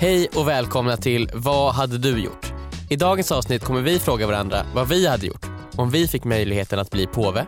Hej 0.00 0.28
och 0.34 0.48
välkomna 0.48 0.96
till 0.96 1.30
Vad 1.34 1.74
hade 1.74 1.98
du 1.98 2.18
gjort? 2.18 2.52
I 2.90 2.96
dagens 2.96 3.32
avsnitt 3.32 3.64
kommer 3.64 3.80
vi 3.80 3.98
fråga 3.98 4.26
varandra 4.26 4.66
vad 4.74 4.88
vi 4.88 5.06
hade 5.06 5.26
gjort 5.26 5.46
om 5.76 5.90
vi 5.90 6.08
fick 6.08 6.24
möjligheten 6.24 6.78
att 6.78 6.90
bli 6.90 7.06
påve, 7.06 7.46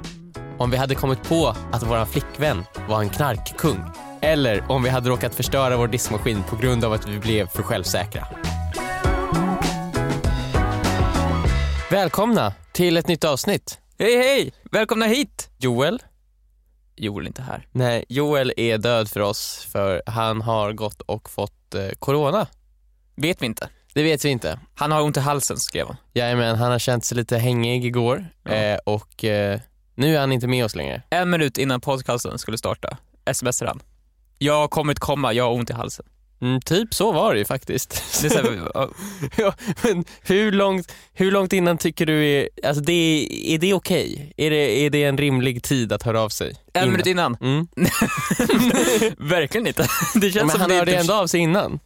om 0.59 0.71
vi 0.71 0.77
hade 0.77 0.95
kommit 0.95 1.23
på 1.23 1.49
att 1.73 1.83
vår 1.83 2.05
flickvän 2.05 2.65
var 2.89 3.01
en 3.01 3.11
knarkkung 3.11 3.85
eller 4.21 4.71
om 4.71 4.83
vi 4.83 4.89
hade 4.89 5.11
råkat 5.11 5.35
förstöra 5.35 5.77
vår 5.77 5.89
diskmaskin 5.89 6.43
på 6.43 6.57
grund 6.57 6.85
av 6.85 6.93
att 6.93 7.09
vi 7.09 7.19
blev 7.19 7.47
för 7.47 7.63
självsäkra. 7.63 8.27
Välkomna 11.91 12.53
till 12.73 12.96
ett 12.96 13.09
nytt 13.09 13.25
avsnitt. 13.25 13.79
Hej 13.98 14.17
hej! 14.17 14.53
Välkomna 14.71 15.07
hit! 15.07 15.51
Joel? 15.59 16.03
Joel 16.96 17.25
är 17.25 17.29
inte 17.29 17.43
här. 17.43 17.67
Nej, 17.73 18.05
Joel 18.09 18.53
är 18.57 18.79
död 18.79 19.09
för 19.09 19.21
oss 19.21 19.69
för 19.73 20.03
han 20.07 20.41
har 20.41 20.73
gått 20.73 21.01
och 21.01 21.30
fått 21.30 21.59
eh, 21.75 21.89
corona. 21.98 22.46
Vet 23.16 23.43
vi 23.43 23.46
inte. 23.46 23.68
Det 23.95 24.02
vet 24.02 24.24
vi 24.24 24.29
inte. 24.29 24.60
Han 24.74 24.92
har 24.92 25.02
ont 25.02 25.16
i 25.16 25.20
halsen 25.20 25.56
skrev 25.56 25.87
han. 25.87 25.96
Jajamän, 26.15 26.56
han 26.56 26.70
har 26.73 26.79
känt 26.79 27.05
sig 27.05 27.16
lite 27.16 27.38
hängig 27.38 27.84
igår 27.84 28.27
Ja. 28.45 28.51
eh, 28.52 28.79
och 28.84 29.24
eh, 29.24 29.60
nu 29.95 30.16
är 30.16 30.20
han 30.20 30.33
inte 30.33 30.46
med 30.46 30.65
oss 30.65 30.74
längre. 30.77 31.02
En 31.10 31.30
minut 31.30 31.59
innan 31.59 31.80
podcasten 31.80 32.38
skulle 32.38 32.59
starta 32.59 32.96
smsade 33.33 33.70
han. 33.70 33.83
Jag 34.38 34.70
kommer 34.70 34.93
inte 34.93 35.01
komma, 35.01 35.33
jag 35.33 35.45
har 35.45 35.52
ont 35.52 35.70
i 35.70 35.73
halsen. 35.73 36.06
Mm, 36.43 36.61
typ 36.61 36.95
så 36.95 37.12
var 37.12 37.33
det 37.33 37.39
ju 37.39 37.45
faktiskt. 37.45 38.23
Det 38.23 38.35
här, 38.35 38.71
ja, 38.75 38.91
ja, 39.37 39.55
men 39.83 40.05
hur 40.23 40.53
långt, 40.53 40.93
hur 41.15 41.30
långt 41.30 41.53
innan 41.53 41.79
tycker 41.79 42.07
du 42.07 42.25
är, 42.27 42.49
alltså 42.65 42.83
det, 42.83 43.27
är 43.55 43.59
det 43.59 43.75
okej? 43.75 44.35
Är, 44.37 44.51
det, 44.51 44.57
är 44.57 44.91
det 44.91 45.05
en 45.05 45.19
rimlig 45.19 45.63
tid 45.63 45.93
att 45.93 46.03
höra 46.03 46.21
av 46.23 46.29
sig? 46.29 46.49
en 46.73 46.83
Innan? 46.83 46.91
minut 46.93 47.07
innan. 47.07 47.37
Mm. 47.41 47.66
Verkligen 49.19 49.66
inte. 49.66 49.87
Det 50.15 50.30
känns 50.33 50.35
Men 50.35 50.51
som 50.51 50.61
han 50.61 50.71
det, 50.71 50.77
hörde 50.77 50.91
inte- 50.91 51.01
ändå 51.01 51.15
av 51.15 51.27
sig 51.27 51.41
innan. 51.41 51.80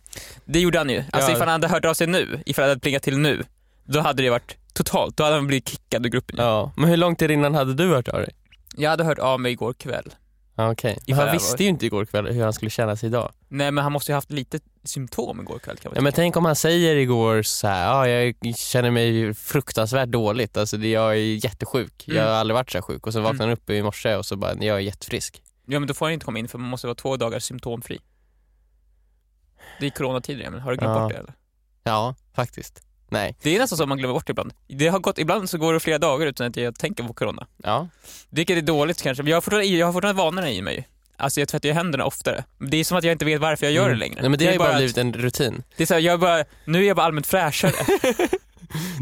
det 0.44 0.60
gjorde 0.60 0.78
han 0.78 0.90
ju. 0.90 1.04
Alltså 1.10 1.30
Ja. 1.30 1.36
ifall 1.36 1.48
han 1.48 1.62
hade 1.62 1.68
hört 1.68 1.84
av 1.84 1.94
sig 1.94 2.06
nu, 2.06 2.42
ifall 2.46 2.62
det 2.62 2.68
hade 2.68 2.80
plingat 2.80 3.02
till 3.02 3.18
nu, 3.18 3.42
då 3.84 4.00
hade 4.00 4.22
det 4.22 4.30
varit 4.30 4.56
totalt, 4.72 5.16
då 5.16 5.24
hade 5.24 5.36
han 5.36 5.46
blivit 5.46 5.68
kickad 5.68 6.06
ur 6.06 6.10
gruppen. 6.10 6.36
Ja. 6.38 6.72
Men 6.76 6.90
hur 6.90 6.96
långt 6.96 7.22
innan 7.22 7.54
hade 7.54 7.74
du 7.74 7.88
hört 7.88 8.08
av 8.08 8.20
dig? 8.20 8.30
Jag 8.76 8.90
hade 8.90 9.04
hört 9.04 9.18
av 9.18 9.40
mig 9.40 9.52
igår 9.52 9.72
kväll. 9.72 10.14
Okej, 10.56 10.98
men 11.06 11.14
Ifall 11.14 11.26
han 11.28 11.36
visste 11.36 11.62
ju 11.62 11.68
inte 11.68 11.86
igår 11.86 12.04
kväll 12.04 12.26
hur 12.26 12.42
han 12.44 12.52
skulle 12.52 12.70
känna 12.70 12.96
sig 12.96 13.06
idag. 13.06 13.32
Nej 13.48 13.70
men 13.70 13.84
han 13.84 13.92
måste 13.92 14.12
ju 14.12 14.14
haft 14.14 14.30
lite 14.30 14.60
symptom 14.84 15.40
igår 15.40 15.58
kväll 15.58 15.76
kan 15.76 15.90
man 15.90 15.96
Ja, 15.96 16.02
men 16.02 16.12
tänk 16.12 16.36
om 16.36 16.44
han 16.44 16.56
säger 16.56 16.96
igår 16.96 17.42
så 17.42 17.66
här, 17.68 17.84
ja, 17.86 18.08
jag 18.08 18.56
känner 18.56 18.90
mig 18.90 19.34
fruktansvärt 19.34 20.08
dåligt, 20.08 20.56
alltså 20.56 20.76
det, 20.76 20.90
jag 20.90 21.10
är 21.12 21.44
jättesjuk, 21.44 22.04
jag 22.06 22.14
har 22.22 22.28
Mm. 22.28 22.34
aldrig 22.40 22.54
varit 22.54 22.70
så 22.70 22.78
här 22.78 22.82
sjuk 22.82 23.06
och 23.06 23.12
så 23.12 23.20
vaknar 23.20 23.46
han 23.46 23.52
upp 23.52 23.70
i 23.70 23.82
morse 23.82 24.14
och 24.16 24.26
så 24.26 24.36
bara, 24.36 24.54
jag 24.54 24.76
är 24.76 24.80
jättefrisk. 24.80 25.42
Ja 25.66 25.78
men 25.80 25.86
då 25.86 25.94
får 25.94 26.06
han 26.06 26.12
inte 26.12 26.24
komma 26.24 26.38
in 26.38 26.48
för 26.48 26.58
man 26.58 26.70
måste 26.70 26.86
vara 26.86 26.94
två 26.94 27.16
dagar 27.16 27.38
symptomfri. 27.38 27.98
Det 29.80 29.86
är 29.86 29.90
coronatider 29.90 30.44
Emil, 30.44 30.60
har 30.60 30.70
du 30.70 30.76
glömt 30.76 30.94
Ja. 30.96 31.02
bort 31.02 31.12
det 31.12 31.18
eller? 31.18 31.34
Ja, 31.84 32.14
faktiskt. 32.34 32.82
Nej. 33.08 33.36
Det 33.42 33.56
är 33.56 33.58
nästan 33.58 33.76
så 33.78 33.86
man 33.86 33.98
glömmer 33.98 34.14
bort 34.14 34.26
det 34.26 34.30
ibland. 34.30 34.52
Det 34.68 34.88
har 34.88 34.98
gått, 34.98 35.18
ibland 35.18 35.50
så 35.50 35.58
går 35.58 35.72
det 35.72 35.80
flera 35.80 35.98
dagar 35.98 36.26
utan 36.26 36.46
att 36.46 36.56
jag 36.56 36.78
tänker 36.78 37.04
på 37.04 37.12
corona. 37.14 37.46
Ja. 37.62 37.88
Vilket 38.30 38.58
är 38.58 38.62
dåligt 38.62 39.02
kanske, 39.02 39.22
men 39.22 39.30
jag 39.30 39.36
har 39.36 39.40
fortfarande, 39.40 39.66
jag 39.68 39.86
har 39.86 39.92
fortfarande 39.92 40.22
vanorna 40.22 40.50
i 40.50 40.62
mig. 40.62 40.88
Alltså 41.16 41.40
jag 41.40 41.48
tvättar 41.48 41.68
ju 41.68 41.72
händerna 41.74 42.04
oftare. 42.04 42.44
Det 42.58 42.76
är 42.76 42.84
som 42.84 42.98
att 42.98 43.04
jag 43.04 43.12
inte 43.12 43.24
vet 43.24 43.40
varför 43.40 43.66
jag 43.66 43.72
gör 43.72 43.88
det 43.88 43.94
längre. 43.96 44.20
Nej, 44.20 44.30
men 44.30 44.38
det, 44.38 44.44
har 44.44 44.48
är 44.50 44.52
ju 44.52 44.58
bara 44.58 44.68
att- 44.70 44.76
blivit 44.76 44.98
en 44.98 45.12
rutin. 45.12 45.62
Det 45.76 45.82
är 45.82 45.86
så 45.86 45.94
här, 45.94 46.00
jag 46.00 46.20
bara, 46.20 46.44
nu 46.64 46.78
är 46.82 46.86
jag 46.88 46.96
bara 46.96 47.06
allmänt 47.06 47.26
fräschare. 47.26 47.72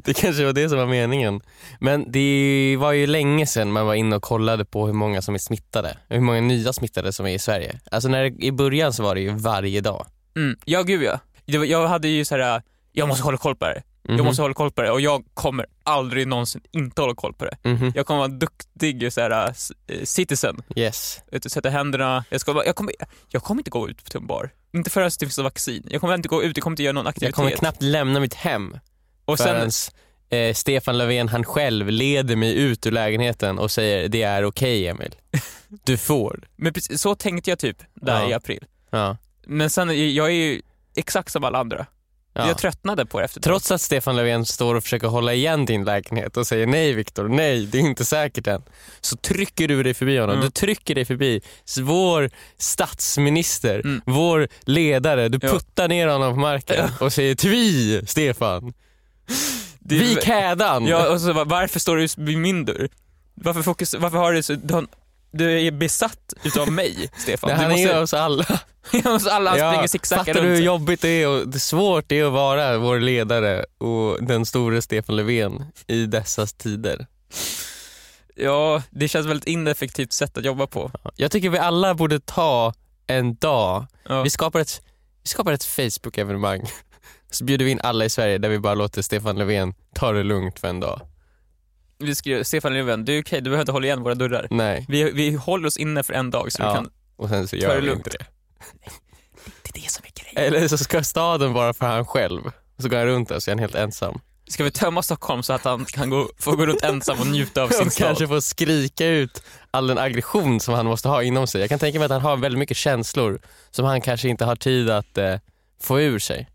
Det 0.04 0.14
kanske 0.14 0.44
var 0.44 0.52
det 0.52 0.68
som 0.68 0.78
var 0.78 0.86
meningen. 0.86 1.40
Men 1.80 2.12
det 2.12 2.76
var 2.78 2.92
ju 2.92 3.06
länge 3.06 3.46
sedan 3.46 3.72
man 3.72 3.86
var 3.86 3.94
inne 3.94 4.16
och 4.16 4.22
kollade 4.22 4.64
på 4.64 4.86
hur 4.86 4.92
många 4.92 5.22
som 5.22 5.34
är 5.34 5.38
smittade. 5.38 5.96
Hur 6.08 6.20
många 6.20 6.40
nya 6.40 6.72
smittade 6.72 7.12
som 7.12 7.26
är 7.26 7.34
i 7.34 7.38
Sverige. 7.38 7.80
Alltså 7.90 8.08
när 8.08 8.22
det, 8.22 8.44
i 8.46 8.52
början 8.52 8.92
så 8.92 9.02
var 9.02 9.14
det 9.14 9.20
ju 9.20 9.30
varje 9.30 9.80
dag. 9.80 10.06
Mm. 10.36 10.58
Ja 10.64 10.82
gud 10.82 11.02
ja. 11.02 11.20
Det 11.46 11.58
var- 11.58 11.64
Jag 11.64 11.88
hade 11.88 12.08
ju 12.08 12.24
så 12.24 12.36
här. 12.36 12.62
jag 12.92 13.08
måste 13.08 13.22
hålla 13.24 13.38
koll 13.38 13.56
på 13.56 13.64
det 13.64 13.70
här. 13.72 13.82
Mhm. 14.08 14.16
Jag 14.16 14.24
måste 14.24 14.42
hålla 14.42 14.54
koll 14.54 14.70
på 14.70 14.82
det 14.82 14.90
och 14.90 15.00
jag 15.00 15.24
kommer 15.34 15.66
aldrig 15.84 16.26
någonsin 16.28 16.60
inte 16.70 17.00
hålla 17.02 17.14
koll 17.14 17.34
på 17.34 17.44
det. 17.44 17.56
Mhm. 17.70 17.92
Jag 17.94 18.06
kommer 18.06 18.18
vara 18.18 18.30
en 18.30 18.38
duktig 18.38 19.12
så 19.12 19.20
här, 19.20 19.54
eh, 19.86 20.02
citizen. 20.04 20.62
Yes. 20.76 21.20
Sätta 21.46 21.70
händerna, 21.70 22.24
jag, 22.30 22.40
ska, 22.40 22.62
jag, 22.66 22.76
kommer, 22.76 22.94
jag 23.28 23.42
kommer 23.42 23.60
inte 23.60 23.70
gå 23.70 23.88
ut 23.88 24.04
till 24.04 24.16
en 24.16 24.26
bar. 24.26 24.50
Inte 24.72 24.90
förrän 24.90 25.10
det 25.20 25.26
finns 25.26 25.38
vaccin. 25.38 25.86
Jag 25.90 26.00
kommer 26.00 26.14
inte 26.14 26.28
gå 26.28 26.42
ut, 26.42 26.56
jag 26.56 26.62
kommer 26.62 26.72
inte 26.72 26.82
göra 26.82 26.92
någon 26.92 27.06
aktivitet. 27.06 27.28
Jag 27.28 27.34
kommer 27.34 27.50
knappt 27.50 27.82
lämna 27.82 28.20
mitt 28.20 28.34
hem 28.34 28.78
och 29.24 29.38
sen, 29.38 29.46
förrän 29.46 29.70
eh, 30.48 30.54
Stefan 30.54 30.98
Löfven 30.98 31.28
han 31.28 31.44
själv 31.44 31.88
leder 31.90 32.36
mig 32.36 32.54
ut 32.54 32.86
ur 32.86 32.90
lägenheten 32.90 33.58
och 33.58 33.70
säger 33.70 34.08
det 34.08 34.22
är 34.22 34.44
okej 34.44 34.88
Emil. 34.88 35.14
Du 35.84 35.96
får. 35.98 36.48
men 36.56 36.72
precis, 36.72 37.00
så 37.00 37.14
tänkte 37.14 37.50
jag 37.50 37.58
typ 37.58 37.76
där 37.94 38.22
Ja. 38.22 38.30
i 38.30 38.32
april. 38.32 38.64
Ja. 38.90 39.16
Men 39.46 39.70
sen, 39.70 40.14
jag 40.14 40.26
är 40.26 40.30
ju 40.34 40.62
exakt 40.96 41.32
som 41.32 41.44
alla 41.44 41.58
andra. 41.58 41.86
Ja. 42.34 42.46
Jag 42.48 42.58
tröttnade 42.58 43.06
på 43.06 43.18
det 43.18 43.24
efter 43.24 43.40
ett 43.40 43.44
tag. 43.44 43.50
Trots 43.50 43.70
att 43.70 43.80
Stefan 43.80 44.16
Löfven 44.16 44.46
står 44.46 44.74
och 44.74 44.82
försöker 44.82 45.06
hålla 45.06 45.34
igen 45.34 45.66
din 45.66 45.84
lägenhet 45.84 46.36
och 46.36 46.46
säger 46.46 46.66
nej 46.66 46.92
Viktor, 46.92 47.28
nej 47.28 47.66
det 47.66 47.78
är 47.78 47.82
inte 47.82 48.04
säkert 48.04 48.46
än. 48.46 48.62
Så 49.00 49.16
trycker 49.16 49.68
du 49.68 49.82
dig 49.82 49.94
förbi 49.94 50.18
honom. 50.18 50.34
Mm. 50.36 50.44
Du 50.44 50.50
trycker 50.50 50.94
dig 50.94 51.04
förbi 51.04 51.40
vår 51.80 52.30
statsminister, 52.58 53.80
Mm. 53.84 54.00
vår 54.06 54.48
ledare. 54.60 55.28
Du 55.28 55.38
Ja. 55.42 55.48
puttar 55.48 55.88
ner 55.88 56.06
honom 56.08 56.34
på 56.34 56.40
marken 56.40 56.90
och 57.00 57.12
säger 57.12 57.34
tvi 57.34 58.02
Stefan. 58.06 58.72
Det 59.78 59.94
Vik 59.94 60.24
hädan. 60.24 60.86
Ja, 60.86 61.08
och 61.12 61.20
så 61.20 61.44
varför 61.44 61.80
står 61.80 61.96
du 61.96 62.06
vid 62.16 62.38
min 62.38 62.64
dörr? 62.64 62.88
Varför, 63.34 63.62
fokus, 63.62 63.94
varför 63.94 64.18
har 64.18 64.32
du 64.32 64.42
så, 64.42 64.54
du, 64.54 64.74
har, 64.74 64.86
du 65.32 65.66
är 65.66 65.70
besatt 65.70 66.32
utav 66.44 66.72
mig, 66.72 67.10
Stefan. 67.16 67.50
det 67.50 67.56
här 67.56 67.68
måste, 67.70 67.92
är 67.92 68.02
oss 68.02 68.14
alla. 68.14 68.60
måste 69.04 69.32
alla 69.32 69.58
Ja, 69.58 69.72
springer 69.72 69.86
zigzaggar 69.88 70.24
fattar 70.24 70.40
du 70.40 70.48
hur 70.48 70.54
runt. 70.54 70.64
jobbigt 70.64 71.00
det 71.02 71.08
är 71.08 71.28
och 71.28 71.52
hur 71.52 71.58
svårt 71.58 72.04
det 72.08 72.18
är 72.18 72.24
att 72.24 72.32
vara 72.32 72.78
vår 72.78 72.98
ledare 73.00 73.64
och 73.78 74.24
den 74.24 74.46
store 74.46 74.82
Stefan 74.82 75.16
Löfven 75.16 75.64
i 75.86 76.06
dessa 76.06 76.46
tider? 76.46 77.06
Ja, 78.36 78.82
det 78.90 79.08
känns 79.08 79.26
väldigt 79.26 79.48
ineffektivt 79.48 80.12
sätt 80.12 80.38
att 80.38 80.44
jobba 80.44 80.66
på. 80.66 80.90
Jag 81.16 81.30
tycker 81.30 81.50
vi 81.50 81.58
alla 81.58 81.94
borde 81.94 82.20
ta 82.20 82.74
en 83.06 83.34
dag 83.34 83.86
Ja. 84.08 84.22
Vi 84.22 84.30
skapar 84.30 84.60
ett, 84.60 84.82
vi 85.22 85.28
skapar 85.28 85.52
ett 85.52 85.64
Facebook-evenemang. 85.64 86.62
Så 87.30 87.44
bjuder 87.44 87.64
vi 87.64 87.70
in 87.70 87.80
alla 87.80 88.04
i 88.04 88.10
Sverige 88.10 88.38
där 88.38 88.48
vi 88.48 88.58
bara 88.58 88.74
låter 88.74 89.02
Stefan 89.02 89.38
Löfven 89.38 89.74
ta 89.94 90.12
det 90.12 90.22
lugnt 90.22 90.58
för 90.58 90.68
en 90.68 90.80
dag. 90.80 91.00
Vi 92.02 92.14
skriver, 92.14 92.42
Stefan 92.42 92.74
Löfven, 92.74 93.04
du 93.04 93.16
är 93.18 93.22
okej, 93.22 93.40
du 93.40 93.44
behöver 93.50 93.60
inte 93.62 93.72
hålla 93.72 93.86
igen 93.86 94.02
våra 94.02 94.14
dörrar. 94.14 94.46
Nej, 94.50 94.84
Vi, 94.88 95.10
vi 95.12 95.34
håller 95.34 95.66
oss 95.66 95.76
inne 95.76 96.02
för 96.02 96.12
en 96.12 96.30
dag 96.30 96.52
så 96.52 96.62
Ja. 96.62 96.68
vi 96.70 96.74
kan... 96.76 96.90
och 97.16 97.28
sen 97.28 97.48
så 97.48 97.56
gör 97.56 97.68
det 97.74 97.80
vi 97.80 97.86
lugnt. 97.86 98.06
inte 98.06 98.18
det. 98.18 98.24
Det 99.62 99.78
är 99.78 99.82
det 99.82 99.90
som 99.90 100.04
är 100.04 100.22
grejen. 100.34 100.54
Eller 100.54 100.68
så 100.68 100.78
ska 100.78 101.02
staden 101.02 101.52
vara 101.52 101.74
för 101.74 101.86
han 101.86 102.06
själv. 102.06 102.46
Och 102.76 102.82
så 102.82 102.88
går 102.88 102.96
han 102.96 103.06
runt 103.06 103.28
där 103.28 103.40
så 103.40 103.50
är 103.50 103.52
han 103.52 103.58
helt 103.58 103.74
ensam. 103.74 104.18
Ska 104.48 104.64
vi 104.64 104.70
tömma 104.70 105.02
Stockholm 105.02 105.42
så 105.42 105.52
att 105.52 105.64
han 105.64 105.84
kan 105.84 106.10
gå, 106.10 106.28
få 106.38 106.56
gå 106.56 106.66
runt 106.66 106.82
ensam 106.82 107.20
och 107.20 107.26
njuta 107.26 107.62
av 107.62 107.68
sin 107.70 107.90
stad? 107.90 108.06
kanske 108.06 108.28
få 108.28 108.40
skrika 108.40 109.06
ut 109.06 109.42
all 109.70 109.86
den 109.86 109.98
aggression 109.98 110.60
som 110.60 110.74
han 110.74 110.86
måste 110.86 111.08
ha 111.08 111.22
inom 111.22 111.46
sig. 111.46 111.60
Jag 111.60 111.70
kan 111.70 111.78
tänka 111.78 111.98
mig 111.98 112.06
att 112.06 112.10
han 112.12 112.20
har 112.20 112.36
väldigt 112.36 112.58
mycket 112.58 112.76
känslor 112.76 113.40
som 113.70 113.84
han 113.84 114.00
kanske 114.00 114.28
inte 114.28 114.44
har 114.44 114.56
tid 114.56 114.90
att 114.90 115.18
eh, 115.18 115.36
få 115.82 116.00
ur 116.00 116.18
sig. 116.18 116.48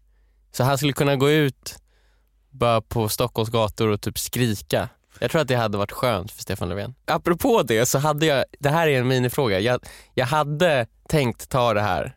Så 0.51 0.63
han 0.63 0.77
skulle 0.77 0.93
kunna 0.93 1.15
gå 1.15 1.29
ut 1.31 1.75
bara 2.49 2.81
på 2.81 3.09
Stockholms 3.09 3.49
gator 3.49 3.87
och 3.87 4.01
typ 4.01 4.19
skrika. 4.19 4.89
Jag 5.19 5.31
tror 5.31 5.41
att 5.41 5.47
det 5.47 5.55
hade 5.55 5.77
varit 5.77 5.91
skönt 5.91 6.31
för 6.31 6.41
Stefan 6.41 6.69
Löfven. 6.69 6.95
Apropå 7.05 7.63
det 7.63 7.85
så 7.85 7.99
hade 7.99 8.25
jag, 8.25 8.45
det 8.59 8.69
här 8.69 8.87
är 8.87 8.99
en 8.99 9.07
minifråga, 9.07 9.59
jag, 9.59 9.85
jag 10.13 10.25
hade 10.25 10.87
tänkt 11.09 11.49
ta 11.49 11.73
det 11.73 11.81
här. 11.81 12.15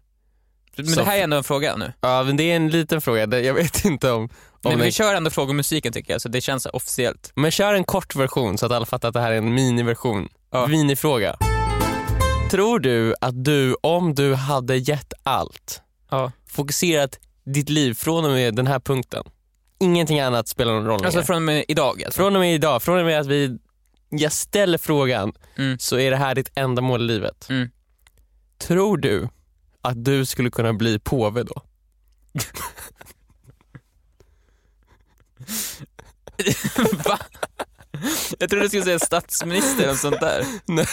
Men 0.77 0.87
Så- 0.87 1.00
det 1.00 1.06
här 1.06 1.19
är 1.19 1.22
ändå 1.25 1.37
en 1.37 1.44
fråga 1.44 1.77
nu. 1.77 1.93
Ja 2.00 2.22
men 2.22 2.37
det 2.37 2.43
är 2.53 2.56
en 2.56 2.69
liten 2.71 3.00
fråga, 3.00 3.27
Det- 3.27 3.41
jag 3.41 3.55
vet 3.55 3.84
inte 3.84 4.10
om... 4.12 4.22
om 4.22 4.28
Men 4.62 4.81
vi 4.81 4.93
kör 4.93 5.15
ändå 5.15 5.31
fråga 5.31 5.50
om 5.50 5.56
musiken 5.56 5.93
tycker 5.93 6.12
jag, 6.12 6.21
så 6.21 6.28
det 6.28 6.41
känns 6.41 6.66
officiellt. 6.66 7.33
men 7.34 7.50
kör 7.50 7.75
en 7.75 7.84
kort 7.84 8.15
version 8.16 8.59
så 8.59 8.66
att 8.66 8.72
alla 8.72 8.87
fattar 8.87 9.09
att 9.09 9.15
det 9.15 9.21
här 9.21 9.33
är 9.33 9.37
en 9.37 9.55
miniversion. 9.55 10.28
Ja. 10.53 10.66
Minifråga. 10.66 11.37
Tror 12.50 12.78
du 12.78 13.15
att 13.21 13.44
du, 13.44 13.77
om 13.83 14.15
du 14.15 14.34
hade 14.34 14.77
gett 14.77 15.12
allt, 15.22 15.83
Ja. 16.10 16.33
fokuserat 16.49 17.19
ditt 17.44 17.69
liv 17.69 17.94
från 17.94 18.25
och 18.25 18.31
med 18.31 18.55
den 18.56 18.66
här 18.66 18.80
punkten, 18.80 19.24
ingenting 19.80 20.21
annat 20.21 20.48
spelar 20.48 20.72
någon 20.72 20.84
roll 20.86 20.94
Alltså 21.04 21.10
längre. 21.18 21.27
från 21.27 21.36
och 21.36 21.42
med 21.42 21.65
idag 21.68 22.03
alltså. 22.04 22.18
Från 22.21 22.34
och 22.36 22.41
med 22.41 22.54
idag, 22.54 22.82
från 22.82 22.98
och 22.98 23.04
med 23.06 23.21
att 23.21 23.27
vi, 23.27 23.59
jag 24.09 24.32
ställer 24.32 24.78
frågan, 24.78 25.32
Mm. 25.59 25.78
så 25.78 25.98
är 25.98 26.10
det 26.10 26.16
här 26.16 26.34
ditt 26.34 26.50
enda 26.54 26.82
mål 26.82 27.00
i 27.00 27.04
livet. 27.04 27.47
Mm. 27.50 27.68
Tror 28.59 28.97
du 28.97 29.28
att 29.82 30.04
du 30.04 30.27
skulle 30.27 30.50
kunna 30.50 30.72
bli 30.72 30.98
påve 30.98 31.42
då? 31.42 31.62
Va? 37.04 37.18
Jag 38.38 38.50
trodde 38.50 38.65
du 38.65 38.68
skulle 38.68 38.84
säga 38.84 38.98
statsminister 38.98 39.83
eller 39.84 39.94
sånt 39.94 40.21
där. 40.21 40.44
Nej. 40.66 40.86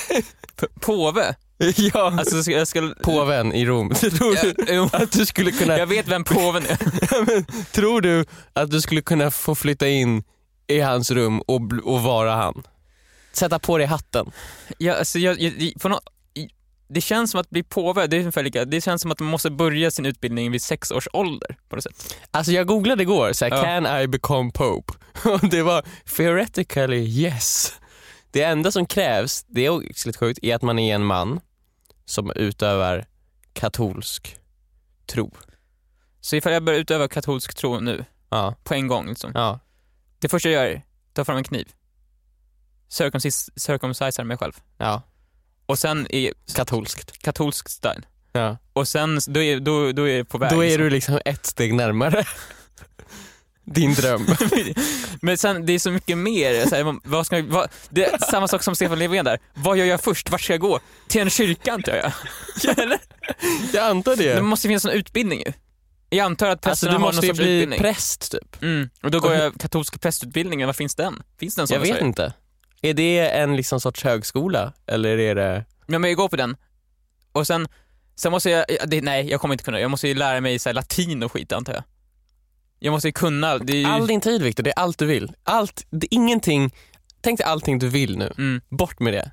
P- 0.55 0.67
påve? 0.81 1.35
ja, 1.93 2.13
Alltså 2.19 2.43
ska- 2.43 2.51
jag 2.51 2.67
ska... 2.67 2.93
påven 3.03 3.53
i 3.53 3.65
Rom. 3.65 3.89
Tror 3.95 4.35
Ja, 4.35 4.41
du 4.43 4.73
jo. 4.73 4.89
att 4.93 5.11
du 5.11 5.25
skulle 5.25 5.51
kunna, 5.51 5.77
Jag 5.77 5.87
vet 5.87 6.07
vem 6.07 6.23
påven 6.23 6.63
är. 6.65 7.25
men, 7.35 7.45
tror 7.71 8.01
du 8.01 8.25
att 8.53 8.71
du 8.71 8.81
skulle 8.81 9.01
kunna 9.01 9.31
få 9.31 9.55
flytta 9.55 9.87
in 9.87 10.23
i 10.67 10.79
hans 10.79 11.11
rum 11.11 11.41
och, 11.41 11.61
och 11.83 12.01
vara 12.01 12.35
han? 12.35 12.63
Sätta 13.33 13.59
på 13.59 13.77
dig 13.77 13.87
hatten. 13.87 14.31
Ja, 14.77 14.93
alltså 14.93 15.19
jag, 15.19 15.39
jag, 15.41 15.73
på 15.81 15.89
nå- 15.89 15.99
det 16.89 17.01
känns 17.01 17.31
som 17.31 17.39
att 17.39 17.49
bli 17.49 17.63
påve, 17.63 18.07
det 18.07 18.15
är 18.15 18.19
ungefär 18.19 18.43
lika, 18.43 18.65
det 18.65 18.81
känns 18.81 19.01
som 19.01 19.11
att 19.11 19.19
man 19.19 19.29
måste 19.29 19.49
börja 19.49 19.91
sin 19.91 20.05
utbildning 20.05 20.51
vid 20.51 20.61
sex 20.61 20.91
års 20.91 21.07
ålder 21.13 21.57
på 21.69 21.75
något 21.75 21.83
sätt. 21.83 22.15
Alltså 22.31 22.51
jag 22.51 22.67
googlade 22.67 23.03
igår, 23.03 23.33
så 23.33 23.45
här, 23.45 23.51
Ja. 23.51 23.61
can 23.63 24.01
I 24.01 24.07
become 24.07 24.51
pope? 24.51 24.93
Och 25.25 25.49
det 25.49 25.61
var 25.63 25.83
theoretically 26.17 26.97
yes. 27.23 27.73
Det 28.31 28.43
enda 28.43 28.71
som 28.71 28.85
krävs, 28.85 29.43
det 29.47 29.65
är 29.65 29.69
också 29.69 30.07
lite 30.09 30.19
sjukt, 30.19 30.39
är 30.41 30.55
att 30.55 30.61
man 30.61 30.79
är 30.79 30.95
en 30.95 31.05
man 31.05 31.39
som 32.07 32.31
utövar 32.35 33.05
katolsk 33.53 34.37
tro. 35.05 35.31
Så 36.21 36.35
ifall 36.35 36.53
jag 36.53 36.63
börjar 36.63 36.79
utöva 36.79 37.07
katolsk 37.07 37.53
tro 37.55 37.79
nu, 37.79 38.05
Ja, 38.29 38.55
på 38.63 38.73
en 38.73 38.87
gång 38.87 39.07
liksom. 39.07 39.31
ja. 39.35 39.59
Det 40.19 40.29
första 40.29 40.49
jag 40.49 40.69
gör, 40.69 40.81
ta 41.13 41.25
fram 41.25 41.37
en 41.37 41.43
kniv. 41.43 41.67
Circumcis- 42.89 43.49
Circumcisar 43.55 44.23
mig 44.23 44.37
själv. 44.37 44.53
ja. 44.77 45.01
Och 45.65 45.79
sen 45.79 46.07
i 46.09 46.33
katolskt. 46.55 47.17
katolsk 47.23 47.69
style. 47.69 48.01
Ja. 48.31 48.57
Och 48.73 48.87
sen, 48.87 49.19
då 49.27 49.41
är, 49.41 49.59
då, 49.59 49.91
då 49.91 50.09
är 50.09 50.17
jag 50.17 50.29
på 50.29 50.37
väg. 50.37 50.51
Då 50.51 50.63
är 50.63 50.67
liksom. 50.67 50.83
du 50.83 50.89
liksom 50.89 51.19
ett 51.25 51.45
steg 51.45 51.73
närmare 51.73 52.25
din 53.67 53.93
dröm. 53.93 54.27
Men 55.21 55.37
sen, 55.37 55.65
det 55.65 55.73
är 55.73 55.79
så 55.79 55.91
mycket 55.91 56.17
mer. 56.17 56.65
Så 56.65 56.75
här, 56.75 56.95
vad 57.03 57.25
ska, 57.25 57.41
vad, 57.41 57.69
det 57.89 58.05
är 58.05 58.17
samma 58.17 58.47
sak 58.47 58.63
som 58.63 58.75
Stefan 58.75 58.99
Löfven 58.99 59.25
där. 59.25 59.39
Vad 59.53 59.77
gör 59.77 59.85
jag 59.85 60.01
först? 60.03 60.29
Vart 60.29 60.41
ska 60.41 60.53
jag 60.53 60.59
gå? 60.59 60.79
Till 61.07 61.21
en 61.21 61.29
kyrka 61.29 61.73
antar 61.73 61.95
jag. 61.95 62.11
Eller? 62.77 62.99
Jag 63.73 63.85
antar 63.89 64.15
det. 64.15 64.33
Det 64.33 64.41
måste 64.41 64.67
finnas 64.67 64.85
en 64.85 64.91
utbildning 64.91 65.39
ju. 65.39 65.53
Jag 66.09 66.25
antar 66.25 66.47
att 66.49 66.67
alltså 66.67 66.69
prästerna 66.69 66.91
du 66.91 66.95
har 66.95 66.99
någon 66.99 67.15
måste 67.15 67.25
ju 67.25 67.29
sorts 67.29 67.39
bli 67.39 67.55
utbildning. 67.55 67.79
präst 67.79 68.31
typ. 68.31 68.61
Mm. 68.61 68.89
Och 69.03 69.11
då 69.11 69.19
går 69.19 69.33
jag 69.33 69.59
katolska 69.59 69.97
prästutbildningen, 69.97 70.67
var 70.67 70.73
finns 70.73 70.95
den? 70.95 71.23
Finns 71.39 71.55
den 71.55 71.67
sån 71.67 71.75
Jag 71.75 71.81
vet 71.81 71.89
Sverige? 71.89 72.05
inte. 72.05 72.33
Är 72.81 72.93
det 72.93 73.29
en 73.29 73.55
liksom 73.55 73.81
sorts 73.81 74.03
högskola 74.03 74.73
eller 74.87 75.17
är 75.17 75.35
det... 75.35 75.65
Ja, 75.87 75.99
men 75.99 76.09
jag 76.09 76.17
går 76.17 76.29
på 76.29 76.35
den. 76.35 76.57
Och 77.31 77.47
sen, 77.47 77.67
sen 78.15 78.31
måste 78.31 78.49
jag, 78.49 78.65
ja, 78.69 78.85
det, 78.85 79.01
nej 79.01 79.29
jag 79.29 79.41
kommer 79.41 79.53
inte 79.53 79.63
kunna, 79.63 79.79
jag 79.79 79.91
måste 79.91 80.07
ju 80.07 80.13
lära 80.13 80.41
mig 80.41 80.59
så 80.59 80.69
här, 80.69 80.73
latin 80.73 81.23
och 81.23 81.31
skit 81.31 81.51
antar 81.51 81.73
jag. 81.73 81.83
Jag 82.79 82.91
måste 82.91 83.07
ju 83.07 83.11
kunna, 83.11 83.57
det 83.57 83.73
är 83.73 83.77
ju, 83.77 83.85
All 83.85 84.07
din 84.07 84.21
tid 84.21 84.41
Viktor, 84.41 84.63
det 84.63 84.69
är 84.69 84.79
allt 84.79 84.97
du 84.97 85.05
vill. 85.05 85.31
Allt, 85.43 85.85
det 85.89 86.07
ingenting, 86.13 86.73
tänk 87.21 87.39
dig 87.39 87.45
allting 87.47 87.79
du 87.79 87.87
vill 87.87 88.17
nu. 88.17 88.33
mm. 88.37 88.61
Bort 88.69 88.99
med 88.99 89.13
det. 89.13 89.31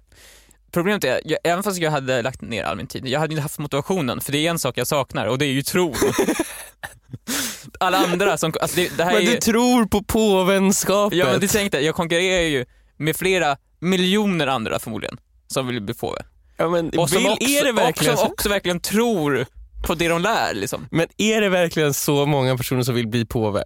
Problemet 0.72 1.04
är, 1.04 1.20
jag, 1.24 1.38
även 1.44 1.62
fast 1.62 1.78
jag 1.78 1.90
hade 1.90 2.22
lagt 2.22 2.40
ner 2.40 2.64
all 2.64 2.76
min 2.76 2.86
tid, 2.86 3.06
jag 3.06 3.20
hade 3.20 3.32
inte 3.32 3.42
haft 3.42 3.58
motivationen, 3.58 4.20
för 4.20 4.32
det 4.32 4.46
är 4.46 4.50
en 4.50 4.58
sak 4.58 4.78
jag 4.78 4.86
saknar 4.86 5.26
och 5.26 5.38
det 5.38 5.46
är 5.46 5.52
ju 5.52 5.62
tron. 5.62 5.94
Alla 7.80 7.98
andra 7.98 8.36
som, 8.38 8.52
alltså 8.60 8.76
det, 8.76 8.96
det 8.96 9.04
här 9.04 9.12
Men 9.12 9.22
är 9.22 9.26
ju, 9.26 9.30
du 9.34 9.36
tror 9.40 9.86
på 9.86 10.02
påvenskapet. 10.02 11.18
ja 11.18 11.26
men 11.26 11.40
du 11.40 11.48
tänkte, 11.48 11.80
jag 11.80 11.94
konkurrerar 11.94 12.42
ju 12.42 12.64
med 12.96 13.16
flera 13.16 13.56
miljoner 13.80 14.46
andra 14.46 14.78
förmodligen, 14.78 15.18
som 15.46 15.66
vill 15.66 15.80
bli 15.80 15.94
påve. 15.94 16.22
Ja, 16.56 16.68
men 16.68 16.90
Och 16.98 17.10
som, 17.10 17.18
vill, 17.18 17.32
också, 17.32 17.48
är 17.48 17.64
det 17.64 17.72
verkligen 17.72 18.12
och 18.12 18.18
som 18.18 18.26
så? 18.28 18.32
också 18.32 18.48
verkligen 18.48 18.80
tror 18.80 19.46
på 19.86 19.94
det 19.94 20.08
de 20.08 20.22
lär 20.22 20.54
liksom. 20.54 20.88
Men 20.90 21.06
är 21.16 21.40
det 21.40 21.48
verkligen 21.48 21.94
så 21.94 22.26
många 22.26 22.56
personer 22.56 22.82
som 22.82 22.94
vill 22.94 23.08
bli 23.08 23.24
påve? 23.24 23.64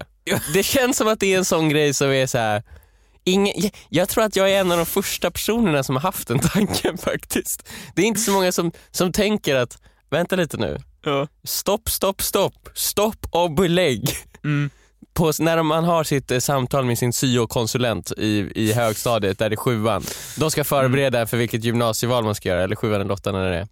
Det 0.53 0.63
känns 0.63 0.97
som 0.97 1.07
att 1.07 1.19
det 1.19 1.33
är 1.33 1.37
en 1.37 1.45
sån 1.45 1.69
grej 1.69 1.93
som 1.93 2.11
är 2.11 2.25
så 2.27 2.37
här. 2.37 2.63
Ingen, 3.23 3.53
jag, 3.57 3.71
jag 3.89 4.09
tror 4.09 4.23
att 4.23 4.35
jag 4.35 4.51
är 4.51 4.59
en 4.59 4.71
av 4.71 4.77
de 4.77 4.85
första 4.85 5.31
personerna 5.31 5.83
som 5.83 5.95
har 5.95 6.01
haft 6.03 6.27
den 6.27 6.39
tanken 6.39 6.97
faktiskt. 7.03 7.69
Det 7.95 8.01
är 8.01 8.05
inte 8.05 8.19
så 8.21 8.31
många 8.31 8.51
som, 8.51 8.71
som 8.91 9.11
tänker 9.11 9.55
att, 9.55 9.77
vänta 10.09 10.35
lite 10.35 10.57
nu, 10.57 10.77
Ja. 11.05 11.27
stopp, 11.43 11.89
stopp, 11.89 12.21
stopp, 12.21 12.69
stopp 12.73 13.27
och 13.31 13.51
belägg. 13.51 14.09
Mm. 14.43 14.69
På, 15.13 15.31
när 15.39 15.63
man 15.63 15.83
har 15.83 16.03
sitt 16.03 16.31
eh, 16.31 16.39
samtal 16.39 16.85
med 16.85 16.97
sin 16.97 17.13
syokonsulent 17.13 18.11
i, 18.17 18.51
i 18.55 18.73
högstadiet, 18.73 19.39
där 19.39 19.49
det 19.49 19.53
är 19.53 19.57
sjuan, 19.57 20.03
de 20.37 20.51
ska 20.51 20.63
förbereda 20.63 21.27
för 21.27 21.37
vilket 21.37 21.63
gymnasieval 21.63 22.23
man 22.23 22.35
ska 22.35 22.49
göra, 22.49 22.63
eller 22.63 22.75
sjuan 22.75 23.01
eller 23.01 23.13
åttan 23.13 23.35
eller 23.35 23.51
det 23.51 23.57
är. 23.57 23.67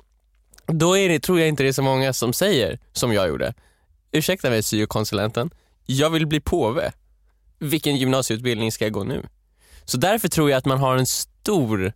Då 0.68 0.98
är 0.98 1.10
det, 1.10 1.20
tror 1.20 1.40
jag 1.40 1.48
inte 1.48 1.64
det 1.64 1.70
är 1.70 1.74
så 1.74 1.82
många 1.82 2.14
som 2.14 2.34
säger, 2.34 2.80
som 2.94 3.14
jag 3.14 3.28
gjorde, 3.28 3.54
ursäkta 4.12 4.50
mig 4.50 4.64
syokonsulenten, 4.64 5.50
jag 5.86 6.10
vill 6.10 6.28
bli 6.28 6.40
påve. 6.40 6.92
Vilken 7.60 7.96
gymnasieutbildning 7.96 8.72
ska 8.72 8.86
jag 8.86 8.94
gå 8.94 9.04
nu? 9.04 9.26
Så 9.86 9.98
därför 9.98 10.28
tror 10.28 10.50
jag 10.50 10.58
att 10.58 10.66
man 10.66 10.78
har 10.80 10.98
en 10.98 11.06
stor, 11.06 11.94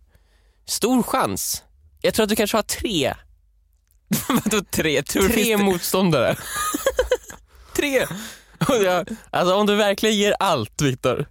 stor 0.66 1.02
chans. 1.02 1.62
Jag 2.00 2.14
tror 2.14 2.24
att 2.24 2.30
du 2.30 2.36
kanske 2.36 2.56
har 2.56 2.62
tre, 2.62 3.14
Vadå 4.28 4.64
tre? 4.70 5.02
Du 5.12 5.28
tre 5.28 5.56
motståndare. 5.56 6.36
tre? 7.76 8.06
Alltså 9.30 9.54
om 9.54 9.66
du 9.66 9.76
verkligen 9.76 10.16
ger 10.16 10.34
allt 10.38 10.82
Viktor. 10.82 11.26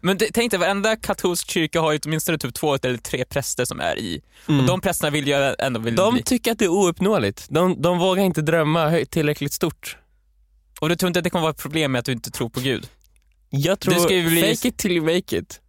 Men 0.00 0.18
tänk 0.34 0.50
dig, 0.50 0.60
varenda 0.60 0.96
katolsk 0.96 1.50
kyrka 1.50 1.80
har 1.80 1.92
ju 1.92 1.98
åtminstone 2.04 2.38
typ 2.38 2.54
två 2.54 2.74
eller 2.82 2.96
tre 2.96 3.24
präster 3.24 3.64
som 3.64 3.80
är 3.80 3.98
i. 3.98 4.20
Mm. 4.48 4.60
Och 4.60 4.66
de 4.66 4.80
prästerna 4.80 5.10
vill 5.10 5.26
ju 5.28 5.54
ändå 5.58 5.80
vill 5.80 5.94
De 5.96 6.14
bli. 6.14 6.22
tycker 6.22 6.52
att 6.52 6.58
det 6.58 6.64
är 6.64 6.68
ouppnåeligt. 6.72 7.46
De, 7.50 7.82
de 7.82 7.98
vågar 7.98 8.22
inte 8.22 8.42
drömma 8.42 9.00
tillräckligt 9.10 9.52
stort. 9.52 9.96
Och 10.80 10.88
du 10.88 10.96
tror 10.96 11.06
inte 11.08 11.18
att 11.20 11.24
det 11.24 11.30
kommer 11.30 11.42
vara 11.42 11.50
ett 11.50 11.62
problem 11.62 11.92
med 11.92 11.98
att 11.98 12.04
du 12.04 12.12
inte 12.12 12.30
tror 12.30 12.48
på 12.48 12.60
Gud? 12.60 12.88
Jag 13.50 13.80
tror, 13.80 13.94
ska 13.94 14.14
ju 14.14 14.26
bli- 14.28 14.54
fake 14.56 14.68
it 14.68 14.78
till 14.78 14.92
you 14.92 15.04
make 15.14 15.38
it. 15.38 15.60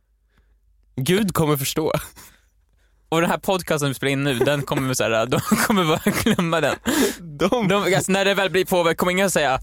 Gud 0.95 1.33
kommer 1.33 1.57
förstå. 1.57 1.93
Och 3.09 3.21
den 3.21 3.29
här 3.29 3.37
podcasten 3.37 3.87
vi 3.89 3.93
spelar 3.95 4.11
in 4.11 4.23
nu, 4.23 4.33
den 4.39 4.61
kommer 4.61 4.93
så 4.93 5.03
här, 5.03 5.25
de 5.25 5.39
kommer 5.39 5.85
bara 5.85 6.11
glömma 6.23 6.61
den. 6.61 6.75
De, 7.19 7.67
De, 7.67 7.93
alltså, 7.95 8.11
när 8.11 8.25
det 8.25 8.33
väl 8.33 8.49
blir 8.49 8.65
påve 8.65 8.95
kommer 8.95 9.11
ingen 9.11 9.31
säga 9.31 9.59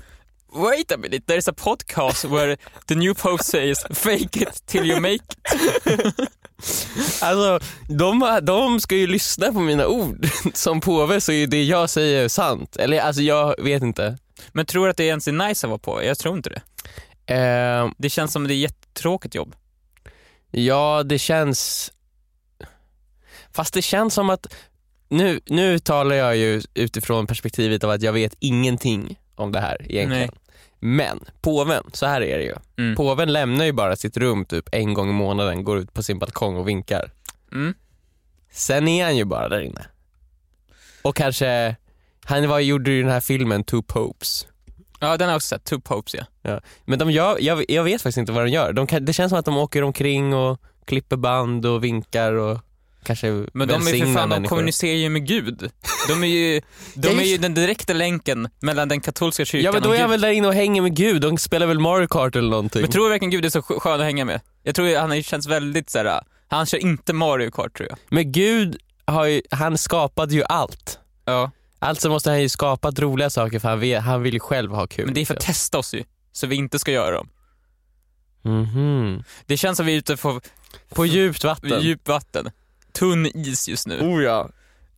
Wait 0.53 0.93
a 0.93 0.97
minute, 0.97 1.27
there 1.27 1.39
is 1.39 1.49
a 1.49 1.53
podcast 1.53 2.25
where 2.25 2.57
the 2.87 2.95
new 2.95 3.15
pope 3.15 3.43
says 3.43 3.79
fake 3.95 4.37
it 4.43 4.63
till 4.67 4.87
you 4.87 5.01
make 5.01 5.15
it. 5.15 5.51
alltså, 7.23 7.61
de, 7.89 8.41
de 8.43 8.81
ska 8.81 8.97
ju 8.97 9.07
lyssna 9.07 9.53
på 9.53 9.61
mina 9.61 9.87
ord. 9.87 10.27
Som 10.55 10.81
påve 10.81 11.21
så 11.21 11.33
är 11.33 11.47
det 11.47 11.65
jag 11.65 11.91
säger 11.91 12.29
sant. 12.29 12.77
Eller 12.77 13.01
alltså 13.01 13.23
jag 13.23 13.63
vet 13.63 13.83
inte. 13.83 14.19
Men 14.53 14.67
tror 14.67 14.85
du 14.85 14.91
att 14.91 14.97
det 14.97 15.05
ens 15.05 15.29
är 15.29 15.33
nice 15.33 15.67
att 15.67 15.71
vara 15.71 15.79
påve? 15.79 16.05
Jag 16.07 16.19
tror 16.19 16.37
inte 16.37 16.51
det. 16.51 16.63
Eh, 17.35 17.91
Det 17.99 18.11
känns 18.11 18.33
som 18.33 18.47
det 18.49 18.55
är 18.55 18.57
ett 18.57 18.61
jättetråkigt 18.73 19.35
jobb. 19.35 19.55
ja, 20.51 21.03
det 21.03 21.19
känns... 21.19 21.93
Fast 23.53 23.75
det 23.75 23.83
känns 23.83 24.15
som 24.15 24.31
att, 24.31 24.55
nu, 25.09 25.41
nu 25.47 25.79
talar 25.79 26.17
jag 26.17 26.37
ju 26.37 26.63
utifrån 26.75 27.27
perspektivet 27.27 27.85
av 27.85 27.91
att 27.91 28.03
jag 28.03 28.13
vet 28.13 28.35
ingenting 28.39 29.20
om 29.41 29.53
det 29.53 29.61
här 29.61 29.77
egentligen. 29.89 30.31
Nej. 30.33 30.41
Men 30.83 31.25
påven, 31.41 31.83
så 31.93 32.07
här 32.07 32.21
är 32.21 32.39
det 32.39 32.45
ju. 32.45 32.55
Mm. 32.79 32.97
Påven 32.97 33.33
lämnar 33.33 33.65
ju 33.65 33.73
bara 33.73 33.97
sitt 33.97 34.17
rum 34.17 34.45
typ 34.45 34.69
en 34.73 34.95
gång 34.95 35.11
i 35.11 35.13
månaden, 35.13 35.65
går 35.65 35.79
ut 35.79 35.95
på 35.95 36.03
sin 36.03 36.19
balkong 36.19 36.57
och 36.57 36.69
vinkar. 36.69 37.13
Mm. 37.53 37.75
Sen 38.51 38.89
är 38.89 39.05
han 39.05 39.17
ju 39.17 39.25
bara 39.25 39.49
där 39.49 39.61
inne. 39.61 39.87
Och 41.03 41.17
kanske, 41.17 41.77
han 42.25 42.49
var, 42.49 42.61
gjorde 42.61 42.91
ju 42.91 43.03
den 43.03 43.11
här 43.11 43.21
filmen 43.21 43.65
Two 43.65 43.83
Popes. 43.83 44.47
Ja, 45.01 45.17
den 45.17 45.27
har 45.27 45.33
jag 45.33 45.37
också 45.37 45.49
sett, 45.49 45.65
Two 45.65 45.81
Popes 45.81 46.15
ja. 46.43 46.61
Men 46.85 46.99
de 46.99 47.11
gör, 47.11 47.37
jag, 47.41 47.65
jag 47.69 47.85
vet 47.85 48.03
faktiskt 48.03 48.19
inte 48.19 48.33
vad 48.33 48.45
de 48.45 48.51
gör. 48.51 48.73
De 48.73 48.87
det 49.01 49.13
känns 49.13 49.31
som 49.31 49.39
att 49.39 49.45
de 49.45 49.57
åker 49.57 49.83
omkring 49.83 50.35
och 50.35 50.61
klipper 50.85 51.17
band 51.17 51.67
och 51.67 51.85
vinkar 51.85 52.33
och 52.33 52.59
kanske 53.03 53.47
Men 53.53 53.69
de 53.69 53.75
är 53.75 53.81
för 53.81 53.99
fan, 53.99 54.15
de 54.15 54.29
människor. 54.29 54.49
kommunicerar 54.49 54.97
ju 54.97 55.09
med 55.09 55.27
Gud. 55.27 55.71
De 56.09 56.25
är 56.25 56.29
ju, 56.29 56.61
de 56.95 57.09
är 57.09 57.25
ju 57.25 57.37
den 57.39 57.55
direkta 57.55 57.93
länken 57.93 58.49
mellan 58.61 58.89
den 58.89 59.01
katolska 59.01 59.45
kyrkan 59.45 59.65
Ja 59.65 59.73
men 59.73 59.83
då 59.83 59.89
och 59.89 59.95
är 59.95 59.99
Gud. 59.99 60.03
han 60.03 60.11
väl 60.11 60.21
där 60.21 60.31
inne 60.31 60.49
och 60.49 60.55
hänger 60.55 60.83
med 60.83 60.97
Gud, 60.97 61.23
de 61.23 61.39
spelar 61.39 61.67
väl 61.67 61.79
Mario 61.79 62.07
Kart 62.07 62.37
eller 62.37 62.51
någonting. 62.51 62.83
Men 62.83 62.91
tror 62.91 63.05
du 63.05 63.11
verkligen 63.11 63.31
Gud 63.31 63.45
är 63.45 63.51
så 63.51 63.61
skö- 63.61 63.81
skön 63.81 64.01
att 64.01 64.07
hänga 64.07 64.25
med? 64.25 64.41
Jag 64.63 64.75
tror 64.75 64.99
han 64.99 65.23
känns 65.23 65.47
väldigt 65.49 65.91
såhär, 65.91 66.21
han 66.49 66.67
kör 66.67 66.79
inte 66.79 67.13
Mario 67.13 67.51
Kart 67.51 67.77
tror 67.77 67.89
jag. 67.89 67.99
Men 68.09 68.33
Gud, 68.33 68.77
har 69.05 69.25
ju, 69.25 69.43
han 69.51 69.79
skapade 69.79 70.35
ju 70.35 70.43
allt. 70.45 70.99
Ja. 71.25 71.51
Alltså 71.79 72.09
måste 72.09 72.31
han 72.31 72.41
ju 72.43 72.49
skapat 72.49 72.99
roliga 72.99 73.31
saker 73.31 73.59
för 73.59 73.69
han, 73.69 73.81
vet, 73.81 74.03
han 74.03 74.23
vill 74.23 74.35
ju 74.35 74.41
själv 74.41 74.71
ha 74.73 74.87
kul. 74.87 75.05
Men 75.05 75.15
det 75.15 75.21
är 75.21 75.27
för 75.27 75.35
att 75.35 75.41
testa 75.41 75.79
oss 75.79 75.95
ju, 75.95 76.05
så 76.33 76.47
vi 76.47 76.57
inte 76.57 76.79
ska 76.79 76.93
göra 76.93 77.11
dem. 77.17 77.29
Mhm. 78.43 79.25
Det 79.47 79.57
känns 79.57 79.77
som 79.77 79.87
vi 79.87 79.93
är 79.93 79.97
ute 79.97 80.17
på 80.17 80.41
På 80.95 81.07
djupt 81.07 81.45
vatten. 81.45 81.81
djupt 81.83 82.09
vatten. 82.09 82.51
Tunn 82.93 83.27
is 83.27 83.69
just 83.69 83.87
nu. 83.87 84.01
Oh 84.01 84.23
ja. 84.23 84.49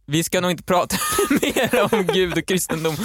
Vi 0.06 0.24
ska 0.24 0.40
nog 0.40 0.50
inte 0.50 0.62
prata 0.62 0.96
mer 1.42 1.94
om 1.94 2.06
Gud 2.06 2.38
och 2.38 2.46
kristendom 2.46 2.96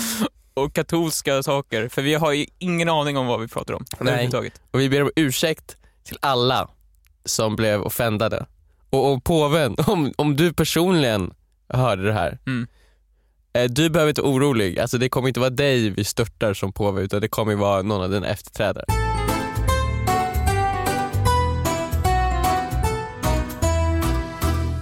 och 0.53 0.73
katolska 0.73 1.43
saker, 1.43 1.89
för 1.89 2.01
vi 2.01 2.13
har 2.13 2.31
ju 2.33 2.45
ingen 2.59 2.89
aning 2.89 3.17
om 3.17 3.27
vad 3.27 3.39
vi 3.41 3.47
pratar 3.47 3.73
om 3.73 3.85
Nej. 3.99 4.29
Och 4.71 4.79
vi 4.79 4.89
ber 4.89 5.03
om 5.03 5.11
ursäkt 5.15 5.75
till 6.03 6.17
alla 6.19 6.69
som 7.25 7.55
blev 7.55 7.81
offendade. 7.81 8.45
Och 8.89 9.05
om 9.11 9.21
påven, 9.21 9.75
om, 9.87 10.13
om 10.17 10.35
du 10.35 10.53
personligen 10.53 11.33
hörde 11.69 12.03
det 12.03 12.13
här. 12.13 12.39
Mm. 12.47 12.67
eh, 13.53 13.63
Du 13.63 13.89
behöver 13.89 14.09
inte 14.09 14.21
vara 14.21 14.31
orolig, 14.31 14.79
alltså 14.79 14.97
det 14.97 15.09
kommer 15.09 15.27
inte 15.27 15.39
vara 15.39 15.49
dig 15.49 15.89
vi 15.89 16.03
störtar 16.03 16.53
som 16.53 16.73
påve 16.73 17.01
utan 17.01 17.21
det 17.21 17.27
kommer 17.27 17.55
vara 17.55 17.81
någon 17.81 18.01
av 18.01 18.09
dina 18.09 18.27
efterträdare. 18.27 19.06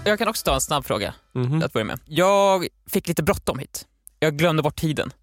Jag 0.06 0.18
kan 0.20 0.28
också 0.28 0.44
ta 0.46 0.54
en 0.54 0.62
snabb 0.62 0.86
fråga 0.86 1.14
Mhm. 1.34 1.64
att 1.64 1.74
börja 1.74 1.86
med. 1.86 2.00
Jag 2.06 2.68
fick 2.90 3.08
lite 3.08 3.24
bråttom 3.24 3.60
hit. 3.60 3.88
Jag 4.20 4.38
glömde 4.38 4.64
bort 4.64 4.76
tiden. 4.76 5.14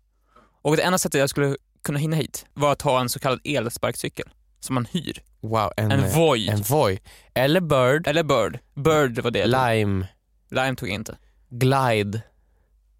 Och 0.62 0.76
det 0.76 0.82
enda 0.82 0.98
sättet 0.98 1.20
jag 1.20 1.30
skulle 1.30 1.56
kunna 1.84 1.98
hinna 1.98 2.16
hit 2.16 2.46
var 2.54 2.72
att 2.72 2.78
ta 2.78 3.00
en 3.00 3.08
så 3.08 3.18
kallad 3.18 3.40
elsparkcykel 3.44 4.28
som 4.60 4.74
man 4.74 4.84
hyr. 4.92 5.22
Wow, 5.40 5.72
en, 5.76 5.90
En 5.92 6.10
Voi. 6.14 6.48
en 6.48 6.62
Voi. 6.62 6.98
Eller 7.34 7.60
Bird, 7.60 8.06
Eller 8.06 8.22
Bird. 8.22 8.58
Bird 8.74 9.18
var 9.18 9.30
det. 9.30 9.46
Lime, 9.46 10.06
Lime 10.50 10.76
tog 10.76 10.88
jag 10.88 10.94
inte. 10.94 11.16
Glide. 11.48 12.22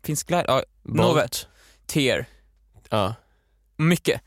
Finns 0.04 0.22
glide? 0.22 0.44
Ja. 0.48 0.62
Nåväl. 0.82 1.28
Tear. 1.86 2.26
Ja, 2.90 3.14
Mycket. 3.76 4.20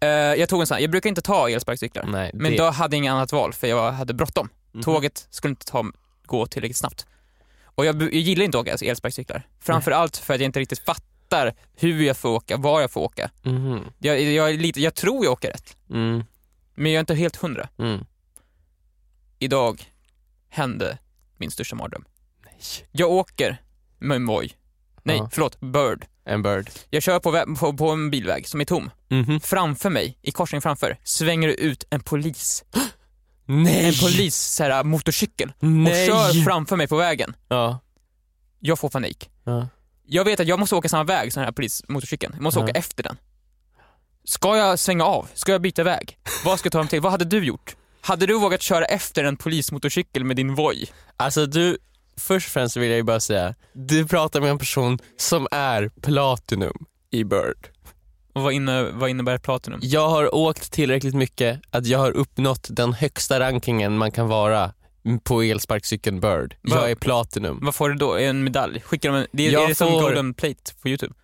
Eh, 0.00 0.08
jag 0.08 0.48
tog 0.48 0.60
en 0.60 0.66
sån 0.66 0.74
här, 0.74 0.80
jag 0.82 0.90
brukar 0.90 1.08
inte 1.08 1.22
ta 1.22 1.48
elsparkcyklar. 1.50 2.04
nej. 2.06 2.30
Men 2.34 2.52
det. 2.52 2.58
då 2.58 2.70
hade 2.70 2.96
jag 2.96 2.98
inget 2.98 3.12
annat 3.12 3.32
val 3.32 3.52
för 3.52 3.66
jag 3.66 3.92
hade 3.92 4.14
bråttom. 4.14 4.48
Mhm. 4.72 4.82
Tåget 4.82 5.26
skulle 5.30 5.50
inte 5.50 5.66
ta, 5.66 5.84
gå 6.26 6.46
tillräckligt 6.46 6.76
snabbt. 6.76 7.06
Och 7.64 7.84
jag, 7.86 8.02
jag 8.02 8.12
gillar 8.12 8.44
inte 8.44 8.58
att 8.58 8.68
åka 8.68 8.86
elsparkcyklar. 8.86 9.42
Framförallt 9.60 10.16
för 10.16 10.34
att 10.34 10.40
jag 10.40 10.46
inte 10.48 10.60
riktigt 10.60 10.78
fattar 10.78 11.54
hur 11.76 12.02
jag 12.02 12.16
får 12.16 12.28
åka, 12.28 12.56
var 12.56 12.80
jag 12.80 12.90
får 12.90 13.00
åka. 13.00 13.30
Mhm. 13.42 13.80
Jag, 13.98 14.20
jag, 14.20 14.54
lite, 14.54 14.80
jag 14.80 14.94
tror 14.94 15.24
jag 15.24 15.32
åker 15.32 15.50
rätt, 15.50 15.76
Mm. 15.90 16.24
men 16.74 16.92
jag 16.92 16.96
är 16.96 17.00
inte 17.00 17.14
helt 17.14 17.36
hundra. 17.36 17.68
Mm. 17.78 18.04
Idag 19.38 19.82
hände 20.48 20.98
min 21.36 21.50
största 21.50 21.76
mardröm. 21.76 22.04
Nej. 22.44 22.54
Jag 22.92 23.10
åker 23.10 23.62
med 23.98 24.14
en 24.16 24.26
Voi. 24.26 24.52
Nej, 25.02 25.16
Ja. 25.16 25.28
förlåt, 25.32 25.60
Bird. 25.60 26.06
En 26.24 26.42
bird. 26.42 26.70
Jag 26.90 27.02
kör 27.02 27.18
på, 27.20 27.56
på, 27.56 27.72
på 27.76 27.90
en 27.90 28.10
bilväg 28.10 28.48
som 28.48 28.60
är 28.60 28.64
tom. 28.64 28.90
Mhm. 29.08 29.40
Framför 29.40 29.90
mig, 29.90 30.18
i 30.22 30.30
korsningen 30.30 30.62
framför, 30.62 30.96
svänger 31.04 31.48
det 31.48 31.54
ut 31.54 31.84
en 31.90 32.00
polis. 32.00 32.64
Nej! 33.46 33.86
En 33.88 33.94
polis, 33.94 34.36
så 34.36 34.62
här, 34.64 34.84
motorcykel. 34.84 35.52
Nej! 35.60 36.10
Och 36.10 36.16
kör 36.16 36.44
framför 36.44 36.76
mig 36.76 36.88
på 36.88 36.96
vägen. 36.96 37.36
Ja. 37.48 37.78
Jag 38.60 38.78
får 38.78 38.88
panik. 38.88 39.30
ja. 39.44 39.68
Jag 40.06 40.24
vet 40.24 40.40
att 40.40 40.46
jag 40.46 40.58
måste 40.58 40.74
åka 40.76 40.88
samma 40.88 41.04
väg 41.04 41.32
som 41.32 41.40
den 41.40 41.46
här 41.46 41.52
polismotorcykeln. 41.52 42.32
Jag 42.34 42.42
måste 42.42 42.60
Ja. 42.60 42.64
åka 42.64 42.72
efter 42.78 43.02
den. 43.02 43.16
Ska 44.24 44.56
jag 44.56 44.78
svänga 44.78 45.04
av? 45.04 45.28
Ska 45.34 45.52
jag 45.52 45.60
byta 45.60 45.82
väg? 45.82 46.18
Vad 46.44 46.58
ska 46.58 46.66
jag 46.66 46.72
ta 46.72 46.78
mig 46.78 46.88
till? 46.88 47.00
Vad 47.00 47.12
hade 47.12 47.24
du 47.24 47.44
gjort? 47.44 47.76
Hade 48.00 48.26
du 48.26 48.38
vågat 48.38 48.62
köra 48.62 48.84
efter 48.84 49.24
en 49.24 49.36
polismotorcykel 49.36 50.24
med 50.24 50.36
din 50.36 50.54
Voi? 50.54 50.86
Alltså 51.16 51.46
du, 51.46 51.78
först 52.16 52.46
och 52.46 52.52
främst 52.52 52.76
vill 52.76 52.88
jag 52.90 52.96
ju 52.96 53.02
bara 53.02 53.20
säga, 53.20 53.54
du 53.72 54.06
pratar 54.06 54.40
med 54.40 54.50
en 54.50 54.58
person 54.58 54.98
som 55.16 55.48
är 55.50 55.88
platinum 56.00 56.84
i 57.10 57.24
Bird. 57.24 57.68
Och 58.32 58.42
vad, 58.42 58.52
inne, 58.52 58.82
vad 58.82 59.10
innebär 59.10 59.38
Platinum? 59.38 59.80
Jag 59.82 60.08
har 60.08 60.34
åkt 60.34 60.72
tillräckligt 60.72 61.14
mycket 61.14 61.60
att 61.70 61.86
jag 61.86 61.98
har 61.98 62.10
uppnått 62.12 62.66
den 62.70 62.92
högsta 62.92 63.40
rankingen 63.40 63.98
man 63.98 64.10
kan 64.12 64.28
vara 64.28 64.72
på 65.22 65.42
elsparkcykeln 65.42 66.20
Bird. 66.20 66.56
Va? 66.62 66.76
Jag 66.76 66.90
är 66.90 66.94
platinum. 66.94 67.58
Vad 67.62 67.74
får 67.74 67.88
du 67.88 67.94
då? 67.94 68.16
En 68.16 68.44
medalj? 68.44 68.80
Skickar 68.80 69.12
de 69.12 69.18
en, 69.18 69.26
det 69.32 69.46
är, 69.46 69.52
Jag 69.52 69.64
är 69.64 69.68
det 69.68 69.74
som 69.74 69.88
får- 69.92 70.02
golden 70.02 70.34
plate 70.34 70.74
på 70.82 70.88
youtube? 70.88 71.14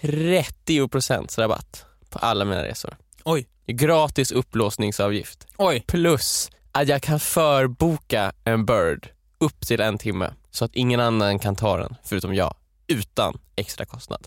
30% 0.00 1.38
rabatt 1.40 1.84
på 2.10 2.18
alla 2.18 2.44
mina 2.44 2.64
resor. 2.64 2.96
Oj. 3.24 3.46
Gratis 3.66 4.32
upplåsningsavgift. 4.32 5.46
Oj. 5.56 5.84
Plus 5.86 6.50
att 6.72 6.88
jag 6.88 7.02
kan 7.02 7.20
förboka 7.20 8.32
en 8.44 8.66
Bird 8.66 9.08
upp 9.38 9.66
till 9.66 9.80
en 9.80 9.98
timme 9.98 10.32
så 10.50 10.64
att 10.64 10.74
ingen 10.74 11.00
annan 11.00 11.38
kan 11.38 11.56
ta 11.56 11.76
den 11.76 11.94
förutom 12.04 12.34
jag 12.34 12.54
utan 12.86 13.38
extra 13.56 13.84
kostnad. 13.86 14.26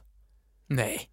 Nej. 0.68 1.09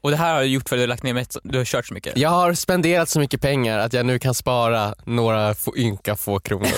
Och 0.00 0.10
det 0.10 0.16
här 0.16 0.34
har 0.34 0.40
du 0.40 0.46
gjort 0.46 0.68
för 0.68 0.76
att 0.76 0.78
du 0.78 0.82
har 0.82 0.88
lagt 0.88 1.02
ner 1.02 1.14
med 1.14 1.26
du 1.42 1.58
har 1.58 1.64
kört 1.64 1.86
så 1.86 1.94
mycket? 1.94 2.16
Jag 2.16 2.30
har 2.30 2.54
spenderat 2.54 3.08
så 3.08 3.20
mycket 3.20 3.40
pengar 3.40 3.78
att 3.78 3.92
jag 3.92 4.06
nu 4.06 4.18
kan 4.18 4.34
spara 4.34 4.94
några 5.04 5.54
få, 5.54 5.76
ynka 5.76 6.16
få 6.16 6.40
kronor. 6.40 6.68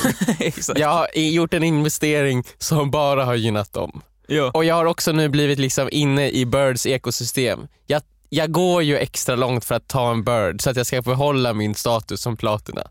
Jag 0.79 0.89
har 0.89 1.09
gjort 1.15 1.55
en 1.55 1.63
investering 1.65 2.45
som 2.59 2.91
bara 2.91 3.25
har 3.25 3.35
gynnat 3.35 3.73
dem. 3.73 4.03
Ja. 4.27 4.51
Och 4.55 4.65
jag 4.65 4.75
har 4.75 4.85
också 4.85 5.13
nu 5.13 5.29
blivit 5.29 5.59
liksom 5.59 5.89
inne 5.93 6.31
i 6.31 6.47
Birds 6.47 6.87
ekosystem. 6.87 7.67
Jag, 7.87 8.03
jag 8.29 8.53
går 8.53 8.83
ju 8.83 8.99
extra 8.99 9.37
långt 9.37 9.65
för 9.65 9.75
att 9.75 9.89
ta 9.89 10.11
en 10.11 10.25
Bird 10.25 10.63
så 10.63 10.71
att 10.71 10.77
jag 10.77 10.87
ska 10.87 11.03
behålla 11.03 11.53
min 11.53 11.75
status 11.75 12.21
som 12.21 12.37
platina. 12.37 12.83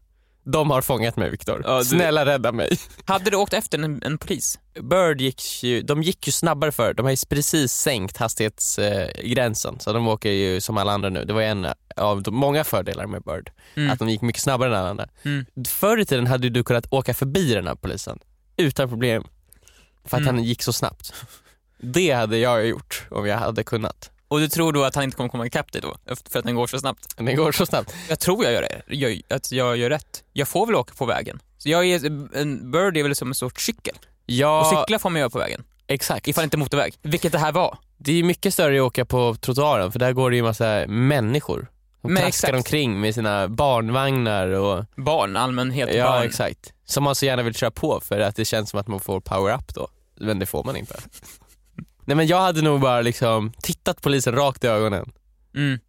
De 0.45 0.69
har 0.71 0.81
fångat 0.81 1.17
mig 1.17 1.29
Viktor. 1.29 1.61
Ja, 1.65 1.77
du- 1.79 1.85
Snälla 1.85 2.25
rädda 2.25 2.51
mig. 2.51 2.77
Hade 3.05 3.29
du 3.29 3.37
åkt 3.37 3.53
efter 3.53 3.79
en, 3.79 4.03
en 4.03 4.17
polis? 4.17 4.59
Bird 4.81 5.21
gick 5.21 5.63
ju, 5.63 5.81
de 5.81 6.03
gick 6.03 6.27
ju 6.27 6.31
snabbare 6.31 6.71
för. 6.71 6.93
De 6.93 7.03
har 7.03 7.11
ju 7.11 7.17
precis 7.29 7.71
sänkt 7.73 8.17
hastighetsgränsen 8.17 9.79
så 9.79 9.93
de 9.93 10.07
åker 10.07 10.29
ju 10.31 10.61
som 10.61 10.77
alla 10.77 10.91
andra 10.91 11.09
nu. 11.09 11.25
Det 11.25 11.33
var 11.33 11.41
en 11.41 11.67
av 11.95 12.23
de 12.23 12.35
många 12.35 12.63
fördelar 12.63 13.05
med 13.07 13.21
Bird. 13.23 13.51
Mm. 13.75 13.91
Att 13.91 13.99
de 13.99 14.09
gick 14.09 14.21
mycket 14.21 14.41
snabbare 14.41 14.69
än 14.69 14.75
alla 14.75 14.89
andra. 14.89 15.07
Mm. 15.23 15.45
Förr 15.67 15.97
i 15.99 16.05
tiden 16.05 16.27
hade 16.27 16.49
du 16.49 16.63
kunnat 16.63 16.85
åka 16.93 17.13
förbi 17.13 17.53
den 17.53 17.67
här 17.67 17.75
polisen 17.75 18.19
utan 18.57 18.89
problem 18.89 19.23
för 20.05 20.17
att 20.17 20.21
Mm. 20.23 20.35
han 20.35 20.43
gick 20.43 20.63
så 20.63 20.73
snabbt. 20.73 21.13
Det 21.77 22.11
hade 22.11 22.37
jag 22.37 22.67
gjort 22.67 23.07
om 23.11 23.27
jag 23.27 23.37
hade 23.37 23.63
kunnat. 23.63 24.09
Och 24.33 24.39
du 24.39 24.47
tror 24.49 24.73
då 24.73 24.83
att 24.83 24.95
han 24.95 25.03
inte 25.03 25.17
kommer 25.17 25.29
komma 25.29 25.45
ikapp 25.45 25.71
dig 25.71 25.81
då? 25.81 26.15
För 26.29 26.39
att 26.39 26.45
den 26.45 26.55
går 26.55 26.67
så 26.67 26.79
snabbt? 26.79 27.15
Det 27.17 27.33
går 27.33 27.51
så 27.51 27.65
snabbt. 27.65 27.93
Jag 28.09 28.19
tror 28.19 28.43
jag 28.43 28.53
gör 28.53 28.61
det. 28.61 28.81
Jag, 28.95 29.21
att 29.29 29.51
jag 29.51 29.77
gör 29.77 29.89
rätt. 29.89 30.23
Jag 30.33 30.47
får 30.47 30.65
väl 30.65 30.75
åka 30.75 30.93
på 30.95 31.05
vägen. 31.05 31.39
Så 31.57 31.69
jag 31.69 31.85
är, 31.85 32.05
en 32.37 32.71
bird 32.71 32.97
är 32.97 33.03
väl 33.03 33.15
som 33.15 33.27
en 33.27 33.35
sorts 33.35 33.65
cykel. 33.65 33.95
Och 33.97 34.07
Ja, 34.25 34.83
cykla 34.85 34.99
får 34.99 35.09
man 35.09 35.19
göra 35.19 35.29
på 35.29 35.39
vägen. 35.39 35.63
exakt. 35.87 36.27
Ifall 36.27 36.43
inte 36.43 36.57
motorväg. 36.57 36.93
Vilket 37.01 37.31
det 37.31 37.37
här 37.37 37.51
var. 37.51 37.77
Det 37.97 38.19
är 38.19 38.23
mycket 38.23 38.53
större 38.53 38.75
att 38.77 38.81
åka 38.87 39.05
på 39.05 39.35
trottoaren 39.41 39.91
för 39.91 39.99
där 39.99 40.13
går 40.13 40.29
det 40.29 40.35
ju 40.35 40.43
massa 40.43 40.83
människor. 40.87 41.67
De 42.01 42.07
traskar 42.15 42.27
exakt. 42.27 42.53
omkring 42.53 42.99
med 42.99 43.13
sina 43.15 43.47
barnvagnar 43.47 44.47
och 44.47 44.85
Barn, 44.95 45.37
allmänhet, 45.37 45.89
Ja 45.95 46.05
barn. 46.05 46.23
exakt. 46.23 46.73
Som 46.85 47.03
man 47.03 47.15
så 47.15 47.25
gärna 47.25 47.43
vill 47.43 47.55
köra 47.55 47.71
på 47.71 47.99
för 47.99 48.19
att 48.19 48.35
det 48.35 48.45
känns 48.45 48.69
som 48.69 48.79
att 48.79 48.87
man 48.87 48.99
får 48.99 49.19
power-up 49.19 49.73
då. 49.75 49.87
Men 50.19 50.39
det 50.39 50.45
får 50.45 50.63
man 50.63 50.75
inte. 50.75 50.95
Nej 52.05 52.15
men 52.17 52.27
jag 52.27 52.41
hade 52.41 52.61
nog 52.61 52.79
bara 52.81 53.01
liksom 53.01 53.53
tittat 53.61 54.01
polisen 54.01 54.35
rakt 54.35 54.63
i 54.63 54.67
ögonen 54.67 55.11
Mm. 55.55 55.79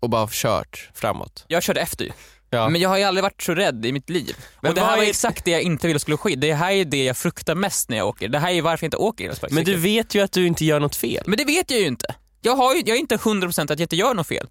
och 0.00 0.10
bara 0.10 0.28
kört 0.30 0.90
framåt. 0.94 1.44
Jag 1.48 1.62
körde 1.62 1.80
efter 1.80 2.04
ju. 2.04 2.10
Ja. 2.50 2.68
Men 2.68 2.80
jag 2.80 2.88
har 2.88 2.98
ju 2.98 3.04
aldrig 3.04 3.22
varit 3.22 3.42
så 3.42 3.54
rädd 3.54 3.86
i 3.86 3.92
mitt 3.92 4.10
liv. 4.10 4.36
Men 4.60 4.68
och 4.68 4.74
det 4.74 4.80
här 4.80 4.88
vad 4.88 4.96
var 4.98 5.04
är- 5.04 5.08
exakt 5.08 5.44
det 5.44 5.50
jag 5.50 5.62
inte 5.62 5.86
ville 5.86 5.98
skulle 6.00 6.16
ske. 6.16 6.36
Det 6.36 6.54
här 6.54 6.72
är 6.72 6.84
det 6.84 7.04
jag 7.04 7.16
fruktar 7.16 7.54
mest 7.54 7.88
när 7.88 7.96
jag 7.96 8.08
åker. 8.08 8.28
Det 8.28 8.38
här 8.38 8.50
är 8.52 8.62
varför 8.62 8.84
jag 8.84 8.86
inte 8.86 8.96
åker 8.96 9.24
men 9.24 9.30
elsparkcykel. 9.30 9.64
du 9.64 9.76
vet 9.76 10.14
ju 10.14 10.20
att 10.22 10.32
du 10.32 10.46
inte 10.46 10.64
gör 10.64 10.80
något 10.80 10.96
fel. 10.96 11.24
Men 11.26 11.36
det 11.38 11.44
vet 11.44 11.70
jag 11.70 11.80
ju 11.80 11.86
inte. 11.86 12.14
Jag, 12.40 12.56
har 12.56 12.74
ju, 12.74 12.82
jag 12.86 12.96
är 12.96 13.00
inte 13.00 13.16
100% 13.16 13.62
att 13.62 13.70
jag 13.70 13.80
inte 13.80 13.96
gör 13.96 14.14
något 14.14 14.26
fel. 14.26 14.48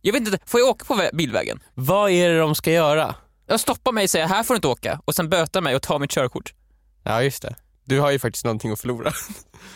Jag 0.00 0.12
vet 0.12 0.22
inte, 0.26 0.38
får 0.46 0.60
jag 0.60 0.68
åka 0.68 0.84
på 0.84 0.94
vä- 0.94 1.14
bilvägen? 1.16 1.62
Vad 1.74 2.10
är 2.10 2.28
det 2.30 2.38
de 2.38 2.54
ska 2.54 2.72
göra? 2.72 3.14
Jag 3.46 3.60
stoppar 3.60 3.92
mig 3.92 4.04
och 4.04 4.10
säger 4.10 4.26
här 4.26 4.42
får 4.42 4.54
du 4.54 4.56
inte 4.56 4.68
åka 4.68 5.00
och 5.04 5.14
sen 5.14 5.28
böta 5.28 5.60
mig 5.60 5.74
och 5.76 5.82
ta 5.82 5.98
mitt 5.98 6.10
körkort. 6.10 6.54
Ja 7.04 7.22
just 7.22 7.42
det. 7.42 7.54
Du 7.86 8.00
har 8.00 8.10
ju 8.10 8.18
faktiskt 8.18 8.44
någonting 8.44 8.72
att 8.72 8.80
förlora. 8.80 9.12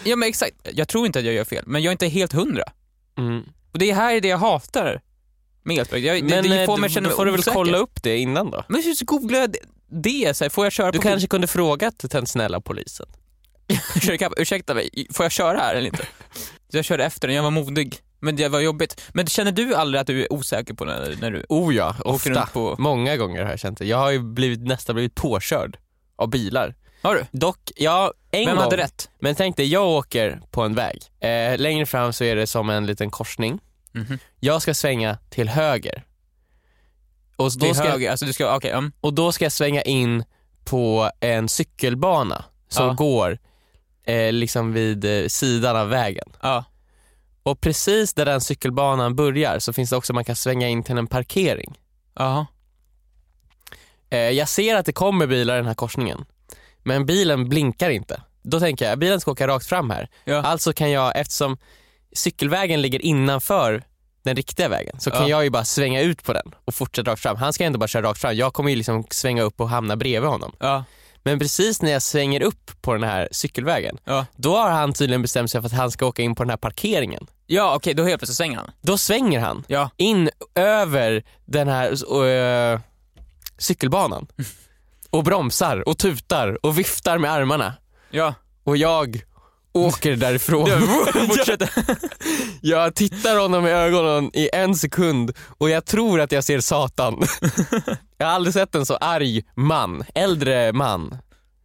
Ja 0.04 0.16
men 0.16 0.28
exakt, 0.28 0.54
jag 0.72 0.88
tror 0.88 1.06
inte 1.06 1.18
att 1.18 1.24
jag 1.24 1.34
gör 1.34 1.44
fel, 1.44 1.64
men 1.66 1.82
jag 1.82 1.90
är 1.90 1.92
inte 1.92 2.06
helt 2.06 2.32
hundra. 2.32 2.62
Mm. 3.18 3.42
Och 3.72 3.78
det 3.78 3.92
här 3.92 4.14
är 4.14 4.20
det 4.20 4.28
jag 4.28 4.38
hatar 4.38 5.00
med 5.62 5.78
elspark. 5.78 6.02
Jag, 6.02 6.16
det, 6.16 6.34
Men 6.34 6.50
det 6.50 6.60
eh, 6.60 6.66
får 6.66 6.76
mig 6.76 6.90
då, 6.90 7.10
får 7.10 7.24
du 7.24 7.30
väl 7.32 7.42
kolla 7.42 7.78
upp 7.78 8.02
det 8.02 8.18
innan 8.18 8.50
då? 8.50 8.64
Men 8.68 8.82
hur 8.82 9.04
googlar 9.04 9.38
jag 9.38 9.52
det? 9.52 9.58
det 9.90 10.36
så 10.36 10.44
här, 10.44 10.48
får 10.48 10.64
jag 10.64 10.72
köra 10.72 10.90
Du 10.90 10.98
på 10.98 11.02
kanske 11.02 11.28
kunde 11.28 11.46
frågat 11.46 12.04
den 12.10 12.26
snälla 12.26 12.60
polisen. 12.60 13.06
Ursäkta 14.36 14.74
mig, 14.74 15.06
får 15.10 15.24
jag 15.24 15.32
köra 15.32 15.58
här 15.58 15.74
eller 15.74 15.86
inte? 15.86 16.06
Jag 16.72 16.84
körde 16.84 17.04
efter 17.04 17.28
den, 17.28 17.36
jag 17.36 17.42
var 17.42 17.50
modig. 17.50 17.98
Men 18.20 18.36
det 18.36 18.48
var 18.48 18.60
jobbigt. 18.60 19.00
Men 19.14 19.26
känner 19.26 19.52
du 19.52 19.74
aldrig 19.74 20.00
att 20.00 20.06
du 20.06 20.22
är 20.22 20.32
osäker 20.32 20.74
på 20.74 20.84
när, 20.84 21.16
när 21.20 21.30
du 21.30 21.44
Oh 21.48 21.74
ja, 21.74 21.96
ofta. 22.04 22.46
på... 22.46 22.76
Många 22.78 23.16
gånger 23.16 23.42
har 23.42 23.50
jag 23.50 23.58
känt 23.58 23.78
det. 23.78 23.86
Jag 23.86 23.96
har 23.96 24.10
ju 24.10 24.18
blivit, 24.18 24.60
nästan 24.60 24.94
blivit 24.94 25.14
påkörd 25.14 25.78
av 26.16 26.30
bilar. 26.30 26.74
Har 27.02 27.14
du? 27.14 27.26
Dock, 27.32 27.72
ja 27.76 28.12
en 28.30 28.46
Vem 28.46 28.54
gång. 28.56 28.64
hade 28.64 28.76
rätt? 28.76 29.10
Men 29.18 29.34
tänk 29.34 29.56
dig, 29.56 29.66
jag 29.66 29.88
åker 29.88 30.40
på 30.50 30.62
en 30.62 30.74
väg. 30.74 31.02
Eh, 31.20 31.58
längre 31.58 31.86
fram 31.86 32.12
så 32.12 32.24
är 32.24 32.36
det 32.36 32.46
som 32.46 32.70
en 32.70 32.86
liten 32.86 33.10
korsning. 33.10 33.58
Mhm. 33.92 34.18
Jag 34.40 34.62
ska 34.62 34.74
svänga 34.74 35.18
till 35.30 35.48
höger. 35.48 36.04
Och 37.36 37.50
då, 37.58 37.66
är 37.66 37.74
ska, 37.74 37.84
höger, 37.90 38.10
alltså 38.10 38.26
du 38.26 38.32
ska, 38.32 38.56
okej, 38.56 38.72
um. 38.72 38.92
och 39.00 39.14
då 39.14 39.32
ska 39.32 39.44
jag 39.44 39.52
svänga 39.52 39.82
in 39.82 40.24
på 40.64 41.10
en 41.20 41.48
cykelbana 41.48 42.44
som 42.68 42.86
Ja. 42.86 42.92
går 42.92 43.38
eh, 44.04 44.32
liksom 44.32 44.72
vid 44.72 45.04
eh, 45.04 45.26
sidan 45.28 45.76
av 45.76 45.88
vägen. 45.88 46.28
ja. 46.42 46.64
Och 47.42 47.60
precis 47.60 48.14
där 48.14 48.24
den 48.24 48.40
cykelbanan 48.40 49.16
börjar 49.16 49.58
så 49.58 49.72
finns 49.72 49.90
det 49.90 49.96
också 49.96 50.12
man 50.12 50.24
kan 50.24 50.36
svänga 50.36 50.68
in 50.68 50.82
till 50.82 50.98
en 50.98 51.06
parkering. 51.06 51.78
Jaha. 52.14 52.46
Eh, 54.10 54.18
jag 54.18 54.48
ser 54.48 54.76
att 54.76 54.86
det 54.86 54.92
kommer 54.92 55.26
bilar 55.26 55.54
i 55.54 55.56
den 55.56 55.66
här 55.66 55.74
korsningen, 55.74 56.24
men 56.82 57.06
bilen 57.06 57.48
blinkar 57.48 57.90
inte. 57.90 58.22
Då 58.42 58.60
tänker 58.60 58.88
jag, 58.88 58.98
bilen 58.98 59.20
ska 59.20 59.30
åka 59.30 59.46
rakt 59.48 59.66
fram 59.66 59.90
här. 59.90 60.08
Ja. 60.24 60.42
Alltså 60.42 60.72
kan 60.72 60.90
jag, 60.90 61.12
eftersom 61.20 61.58
cykelvägen 62.16 62.82
ligger 62.82 63.02
innanför 63.02 63.82
den 64.24 64.36
riktiga 64.36 64.68
vägen, 64.68 65.00
så 65.00 65.10
kan 65.10 65.22
Ja. 65.22 65.28
jag 65.28 65.44
ju 65.44 65.50
bara 65.50 65.64
svänga 65.64 66.00
ut 66.00 66.22
på 66.24 66.32
den 66.32 66.54
och 66.64 66.74
fortsätta 66.74 67.10
rakt 67.10 67.22
fram. 67.22 67.36
Han 67.36 67.52
ska 67.52 67.64
ändå 67.64 67.78
bara 67.78 67.88
köra 67.88 68.02
rakt 68.08 68.20
fram. 68.20 68.34
Jag 68.36 68.52
kommer 68.54 68.70
ju 68.70 68.76
liksom 68.76 69.04
svänga 69.10 69.42
upp 69.42 69.60
och 69.60 69.68
hamna 69.68 69.96
bredvid 69.96 70.30
honom. 70.30 70.52
Ja. 70.60 70.84
Men 71.22 71.38
precis 71.38 71.82
när 71.82 71.90
jag 71.90 72.02
svänger 72.02 72.42
upp 72.42 72.70
på 72.82 72.92
den 72.92 73.02
här 73.02 73.28
cykelvägen, 73.32 73.98
Ja. 74.04 74.26
då 74.36 74.56
har 74.56 74.70
han 74.70 74.92
tydligen 74.92 75.22
bestämt 75.22 75.50
sig 75.50 75.60
för 75.60 75.66
att 75.66 75.72
han 75.72 75.90
ska 75.90 76.06
åka 76.06 76.22
in 76.22 76.34
på 76.34 76.42
den 76.42 76.50
här 76.50 76.56
parkeringen. 76.56 77.26
Ja 77.46 77.74
okej, 77.76 77.94
då 77.94 78.02
helt 78.04 78.20
plötsligt 78.20 78.36
svänger 78.36 78.56
han. 78.56 78.70
Då 78.82 78.98
svänger 78.98 79.40
han 79.40 79.64
Ja. 79.68 79.90
in 79.96 80.30
över 80.54 81.22
den 81.44 81.68
här 81.68 82.14
uh, 82.74 82.80
cykelbanan 83.58 84.26
och 85.10 85.24
bromsar 85.24 85.88
och 85.88 85.98
tutar 85.98 86.66
och 86.66 86.78
viftar 86.78 87.18
med 87.18 87.32
armarna. 87.32 87.74
Ja. 88.10 88.34
Och 88.64 88.76
jag 88.76 89.20
åker 89.72 90.16
därifrån. 90.16 90.70
Jag 92.60 92.94
tittar 92.94 93.38
honom 93.40 93.66
i 93.66 93.70
ögonen 93.70 94.30
i 94.34 94.50
en 94.52 94.74
sekund 94.76 95.32
och 95.58 95.70
jag 95.70 95.84
tror 95.84 96.20
att 96.20 96.32
jag 96.32 96.44
ser 96.44 96.60
Satan. 96.60 97.22
jag 98.18 98.26
har 98.26 98.32
aldrig 98.34 98.54
sett 98.54 98.74
en 98.74 98.86
så 98.86 98.96
arg 98.96 99.42
man, 99.54 100.04
äldre 100.14 100.72
man. 100.72 101.08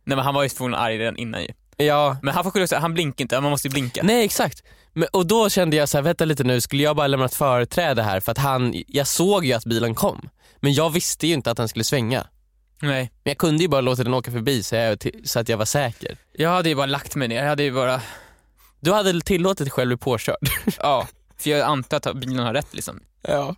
Nej 0.04 0.16
men 0.16 0.20
han 0.20 0.34
var 0.34 0.44
ju 0.44 0.50
förmodligen 0.50 0.84
arg 0.84 0.98
redan 0.98 1.18
innan 1.18 1.42
ju. 1.42 1.48
Ja, 1.78 2.18
Men 2.22 2.34
han 2.34 2.44
får 2.44 2.52
skylla 2.52 2.68
sig, 2.68 2.80
han 2.80 2.94
blinkar 2.94 3.24
inte, 3.24 3.42
man 3.42 3.52
måste 3.52 3.68
ju 3.68 3.72
blinka. 3.72 4.02
nej 4.04 4.26
exakt. 4.26 4.64
Men, 4.94 5.08
och 5.14 5.26
då 5.28 5.50
kände 5.50 5.76
jag 5.76 5.90
så 5.90 5.98
här, 5.98 6.04
vänta 6.04 6.26
lite 6.26 6.44
nu, 6.44 6.62
skulle 6.62 6.84
jag 6.84 6.96
bara 6.96 7.08
lämnat 7.08 7.34
företräde 7.34 8.04
här 8.04 8.20
för 8.20 8.32
att 8.32 8.38
han, 8.38 8.74
jag 8.88 9.08
såg 9.08 9.46
ju 9.46 9.54
att 9.54 9.66
bilen 9.66 9.96
kom. 9.96 10.30
Men 10.60 10.74
jag 10.74 10.90
visste 10.90 11.28
ju 11.28 11.34
inte 11.34 11.52
att 11.52 11.58
han 11.58 11.68
skulle 11.68 11.84
svänga. 11.84 12.28
Nej. 12.82 13.12
Men 13.24 13.32
jag 13.32 13.38
kunde 13.38 13.64
ju 13.64 13.70
bara 13.70 13.82
låta 13.82 14.04
den 14.04 14.14
åka 14.14 14.32
förbi 14.32 14.64
så, 14.64 14.76
jag, 14.76 15.10
så 15.24 15.40
att 15.40 15.50
jag 15.50 15.58
var 15.58 15.66
säker. 15.66 16.18
Jag 16.34 16.50
hade 16.50 16.70
ju 16.70 16.76
bara 16.76 16.86
lagt 16.86 17.16
mig 17.16 17.28
ner, 17.28 17.36
jag 17.42 17.50
hade 17.50 17.64
ju 17.64 17.72
bara, 17.74 18.02
Du 18.80 18.94
hade 18.94 19.22
tillåtit 19.22 19.66
dig 19.66 19.72
själv 19.72 19.88
bli 19.88 19.98
påkörd. 19.98 20.38
ja. 20.80 21.08
För 21.38 21.50
jag 21.50 21.62
antar 21.62 21.98
att 21.98 22.16
bilen 22.16 22.40
har 22.46 22.54
rätt 22.54 22.74
liksom. 22.74 23.00
Ja. 23.22 23.56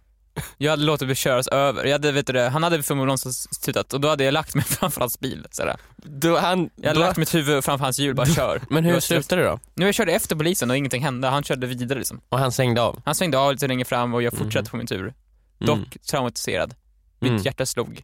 Jag 0.57 0.71
hade 0.71 0.83
låtit 0.83 1.07
mig 1.07 1.15
köras 1.15 1.47
över. 1.47 1.83
Jag 1.85 1.91
hade, 1.91 2.11
vet 2.11 2.27
du 2.27 2.39
han 2.39 2.63
hade 2.63 2.83
förmodligen 2.83 3.07
någonstans 3.07 3.47
tutat 3.65 3.93
och 3.93 4.01
då 4.01 4.07
hade 4.09 4.23
jag 4.23 4.31
lagt 4.31 4.55
mig 4.55 4.63
framför 4.67 4.99
hans 5.01 5.19
bil. 5.19 5.45
Sådär. 5.51 5.75
Du, 5.95 6.35
han, 6.35 6.69
Jag 6.75 6.87
hade 6.89 6.99
då, 6.99 7.05
lagt 7.05 7.17
mitt 7.17 7.35
huvud 7.35 7.63
framför 7.63 7.85
hans 7.85 7.99
hjul, 7.99 8.15
bara 8.15 8.27
kör. 8.27 8.61
men 8.69 8.85
hur 8.85 8.99
slutade 8.99 9.41
det 9.41 9.47
då? 9.47 9.59
Nu 9.73 9.85
jag 9.85 9.95
körde 9.95 10.11
efter 10.11 10.35
polisen 10.35 10.69
och 10.71 10.77
ingenting 10.77 11.03
hände, 11.03 11.27
han 11.27 11.43
körde 11.43 11.67
vidare 11.67 11.99
liksom. 11.99 12.21
Och 12.29 12.39
han 12.39 12.51
svängde 12.51 12.81
av? 12.81 13.01
Han 13.05 13.15
svängde 13.15 13.37
av 13.37 13.51
lite 13.51 13.67
längre 13.67 13.85
fram 13.85 14.13
och 14.13 14.23
jag 14.23 14.33
fortsatte 14.33 14.63
Mhm. 14.63 14.69
på 14.71 14.77
min 14.77 14.87
tur. 14.87 14.99
Mm. 15.01 15.13
Dock 15.59 15.97
traumatiserad. 16.11 16.75
Mitt 17.19 17.29
Mm. 17.31 17.41
hjärta 17.43 17.65
slog. 17.65 18.03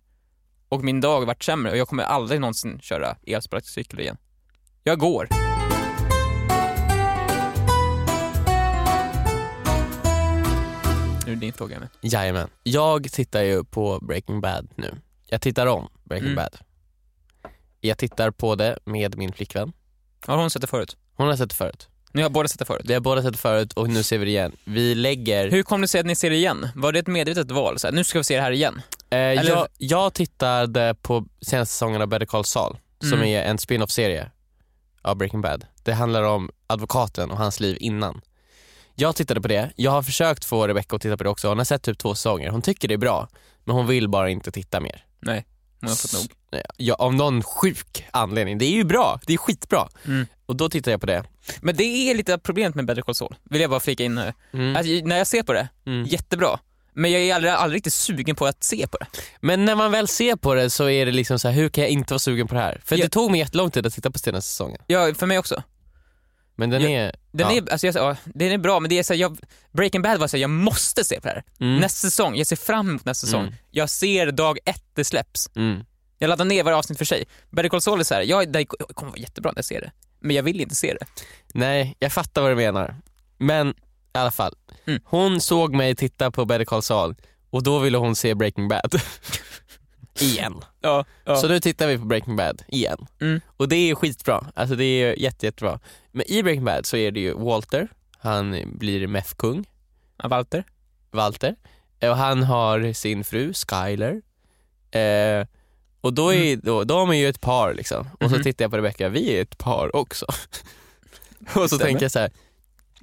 Och 0.74 0.84
min 0.84 1.02
dag 1.02 1.26
vart 1.26 1.44
sämre 1.44 1.72
och 1.72 1.78
jag 1.78 1.88
kommer 1.88 2.04
aldrig 2.04 2.42
någonsin 2.42 2.80
köra 2.80 3.18
elsparkcykel 3.28 4.00
igen. 4.00 4.18
Jag 4.84 5.00
går. 5.00 5.28
Nu 11.26 11.32
är 11.32 11.36
det 11.36 11.36
din 11.36 11.54
fråga 11.54 11.80
med. 11.80 11.90
Jajamän. 12.02 12.50
Jag 12.64 13.12
tittar 13.12 13.42
ju 13.44 13.64
på 13.64 14.00
Breaking 14.00 14.42
Bad 14.42 14.68
nu. 14.76 15.02
Jag 15.26 15.42
tittar 15.42 15.68
om 15.68 15.90
Breaking 16.04 16.32
Mm. 16.32 16.36
Bad. 16.36 16.58
Jag 17.80 17.98
tittar 17.98 18.32
på 18.32 18.56
det 18.56 18.80
med 18.86 19.18
min 19.18 19.34
flickvän. 19.34 19.74
Har 20.26 20.38
hon 20.38 20.50
sett 20.50 20.62
det 20.62 20.68
förut? 20.68 20.98
Hon 21.16 21.28
har 21.28 21.36
sett 21.36 21.50
det 21.50 21.56
förut. 21.56 21.90
Ni 22.14 22.22
har 22.22 22.30
båda 22.30 22.48
sett 22.50 22.60
det 22.60 22.66
förut? 22.66 22.86
Vi 22.86 22.94
har 22.94 23.02
båda 23.02 23.22
sett 23.22 23.32
det 23.32 23.38
förut 23.40 23.74
och 23.74 23.90
nu 23.90 24.04
ser 24.04 24.18
vi 24.18 24.26
det 24.26 24.32
igen. 24.32 24.56
Vi 24.64 24.96
lägger... 24.96 25.52
Hur 25.52 25.64
kom 25.64 25.82
det 25.82 25.88
sig 25.88 26.00
att 26.00 26.06
ni 26.06 26.16
ser 26.16 26.30
det 26.30 26.36
igen? 26.36 26.68
Var 26.76 26.92
det 26.92 27.00
ett 27.00 27.08
medvetet 27.08 27.52
val? 27.52 27.80
Så 27.80 27.88
här, 27.88 27.92
nu 27.94 28.04
ska 28.04 28.20
vi 28.20 28.24
se 28.24 28.36
det 28.36 28.42
här 28.42 28.52
igen? 28.52 28.82
Eh, 29.10 29.18
Eller- 29.18 29.50
jag, 29.50 29.68
jag 29.78 30.14
tittade 30.14 30.96
på 31.02 31.26
senaste 31.42 31.74
säsongen 31.74 32.02
av 32.02 32.08
Better 32.08 32.26
Call 32.26 32.46
Saul 32.46 32.78
som 33.00 33.14
Mm. 33.14 33.26
är 33.28 33.44
en 33.44 33.58
spin-off-serie 33.58 34.32
av 35.02 35.16
Breaking 35.18 35.42
Bad. 35.42 35.66
Det 35.84 35.94
handlar 35.94 36.24
om 36.24 36.50
advokaten 36.68 37.32
och 37.32 37.38
hans 37.38 37.60
liv 37.60 37.78
innan. 37.80 38.22
Jag 38.96 39.16
tittade 39.16 39.42
på 39.42 39.48
det. 39.48 39.72
Jag 39.76 39.92
har 39.92 40.04
försökt 40.04 40.46
få 40.46 40.68
Rebecca 40.68 40.96
att 40.96 41.02
titta 41.02 41.18
på 41.18 41.24
det 41.24 41.30
också. 41.30 41.48
Hon 41.48 41.58
har 41.58 41.66
sett 41.66 41.82
typ 41.84 41.98
två 41.98 42.16
säsonger. 42.16 42.50
Hon 42.50 42.62
tycker 42.62 42.88
det 42.88 42.94
är 42.94 42.98
bra, 42.98 43.28
men 43.64 43.76
hon 43.76 43.88
vill 43.88 44.10
bara 44.10 44.30
inte 44.30 44.52
titta 44.52 44.80
mer. 44.80 45.06
Nej, 45.20 45.46
hon 45.84 45.90
har 45.90 45.96
fått 45.96 46.14
nog. 46.14 46.62
Ja, 46.78 46.96
av 46.96 47.14
någon 47.14 47.44
sjuk 47.44 48.06
anledning. 48.12 48.58
Det 48.58 48.66
är 48.66 48.72
ju 48.72 48.84
bra. 48.84 49.20
Det 49.28 49.34
är 49.34 49.38
skitbra. 49.38 49.90
Mm. 50.06 50.28
Och 50.46 50.56
då 50.56 50.70
tittar 50.70 50.92
jag 50.92 51.00
på 51.02 51.08
det. 51.08 51.24
Men 51.62 51.76
det 51.76 51.84
är 51.84 52.16
lite 52.16 52.38
problemet 52.38 52.76
med 52.76 52.86
Better 52.86 53.02
Call 53.02 53.16
Saul, 53.16 53.36
vill 53.44 53.62
jag 53.62 53.70
bara 53.70 53.80
flika 53.80 54.04
in 54.04 54.18
här. 54.18 54.34
Mm. 54.54 54.76
Alltså, 54.76 54.92
när 55.08 55.18
jag 55.18 55.28
ser 55.28 55.44
på 55.44 55.54
det, 55.54 55.68
Mm. 55.86 56.06
jättebra. 56.06 56.60
Men 56.96 57.12
jag 57.12 57.22
är 57.22 57.36
aldrig, 57.36 57.54
aldrig 57.54 57.78
riktigt 57.78 57.94
sugen 57.94 58.36
på 58.36 58.46
att 58.46 58.64
se 58.64 58.88
på 58.88 58.98
det. 58.98 59.06
Men 59.42 59.66
när 59.66 59.76
man 59.76 59.92
väl 59.92 60.08
ser 60.08 60.36
på 60.36 60.54
det 60.54 60.70
så 60.70 60.90
är 60.90 61.06
det 61.06 61.12
liksom 61.12 61.40
så 61.40 61.48
här, 61.48 61.56
hur 61.56 61.70
kan 61.70 61.82
jag 61.82 61.92
inte 61.92 62.14
vara 62.14 62.20
sugen 62.20 62.48
på 62.48 62.56
det 62.56 62.62
här? 62.62 62.82
För 62.86 62.98
Ja. 62.98 63.04
det 63.04 63.10
tog 63.10 63.32
mig 63.32 63.40
jättelång 63.40 63.72
tid 63.72 63.86
att 63.88 63.94
titta 63.94 64.12
på 64.12 64.20
senaste 64.20 64.50
säsongen. 64.50 64.82
Ja, 64.88 65.14
för 65.18 65.26
mig 65.28 65.38
också. 65.40 65.64
Men 66.56 66.70
den 66.70 66.82
Ja, 66.82 66.90
är... 66.90 67.16
Den, 67.34 67.56
ja. 67.56 67.58
är, 67.58 67.72
alltså 67.72 67.88
jag, 67.88 67.96
ja, 67.96 68.16
den 68.26 68.52
är 68.52 68.58
bra, 68.58 68.80
men 68.80 68.90
det 68.90 69.00
är 69.00 69.04
så 69.04 69.14
här, 69.14 69.20
jag, 69.20 69.38
Breaking 69.72 70.02
Bad 70.02 70.20
var 70.20 70.28
så 70.28 70.38
här, 70.38 70.42
jag 70.42 70.50
måste 70.50 71.04
se 71.04 71.22
på 71.22 71.28
det 71.28 71.34
här. 71.34 71.44
Mm. 71.60 71.80
Nästa 71.82 72.10
säsong, 72.10 72.36
jag 72.36 72.48
ser 72.48 72.56
fram 72.56 72.90
emot 72.90 73.06
nästa 73.06 73.28
säsong. 73.28 73.42
Mm. 73.42 73.54
Jag 73.72 73.90
ser 73.90 74.32
dag 74.32 74.58
ett 74.66 74.84
det 74.94 75.04
släpps. 75.04 75.50
Mm. 75.56 75.86
Jag 76.20 76.28
laddar 76.28 76.46
ner 76.46 76.64
varje 76.64 76.78
avsnitt 76.78 76.98
för 76.98 77.06
sig. 77.06 77.26
Better 77.50 77.70
Call 77.70 77.82
Saul 77.82 78.00
är 78.00 78.04
så 78.04 78.14
här, 78.14 78.22
ja, 78.22 78.46
det 78.46 78.66
kommer 78.66 79.12
vara 79.12 79.20
jättebra 79.22 79.52
när 79.52 79.58
jag 79.58 79.66
ser 79.66 79.82
det. 79.82 79.92
Men 80.20 80.36
jag 80.36 80.44
vill 80.44 80.62
inte 80.62 80.76
se 80.76 80.94
det. 80.94 81.06
Nej, 81.54 81.96
jag 82.00 82.14
fattar 82.14 82.42
vad 82.42 82.52
du 82.52 82.56
menar. 82.56 82.96
Men 83.38 83.70
i 83.70 83.74
alla 84.18 84.32
fall, 84.32 84.56
Mm. 84.86 85.02
hon 85.06 85.42
såg 85.42 85.74
mig 85.76 85.96
titta 85.96 86.32
på 86.32 86.46
Better 86.46 86.66
Call 86.66 86.84
Saul 86.84 87.16
och 87.50 87.64
då 87.64 87.80
ville 87.80 87.98
hon 87.98 88.16
se 88.16 88.36
Breaking 88.36 88.68
Bad. 88.68 89.02
igen. 90.20 90.62
Ja, 90.82 91.06
Så 91.26 91.48
nu 91.48 91.60
tittar 91.60 91.88
vi 91.88 91.98
på 91.98 92.06
Breaking 92.06 92.36
Bad 92.36 92.64
igen. 92.68 93.08
Mm. 93.22 93.42
Och 93.58 93.70
det 93.70 93.76
är 93.76 93.96
skitbra, 93.96 94.52
alltså 94.56 94.76
det 94.76 94.84
är 94.86 95.20
jätte, 95.20 95.46
jättebra. 95.46 95.80
Men 96.12 96.32
i 96.32 96.44
Breaking 96.44 96.66
Bad 96.66 96.86
så 96.86 96.98
är 96.98 97.12
det 97.12 97.20
ju 97.20 97.34
Walter, 97.34 97.88
han 98.18 98.62
blir 98.78 99.08
meth-kung, 99.08 99.66
Ja, 100.18 100.28
Walter? 100.28 100.64
Walter, 101.12 101.56
och 102.02 102.18
han 102.18 102.44
har 102.44 102.94
sin 102.94 103.24
fru 103.24 103.54
Skyler. 103.54 104.22
Eh, 104.92 105.48
och 106.02 106.14
då 106.14 106.34
är, 106.34 106.56
då, 106.56 106.84
de 106.84 107.10
är 107.10 107.14
ju 107.14 107.28
ett 107.30 107.42
par 107.42 107.74
liksom. 107.74 108.08
Och 108.20 108.30
så 108.30 108.36
Mhm. 108.36 108.44
tittar 108.44 108.66
jag 108.66 108.72
på 108.72 108.78
Rebecca, 108.78 109.10
vi 109.10 109.38
är 109.38 109.42
ett 109.42 109.58
par 109.58 109.96
också. 109.96 110.26
och 111.46 111.52
så 111.54 111.68
Stämmer. 111.68 111.84
tänker 111.86 112.02
jag 112.06 112.12
så 112.12 112.20
här. 112.20 112.32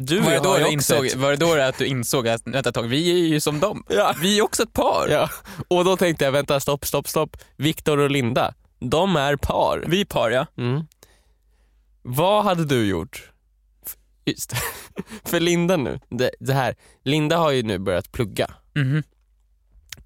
Du 0.06 0.20
var, 0.20 0.30
det 0.30 0.38
då 0.38 0.58
du 0.58 0.68
insåg, 0.72 1.06
ett- 1.06 1.14
var 1.14 1.30
det 1.30 1.36
då 1.36 1.54
att 1.54 1.78
du 1.78 1.86
insåg 1.86 2.28
att, 2.28 2.42
vänta 2.46 2.68
ett 2.68 2.74
tag, 2.74 2.82
vi 2.88 3.10
är 3.10 3.28
ju 3.28 3.40
som 3.40 3.60
dem. 3.60 3.84
Ja. 3.88 4.14
Vi 4.20 4.38
är 4.38 4.42
också 4.42 4.62
ett 4.62 4.72
par. 4.72 5.08
Ja, 5.10 5.30
och 5.68 5.84
då 5.84 5.96
tänkte 5.96 6.24
jag, 6.24 6.32
vänta 6.32 6.60
stopp, 6.60 6.86
stopp, 6.86 7.08
stopp. 7.08 7.36
Viktor 7.56 7.98
och 7.98 8.10
Linda, 8.10 8.54
de 8.78 9.16
är 9.16 9.36
par. 9.36 9.84
Vi 9.88 10.00
är 10.00 10.04
par 10.04 10.30
ja. 10.30 10.46
Mm. 10.58 10.82
Vad 12.02 12.44
hade 12.44 12.64
du 12.64 12.86
gjort? 12.86 13.30
Just. 14.24 14.52
För 15.24 15.40
Linda 15.40 15.76
nu, 15.76 16.00
det, 16.08 16.30
det 16.40 16.52
här. 16.54 16.74
Linda 17.04 17.36
har 17.38 17.50
ju 17.50 17.62
nu 17.62 17.78
börjat 17.78 18.12
plugga. 18.12 18.50
Mhm. 18.74 19.02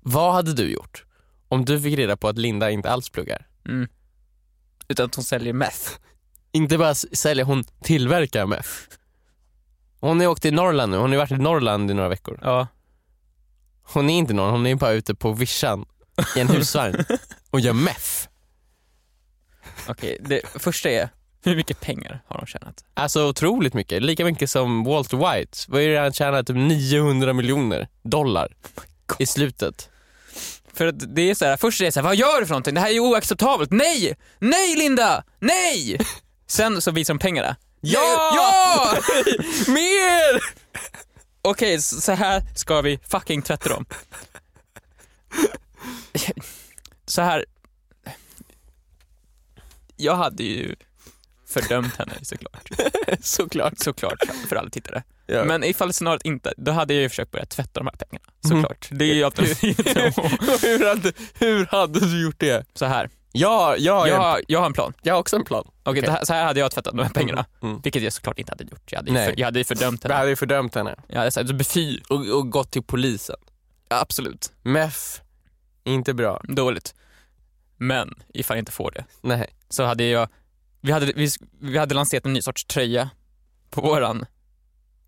Vad 0.00 0.34
hade 0.34 0.52
du 0.54 0.72
gjort 0.72 1.04
om 1.48 1.64
du 1.64 1.80
fick 1.80 1.98
reda 1.98 2.16
på 2.16 2.28
att 2.28 2.38
Linda 2.38 2.70
inte 2.70 2.90
alls 2.90 3.10
pluggar? 3.10 3.46
Mm. 3.68 3.88
Utan 4.88 5.06
att 5.06 5.14
hon 5.14 5.24
säljer 5.24 5.52
meth. 5.52 5.90
Inte 6.52 6.78
bara 6.78 6.90
s- 6.90 7.16
sälja, 7.18 7.44
hon 7.44 7.64
tillverkar 7.64 8.46
meth. 8.46 8.68
Hon 10.04 10.20
har 10.20 10.26
åkt 10.26 10.42
till 10.42 10.54
Norrland 10.54 10.92
nu, 10.92 10.98
hon 10.98 11.10
har 11.10 11.18
varit 11.18 11.30
i 11.30 11.34
Norrland 11.34 11.90
i 11.90 11.94
några 11.94 12.08
veckor. 12.08 12.38
Ja. 12.42 12.66
Hon 13.82 14.10
är 14.10 14.18
inte 14.18 14.32
Norrland, 14.32 14.56
hon 14.56 14.66
är 14.66 14.74
bara 14.74 14.92
ute 14.92 15.14
på 15.14 15.32
vischan 15.32 15.84
i 16.36 16.40
en 16.40 16.48
husvagn 16.48 17.04
och 17.50 17.60
gör 17.60 17.72
meth. 17.72 18.28
Okej, 19.88 20.18
det 20.20 20.40
första 20.54 20.90
är, 20.90 21.08
hur 21.44 21.56
mycket 21.56 21.80
pengar 21.80 22.22
har 22.26 22.38
de 22.38 22.46
tjänat? 22.46 22.84
Alltså 22.94 23.28
otroligt 23.28 23.74
mycket, 23.74 24.02
lika 24.02 24.24
mycket 24.24 24.50
som 24.50 24.84
Walter 24.84 25.16
White. 25.16 25.58
Vad 25.68 25.82
är 25.82 25.88
det 25.88 26.00
han 26.00 26.12
tjänar? 26.12 26.42
Typ 26.42 26.56
900 26.56 27.32
miljoner 27.32 27.88
dollar 28.02 28.56
i 29.18 29.26
slutet. 29.26 29.90
För 30.72 30.86
att 30.86 31.14
det 31.14 31.30
är 31.30 31.34
så 31.34 31.44
här, 31.44 31.56
först 31.56 31.80
är 31.80 31.84
det 31.84 31.92
så 31.92 32.00
här, 32.00 32.04
vad 32.04 32.16
gör 32.16 32.40
du 32.40 32.46
för 32.46 32.54
någonting? 32.54 32.74
Det 32.74 32.80
här 32.80 32.88
är 32.88 32.92
ju 32.92 33.00
oacceptabelt. 33.00 33.70
Nej! 33.70 34.16
Nej 34.38 34.76
Linda! 34.76 35.24
Nej! 35.38 35.98
Sen 36.46 36.82
så 36.82 36.90
visar 36.90 37.14
de 37.14 37.18
pengarna. 37.18 37.56
Ja! 37.84 38.32
Ja! 38.34 38.98
Mer! 39.72 40.40
Okej, 41.42 41.82
så 41.82 42.00
så 42.00 42.12
här 42.12 42.42
ska 42.54 42.80
vi 42.80 42.98
fucking 43.08 43.42
tvätta 43.42 43.68
dem. 43.68 43.86
Så 47.06 47.22
här. 47.22 47.44
Jag 49.96 50.16
hade 50.16 50.42
ju 50.42 50.76
fördömt 51.46 51.96
henne 51.96 52.12
såklart. 52.22 52.68
Såklart. 53.20 53.78
Såklart, 53.78 54.18
för 54.48 54.56
alla 54.56 54.70
tittare. 54.70 55.02
Ja. 55.26 55.44
Men 55.44 55.64
ifall 55.64 55.92
scenariot 55.92 56.22
inte, 56.24 56.54
då 56.56 56.72
hade 56.72 56.94
jag 56.94 57.02
ju 57.02 57.08
försökt 57.08 57.30
börja 57.30 57.46
tvätta 57.46 57.80
de 57.80 57.86
här 57.86 57.94
pengarna. 57.94 58.28
Mm. 58.44 58.62
Såklart. 58.62 58.88
Det 58.90 59.04
är 59.04 59.14
ju 59.14 59.24
alternativet. 59.24 59.86
hur, 60.62 60.88
hade, 60.88 61.12
hur 61.34 61.66
hade 61.66 62.00
du 62.00 62.22
gjort 62.22 62.38
det? 62.40 62.66
Så 62.74 62.84
här. 62.84 63.10
Ja, 63.36 63.76
ja, 63.76 63.76
Jag, 63.78 64.08
jag, 64.08 64.20
har- 64.22 64.40
jag 64.48 64.58
har 64.58 64.66
en 64.66 64.72
plan. 64.72 64.92
jag 65.02 65.14
har 65.14 65.20
också 65.20 65.36
en 65.36 65.44
plan. 65.44 65.70
Okej, 65.82 66.04
här- 66.10 66.24
så 66.24 66.32
här 66.34 66.44
hade 66.44 66.60
jag 66.60 66.70
tvättat 66.72 66.94
de 66.96 67.02
här 67.02 67.10
pengarna. 67.10 67.46
Mm. 67.62 67.80
Vilket 67.80 68.02
jag 68.02 68.12
såklart 68.12 68.38
inte 68.38 68.52
hade 68.52 68.64
gjort. 68.64 68.92
Jag 68.92 68.98
hade 68.98 69.12
Nej. 69.12 69.26
för, 69.30 69.40
jag 69.40 69.46
hade 69.46 69.58
ju 69.58 69.64
fördömt 69.64 70.02
Du 70.02 70.08
henne. 70.08 70.18
hade 70.18 70.30
ju 70.30 70.36
fördömt 70.36 70.74
henne 70.74 70.94
Jag 71.08 71.18
hade 71.18 71.30
sagt, 71.30 71.50
befy. 71.52 72.00
och, 72.08 72.26
och 72.38 72.50
gått 72.50 72.70
till 72.70 72.82
polisen. 72.82 73.36
Ja, 73.88 74.00
absolut. 74.00 74.52
Meth, 74.62 74.98
inte 75.84 76.14
bra. 76.14 76.40
Dåligt. 76.48 76.94
Men 77.76 78.14
ifall 78.34 78.56
jag 78.56 78.60
inte 78.62 78.72
får 78.72 78.90
det 78.90 79.04
Nej. 79.20 79.48
så 79.68 79.84
hade 79.84 80.04
jag, 80.04 80.28
vi 80.80 80.92
hade, 80.92 81.06
vi, 81.06 81.28
vi 81.60 81.78
hade 81.78 81.94
lanserat 81.94 82.26
en 82.26 82.32
ny 82.32 82.42
sorts 82.42 82.64
tröja 82.64 83.10
på 83.70 83.80
våran, 83.80 84.26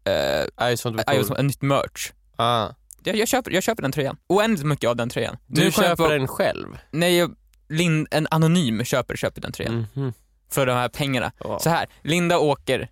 eh, 0.05 0.71
I 0.73 0.77
want 0.85 1.29
to 1.29 1.35
en 1.39 1.47
nytt 1.47 1.63
merch. 1.63 2.13
Ah. 2.37 2.69
Jag, 3.05 3.17
jag, 3.17 3.29
köper, 3.29 3.51
jag 3.51 3.63
köper 3.63 3.83
den 3.83 3.93
tröjan. 3.93 4.17
Oändligt 4.27 4.67
mycket 4.67 4.91
av 4.91 4.97
den 4.97 5.09
tröjan. 5.09 5.37
Du 5.47 5.65
jag 5.65 5.73
köper 5.73 5.97
på- 5.97 6.09
den 6.09 6.29
själv? 6.29 6.67
Nej, 6.91 7.17
jag, 7.17 7.37
Lind, 7.69 8.09
en 8.11 8.27
anonym 8.31 8.85
köper 8.85 9.17
köper 9.17 9.41
den 9.41 9.53
tröjan. 9.53 9.87
Mhm. 9.95 10.13
För 10.51 10.67
de 10.67 10.73
här 10.73 10.89
pengarna. 10.89 11.33
Ja. 11.39 11.59
Så 11.59 11.71
här, 11.71 11.87
Linda 12.03 12.39
åker, 12.39 12.91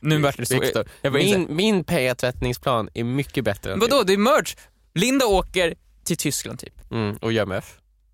nu 0.00 0.18
vart 0.18 0.36
det 0.36 0.46
så. 0.46 0.60
Viktor, 0.60 0.88
jag 1.02 1.12
min, 1.12 1.46
min 1.56 1.84
pengatvättningsplan 1.84 2.88
är 2.94 3.04
mycket 3.04 3.44
bättre 3.44 3.72
än 3.72 3.78
Vadå, 3.80 4.02
det 4.02 4.12
är 4.12 4.18
merch. 4.18 4.56
Linda 4.94 5.26
åker 5.26 5.74
till 6.04 6.16
Tyskland 6.16 6.58
typ. 6.58 6.88
din. 6.90 6.98
Mm, 6.98 7.16
och 7.16 7.32
gör 7.32 7.46
meth. 7.46 7.68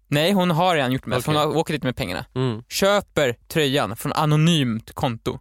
Nej, 0.09 0.33
hon 0.33 0.51
har 0.51 0.75
redan 0.75 0.93
gjort 0.93 1.07
med. 1.07 1.19
Okej. 1.19 1.35
Hon 1.35 1.37
har 1.37 1.57
åkt 1.57 1.71
dit 1.71 1.83
med 1.83 1.97
pengarna. 1.97 2.25
Mm, 2.35 2.63
Köper 2.69 3.37
tröjan 3.49 3.97
från 3.97 4.13
anonymt 4.13 4.93
konto. 4.93 5.39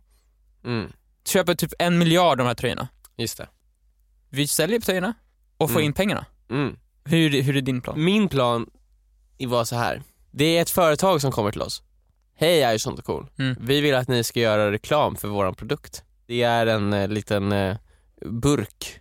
mm, 0.66 0.92
Köper 1.28 1.56
typ 1.56 1.74
en 1.80 1.98
miljard 1.98 2.32
av 2.32 2.38
de 2.38 2.48
här 2.48 2.56
tröjorna. 2.56 2.88
just 3.18 3.38
det. 3.38 3.48
Vi 4.30 4.48
säljer 4.48 4.80
tröjorna 4.80 5.14
och 5.58 5.70
får 5.72 5.80
Mm. 5.80 5.86
in 5.86 5.94
pengarna. 5.94 6.26
Mm. 6.50 6.76
Hur, 7.06 7.42
hur 7.42 7.58
är 7.58 7.62
din 7.62 7.82
plan? 7.82 8.04
Min 8.04 8.30
plan 8.30 8.70
var 9.40 9.66
så 9.66 9.76
här. 9.76 10.02
Det 10.36 10.58
är 10.58 10.62
ett 10.62 10.70
företag 10.70 11.22
som 11.22 11.32
kommer 11.32 11.52
till 11.52 11.62
oss 11.62 11.84
Hej 12.36 12.58
jag 12.58 12.74
är 12.74 12.78
sånt 12.78 13.00
och 13.00 13.06
cool. 13.06 13.28
Mm. 13.40 13.56
Vi 13.60 13.82
vill 13.82 13.96
att 13.96 14.08
ni 14.08 14.24
ska 14.24 14.40
göra 14.40 14.72
reklam 14.72 15.16
för 15.16 15.28
våran 15.28 15.56
produkt. 15.56 16.04
Det 16.28 16.42
är 16.44 16.68
en 16.68 16.94
eh, 16.94 17.08
liten 17.08 17.52
eh, 17.52 17.78
burk 18.26 19.00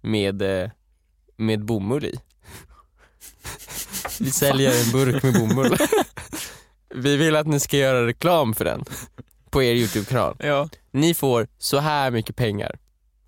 med, 0.00 0.42
eh, 0.42 0.70
med 1.36 1.64
bomull 1.64 2.04
i. 2.04 2.18
Vi 4.20 4.30
säljer 4.30 4.84
en 4.84 4.92
burk 4.92 5.22
med 5.22 5.34
bomull. 5.34 5.76
Vi 6.94 7.16
vill 7.16 7.36
att 7.36 7.46
ni 7.46 7.60
ska 7.60 7.76
göra 7.76 8.06
reklam 8.06 8.54
för 8.54 8.64
den 8.64 8.84
på 9.50 9.62
er 9.62 9.74
YouTube-kanal. 9.74 10.36
Ja. 10.38 10.68
Ni 10.90 11.14
får 11.14 11.48
så 11.58 11.78
här 11.78 12.10
mycket 12.10 12.36
pengar. 12.36 12.78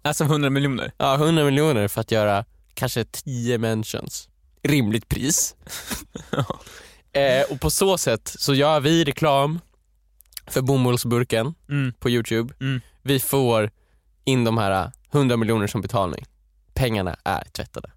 Alltså 0.03 0.25
100 0.25 0.51
miljoner. 0.51 0.93
Ja, 0.97 1.15
100 1.15 1.45
miljoner 1.45 1.89
för 1.89 2.01
att 2.01 2.11
göra 2.11 2.45
kanske 2.75 3.05
10 3.05 3.59
mentions. 3.59 4.29
Rimligt 4.63 5.09
pris. 5.09 5.57
eh, 7.13 7.43
och 7.51 7.61
på 7.61 7.71
så 7.71 7.99
sätt 7.99 8.35
så 8.39 8.55
gör 8.55 8.81
vi 8.81 9.05
reklam 9.05 9.61
för 10.47 10.61
bomullsburken 10.63 11.55
Mm. 11.69 11.93
på 11.93 12.11
Youtube. 12.11 12.55
Mm. 12.61 12.81
Vi 13.03 13.21
får 13.21 13.71
in 14.25 14.45
de 14.45 14.59
här 14.59 14.93
100 15.13 15.37
miljoner 15.37 15.67
som 15.67 15.81
betalning. 15.81 16.27
Pengarna 16.75 17.17
är 17.25 17.45
tvättade. 17.45 17.91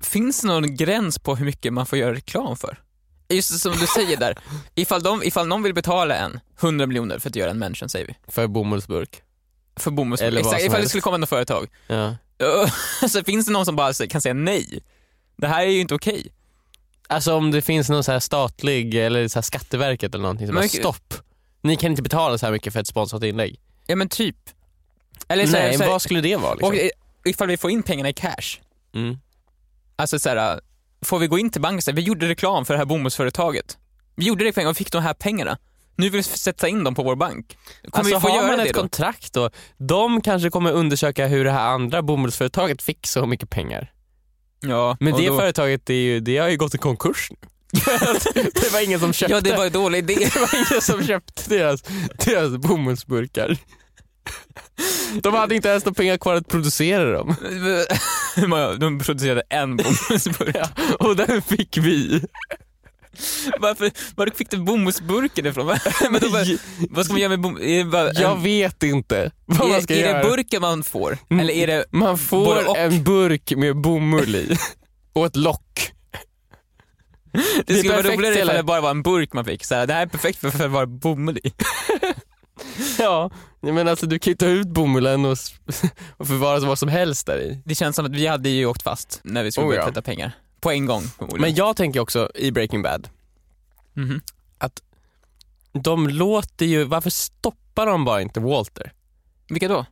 Finns 0.00 0.40
det 0.40 0.46
någon 0.48 0.76
gräns 0.76 1.18
på 1.18 1.36
hur 1.36 1.44
mycket 1.46 1.72
man 1.72 1.86
får 1.86 1.98
göra 1.98 2.14
reklam 2.14 2.56
för? 2.56 2.80
Just 3.28 3.60
som 3.60 3.72
du 3.72 3.86
säger 3.86 4.16
där, 4.16 4.38
ifall, 4.74 5.02
de, 5.02 5.22
ifall 5.22 5.46
någon 5.48 5.62
vill 5.62 5.74
betala 5.74 6.16
en 6.16 6.40
100 6.60 6.86
miljoner 6.86 7.18
för 7.18 7.28
att 7.28 7.36
göra 7.36 7.50
en 7.50 7.58
mention 7.58 7.88
säger 7.88 8.06
vi, 8.06 8.16
För 8.32 8.46
bomullsburk. 8.46 9.22
för 9.76 9.90
bomullsburk, 9.90 10.28
Eller 10.28 10.40
Exakt, 10.40 10.60
ifall 10.60 10.70
det 10.72 10.76
helst. 10.78 10.88
skulle 10.90 11.02
komma 11.02 11.16
något 11.16 11.28
företag, 11.28 11.68
Ja. 11.86 12.16
så 13.08 13.24
finns 13.24 13.46
det 13.46 13.52
någon 13.52 13.66
som 13.66 13.76
bara 13.76 13.92
kan 14.06 14.20
säga 14.20 14.34
nej? 14.34 14.82
Det 15.36 15.46
här 15.46 15.62
är 15.62 15.70
ju 15.70 15.80
inte 15.80 15.94
okej. 15.94 16.32
Alltså 17.10 17.34
om 17.34 17.50
det 17.50 17.62
finns 17.62 17.88
någon 17.88 18.04
så 18.04 18.12
här 18.12 18.20
statlig 18.20 18.94
eller 18.94 19.28
så 19.28 19.36
här 19.38 19.42
Skatteverket 19.42 20.14
eller 20.14 20.22
någonting 20.22 20.46
som 20.46 20.56
bara 20.56 20.68
stopp. 20.68 21.14
Ni 21.62 21.76
kan 21.76 21.90
inte 21.90 22.02
betala 22.02 22.38
så 22.38 22.46
här 22.46 22.52
mycket 22.52 22.72
för 22.72 22.80
ett 22.80 22.86
sponsrat 22.86 23.22
inlägg. 23.22 23.60
Ja 23.86 23.96
men 23.96 24.08
typ. 24.08 24.36
Eller 25.28 25.46
så 25.46 25.56
här, 25.56 25.62
Nej, 25.68 25.76
så 25.76 25.82
här, 25.82 25.90
vad 25.90 26.02
skulle 26.02 26.20
det 26.20 26.36
vara 26.36 26.54
liksom? 26.54 26.68
och, 26.68 27.28
ifall 27.30 27.48
vi 27.48 27.56
får 27.56 27.70
in 27.70 27.82
pengarna 27.82 28.08
i 28.08 28.12
cash, 28.12 28.58
Mm. 28.94 29.18
alltså 29.96 30.18
så 30.18 30.28
här, 30.28 30.60
får 31.04 31.18
vi 31.18 31.26
gå 31.26 31.38
in 31.38 31.50
till 31.50 31.60
banken 31.60 31.76
och 31.76 31.82
säga 31.82 31.94
vi 31.94 32.02
gjorde 32.02 32.28
reklam 32.28 32.64
för 32.64 32.74
det 32.74 32.78
här 32.78 32.84
bomullsföretaget. 32.84 33.78
Vi 34.16 34.24
gjorde 34.24 34.44
det 34.52 34.66
och 34.66 34.76
fick 34.76 34.92
de 34.92 35.02
här 35.02 35.14
pengarna. 35.14 35.58
Nu 35.96 36.04
vill 36.10 36.18
vi 36.18 36.22
sätta 36.22 36.68
in 36.68 36.84
dem 36.84 36.94
på 36.94 37.02
vår 37.02 37.16
bank. 37.16 37.58
Kommer 37.90 37.98
Alltså 37.98 38.14
vi 38.14 38.20
få 38.20 38.28
har 38.28 38.36
göra 38.36 38.46
man 38.56 38.60
ett 38.60 38.74
då? 38.74 38.80
kontrakt 38.80 39.32
då, 39.32 39.50
de 39.76 40.20
kanske 40.20 40.50
kommer 40.50 40.72
undersöka 40.72 41.26
hur 41.26 41.44
det 41.44 41.50
här 41.50 41.66
andra 41.68 42.02
bomullsföretaget 42.02 42.82
fick 42.82 43.06
så 43.06 43.26
mycket 43.26 43.50
pengar. 43.50 43.92
Ja, 44.60 44.96
Men 45.00 45.14
det 45.16 45.26
då- 45.26 45.38
företaget, 45.38 45.90
är 45.90 45.94
ju, 45.94 46.20
det 46.20 46.38
har 46.38 46.48
ju 46.48 46.56
gått 46.56 46.74
i 46.74 46.78
konkurs 46.78 47.30
nu. 47.30 47.36
det 48.54 48.72
var 48.72 48.84
ingen 48.84 49.00
som 49.00 49.12
köpte, 49.12 49.34
Ja 49.34 49.40
det 49.40 49.56
var 49.56 49.66
en 49.66 49.72
dålig 49.72 49.98
idé. 49.98 50.14
det 50.34 50.40
var 50.40 50.54
ingen 50.70 50.82
som 50.82 51.06
köpte 51.06 51.42
deras, 51.48 51.82
deras 52.24 52.56
bomullsburkar. 52.56 53.56
De 55.22 55.34
hade 55.34 55.54
inte 55.54 55.68
ens 55.68 55.84
några 55.84 55.94
pengar 55.94 56.16
kvar 56.16 56.34
att 56.34 56.48
producera 56.48 57.12
dem. 57.12 57.34
De 58.78 58.98
producerade 58.98 59.42
en 59.50 59.76
bomullsburk. 59.76 60.56
Ja, 60.56 60.68
och 60.98 61.16
den 61.16 61.42
fick 61.42 61.76
vi. 61.76 62.22
Varför, 63.60 63.90
var 64.16 64.30
fick 64.34 64.50
du 64.50 64.56
bomullsburken 64.56 65.46
ifrån? 65.46 65.66
Men 66.10 66.20
då, 66.20 66.30
bara, 66.30 66.44
vad 66.90 67.04
ska 67.04 67.14
man 67.14 67.20
göra 67.20 67.28
med 67.28 67.40
bom... 67.40 67.56
Är 67.62 67.78
det, 67.78 67.84
bara 67.84 68.10
en, 68.10 68.22
Jag 68.22 68.40
vet 68.40 68.82
inte 68.82 69.30
vad 69.44 69.68
man 69.68 69.82
ska 69.82 69.94
är, 69.94 69.98
är 69.98 70.08
göra. 70.08 70.22
det 70.22 70.28
burken 70.28 70.60
man 70.60 70.84
får? 70.84 71.18
Mm. 71.30 71.40
Eller 71.40 71.54
är 71.54 71.66
det... 71.66 71.84
Man 71.90 72.18
får 72.18 72.76
en 72.76 73.04
burk 73.04 73.52
med 73.56 73.76
bomull 73.76 74.34
i 74.34 74.56
och 75.12 75.26
ett 75.26 75.36
lock. 75.36 75.92
Det, 77.66 77.74
skulle 77.74 77.92
vara 77.92 78.02
roligare 78.02 78.34
ifall 78.34 78.48
eller? 78.48 78.56
det 78.56 78.62
bara 78.62 78.80
var 78.80 78.90
en 78.90 79.02
burk 79.02 79.32
man 79.32 79.44
fick. 79.44 79.64
Så 79.64 79.74
här, 79.74 79.86
det 79.86 79.94
här 79.94 80.02
är 80.02 80.06
perfekt 80.06 80.38
för, 80.38 80.64
att 80.64 80.70
vara 80.70 80.86
bomull 80.86 81.38
i. 81.38 81.52
Ja, 82.98 83.30
men 83.60 83.88
alltså 83.88 84.06
du 84.06 84.18
kan 84.18 84.30
ju 84.30 84.36
ta 84.36 84.46
ut 84.46 84.68
bomullen 84.68 85.24
och, 85.24 85.36
och 86.16 86.26
förvara 86.26 86.60
vad 86.60 86.78
som 86.78 86.88
helst 86.88 87.26
där 87.26 87.38
i. 87.38 87.62
Det 87.64 87.74
känns 87.74 87.96
som 87.96 88.06
att 88.06 88.14
vi 88.14 88.26
hade 88.26 88.48
ju 88.48 88.66
åkt 88.66 88.82
fast 88.82 89.20
när 89.22 89.42
vi 89.42 89.52
skulle 89.52 89.66
Oh, 89.66 89.74
ja. 89.74 89.84
tvätta 89.84 90.02
pengar. 90.02 90.32
På 90.60 90.70
en 90.70 90.86
gång. 90.86 91.02
Men 91.38 91.54
jag 91.54 91.76
tänker 91.76 92.00
också 92.00 92.30
i 92.34 92.50
Breaking 92.50 92.82
Bad, 92.82 93.08
Mhm. 93.94 94.20
de 95.72 96.08
låter 96.08 96.66
ju, 96.66 96.84
varför 96.84 97.10
stoppar 97.10 97.86
de 97.86 98.04
bara 98.04 98.22
inte 98.22 98.40
Walter? 98.40 98.92
Vilka 99.48 99.68
då? 99.68 99.86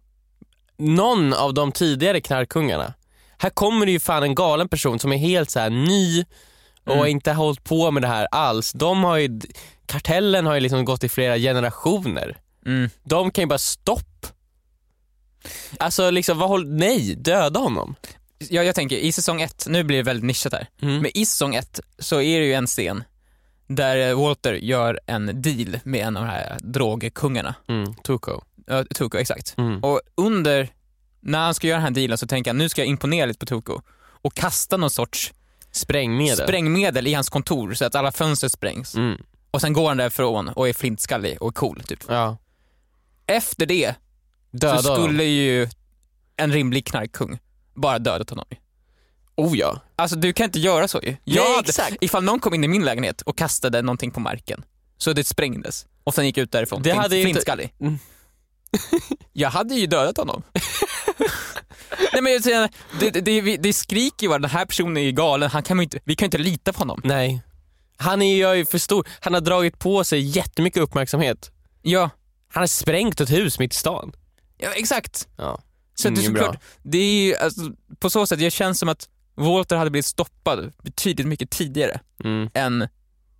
Någon 0.77 1.33
av 1.33 1.55
de 1.55 1.73
tidigare 1.73 2.21
knarkkungarna. 2.21 2.95
Här 3.39 3.51
kommer 3.51 3.87
det 3.87 3.93
ju 3.93 4.01
fan 4.01 4.23
en 4.23 4.35
galen 4.35 4.69
person 4.69 4.99
som 4.99 5.13
är 5.13 5.17
helt 5.17 5.51
så 5.51 5.69
ny 5.69 6.25
och 6.85 6.93
Mm. 6.95 7.07
inte 7.07 7.31
har 7.33 7.45
hållit 7.45 7.65
på 7.65 7.91
med 7.91 8.03
det 8.03 8.07
här 8.09 8.29
alls. 8.31 8.73
De 8.73 9.05
har 9.05 9.17
ju, 9.17 9.41
kartellen 9.87 10.47
har 10.47 10.55
ju 10.55 10.61
liksom 10.61 10.85
gått 10.85 11.05
i 11.05 11.09
flera 11.09 11.39
generationer. 11.39 12.41
Mm. 12.67 12.91
De 13.05 13.31
kan 13.31 13.43
ju 13.43 13.47
bara 13.49 13.59
stopp. 13.59 14.27
Alltså 15.79 16.11
liksom, 16.11 16.39
vad 16.39 16.49
håll, 16.49 16.67
nej, 16.69 17.15
döda 17.15 17.61
honom. 17.61 17.95
Ja, 18.39 18.63
jag 18.63 18.75
tänker 18.75 18.97
i 18.97 19.13
säsong 19.13 19.41
ett, 19.43 19.67
nu 19.69 19.85
blir 19.85 19.97
det 19.97 20.03
väldigt 20.03 20.25
nischat 20.25 20.53
här, 20.53 20.67
Mm. 20.83 20.97
men 21.03 21.11
i 21.19 21.27
säsong 21.27 21.55
ett 21.55 21.81
så 21.99 22.21
är 22.21 22.41
det 22.41 22.47
ju 22.47 22.53
en 22.55 22.67
scen 22.67 23.05
där 23.67 24.09
eh, 24.11 24.21
Walter 24.21 24.53
gör 24.53 25.01
en 25.07 25.43
deal 25.43 25.79
med 25.85 26.07
en 26.07 26.17
av 26.17 26.23
de 26.25 26.29
här 26.31 26.59
drogkungarna. 26.61 27.55
Mm, 27.69 27.95
Tuco. 27.95 28.41
Ja, 28.67 28.85
Tuco, 28.85 29.19
exakt. 29.19 29.55
Mm. 29.59 29.85
Och 29.85 30.01
under, 30.15 30.69
när 31.21 31.39
han 31.39 31.55
ska 31.55 31.67
göra 31.67 31.77
den 31.79 31.85
här 31.85 31.91
dealen 32.03 32.19
så 32.19 32.27
tänker 32.27 32.51
han 32.51 32.59
nu 32.59 32.69
ska 32.69 32.81
jag 32.81 32.89
imponera 32.89 33.27
lite 33.27 33.39
på 33.39 33.47
Tuco 33.47 33.81
och 34.23 34.35
kasta 34.35 34.77
någon 34.77 34.91
sorts 34.91 35.33
Sprängmedel. 35.73 36.37
sprängmedel 36.47 37.07
i 37.07 37.15
hans 37.15 37.29
kontor 37.29 37.75
så 37.75 37.85
att 37.85 37.95
alla 37.95 38.13
fönster 38.13 38.49
sprängs. 38.49 38.95
mm. 38.95 39.23
Och 39.51 39.61
sen 39.61 39.73
går 39.73 39.89
han 39.89 39.97
därifrån 39.97 40.49
och 40.49 40.69
är 40.69 40.73
flintskallig 40.73 41.43
och 41.43 41.55
cool 41.55 41.83
typ. 41.87 42.05
Ja. 42.09 42.37
Efter 43.27 43.67
det 43.67 43.95
Döda 44.51 44.83
så 44.83 44.95
skulle 44.97 45.25
ju 45.25 45.69
en 46.37 46.53
rimlig 46.53 46.87
knarkkung 46.87 47.39
bara 47.77 47.99
dödat 47.99 48.31
honom. 48.31 48.47
Oh 49.37 49.59
ja. 49.59 49.81
Alltså 49.97 50.17
du 50.17 50.33
kan 50.33 50.45
inte 50.45 50.59
göra 50.59 50.89
så 50.89 50.99
ju. 51.03 51.11
Nej, 51.11 51.19
Jag 51.25 51.57
hade, 51.57 51.69
exakt. 51.69 51.97
ifall 52.01 52.25
någon 52.25 52.41
kom 52.41 52.55
in 52.55 52.65
i 52.65 52.69
min 52.69 52.85
lägenhet 52.85 53.23
och 53.23 53.39
kastade 53.39 53.83
någonting 53.83 54.11
på 54.11 54.21
marken 54.21 54.65
så 54.99 55.13
det 55.13 55.25
sprängdes 55.25 55.87
och 56.05 56.15
sen 56.15 56.27
gick 56.27 56.39
ut 56.39 56.53
därifrån 56.53 56.83
Det 56.83 56.91
hade 56.93 57.17
ju 57.17 57.21
inte- 57.23 57.31
flintskallig. 57.33 57.75
Mm. 57.81 57.99
Jag 59.33 59.51
hade 59.51 59.75
ju 59.75 59.87
dödat 59.87 60.17
honom. 60.17 60.43
Nej 62.13 62.23
men 62.23 62.33
jag 62.33 62.43
det, 63.01 63.11
det, 63.11 63.57
det, 63.57 63.73
skriker 63.73 64.25
ju 64.25 64.29
bara 64.29 64.39
den 64.39 64.51
här 64.51 64.65
personen 64.67 64.97
är 64.97 65.11
galen, 65.11 65.51
han 65.51 65.63
kan 65.63 65.81
inte, 65.81 65.99
vi 66.05 66.15
kan 66.17 66.25
ju 66.25 66.27
inte 66.27 66.39
lita 66.39 66.73
på 66.73 66.79
honom. 66.79 67.01
Nej. 67.05 67.43
Han 67.97 68.23
är 68.23 68.55
ju 68.55 68.65
för 68.67 68.79
stor. 68.79 69.09
Han 69.21 69.35
har 69.35 69.41
dragit 69.41 69.79
på 69.79 70.05
sig 70.05 70.21
jättemycket 70.21 70.83
uppmärksamhet. 70.83 71.51
Ja, 71.83 72.11
Han 72.53 72.61
har 72.63 72.67
sprängt 72.67 73.21
ett 73.21 73.31
hus 73.31 73.59
mitt 73.59 73.73
i 73.73 73.77
stan. 73.77 74.13
ja 74.59 74.71
exakt. 74.73 75.29
Ja. 75.37 75.61
Så 75.99 76.09
att 76.09 76.15
det, 76.15 76.21
är 76.21 76.23
Ingen 76.23 76.33
bra. 76.35 76.43
såklart, 76.45 76.63
det 76.83 76.99
är 76.99 77.27
ju, 77.27 77.37
alltså, 77.37 77.61
på 77.99 78.11
så 78.11 78.27
sätt, 78.27 78.41
jag 78.41 78.53
känns 78.53 78.79
som 78.79 78.89
att 78.89 79.09
Walter 79.35 79.77
hade 79.77 79.91
blivit 79.91 80.07
stoppad 80.07 80.73
betydligt 80.83 81.27
mycket 81.27 81.51
tidigare 81.51 82.01
Mm. 82.25 82.51
än 82.55 82.89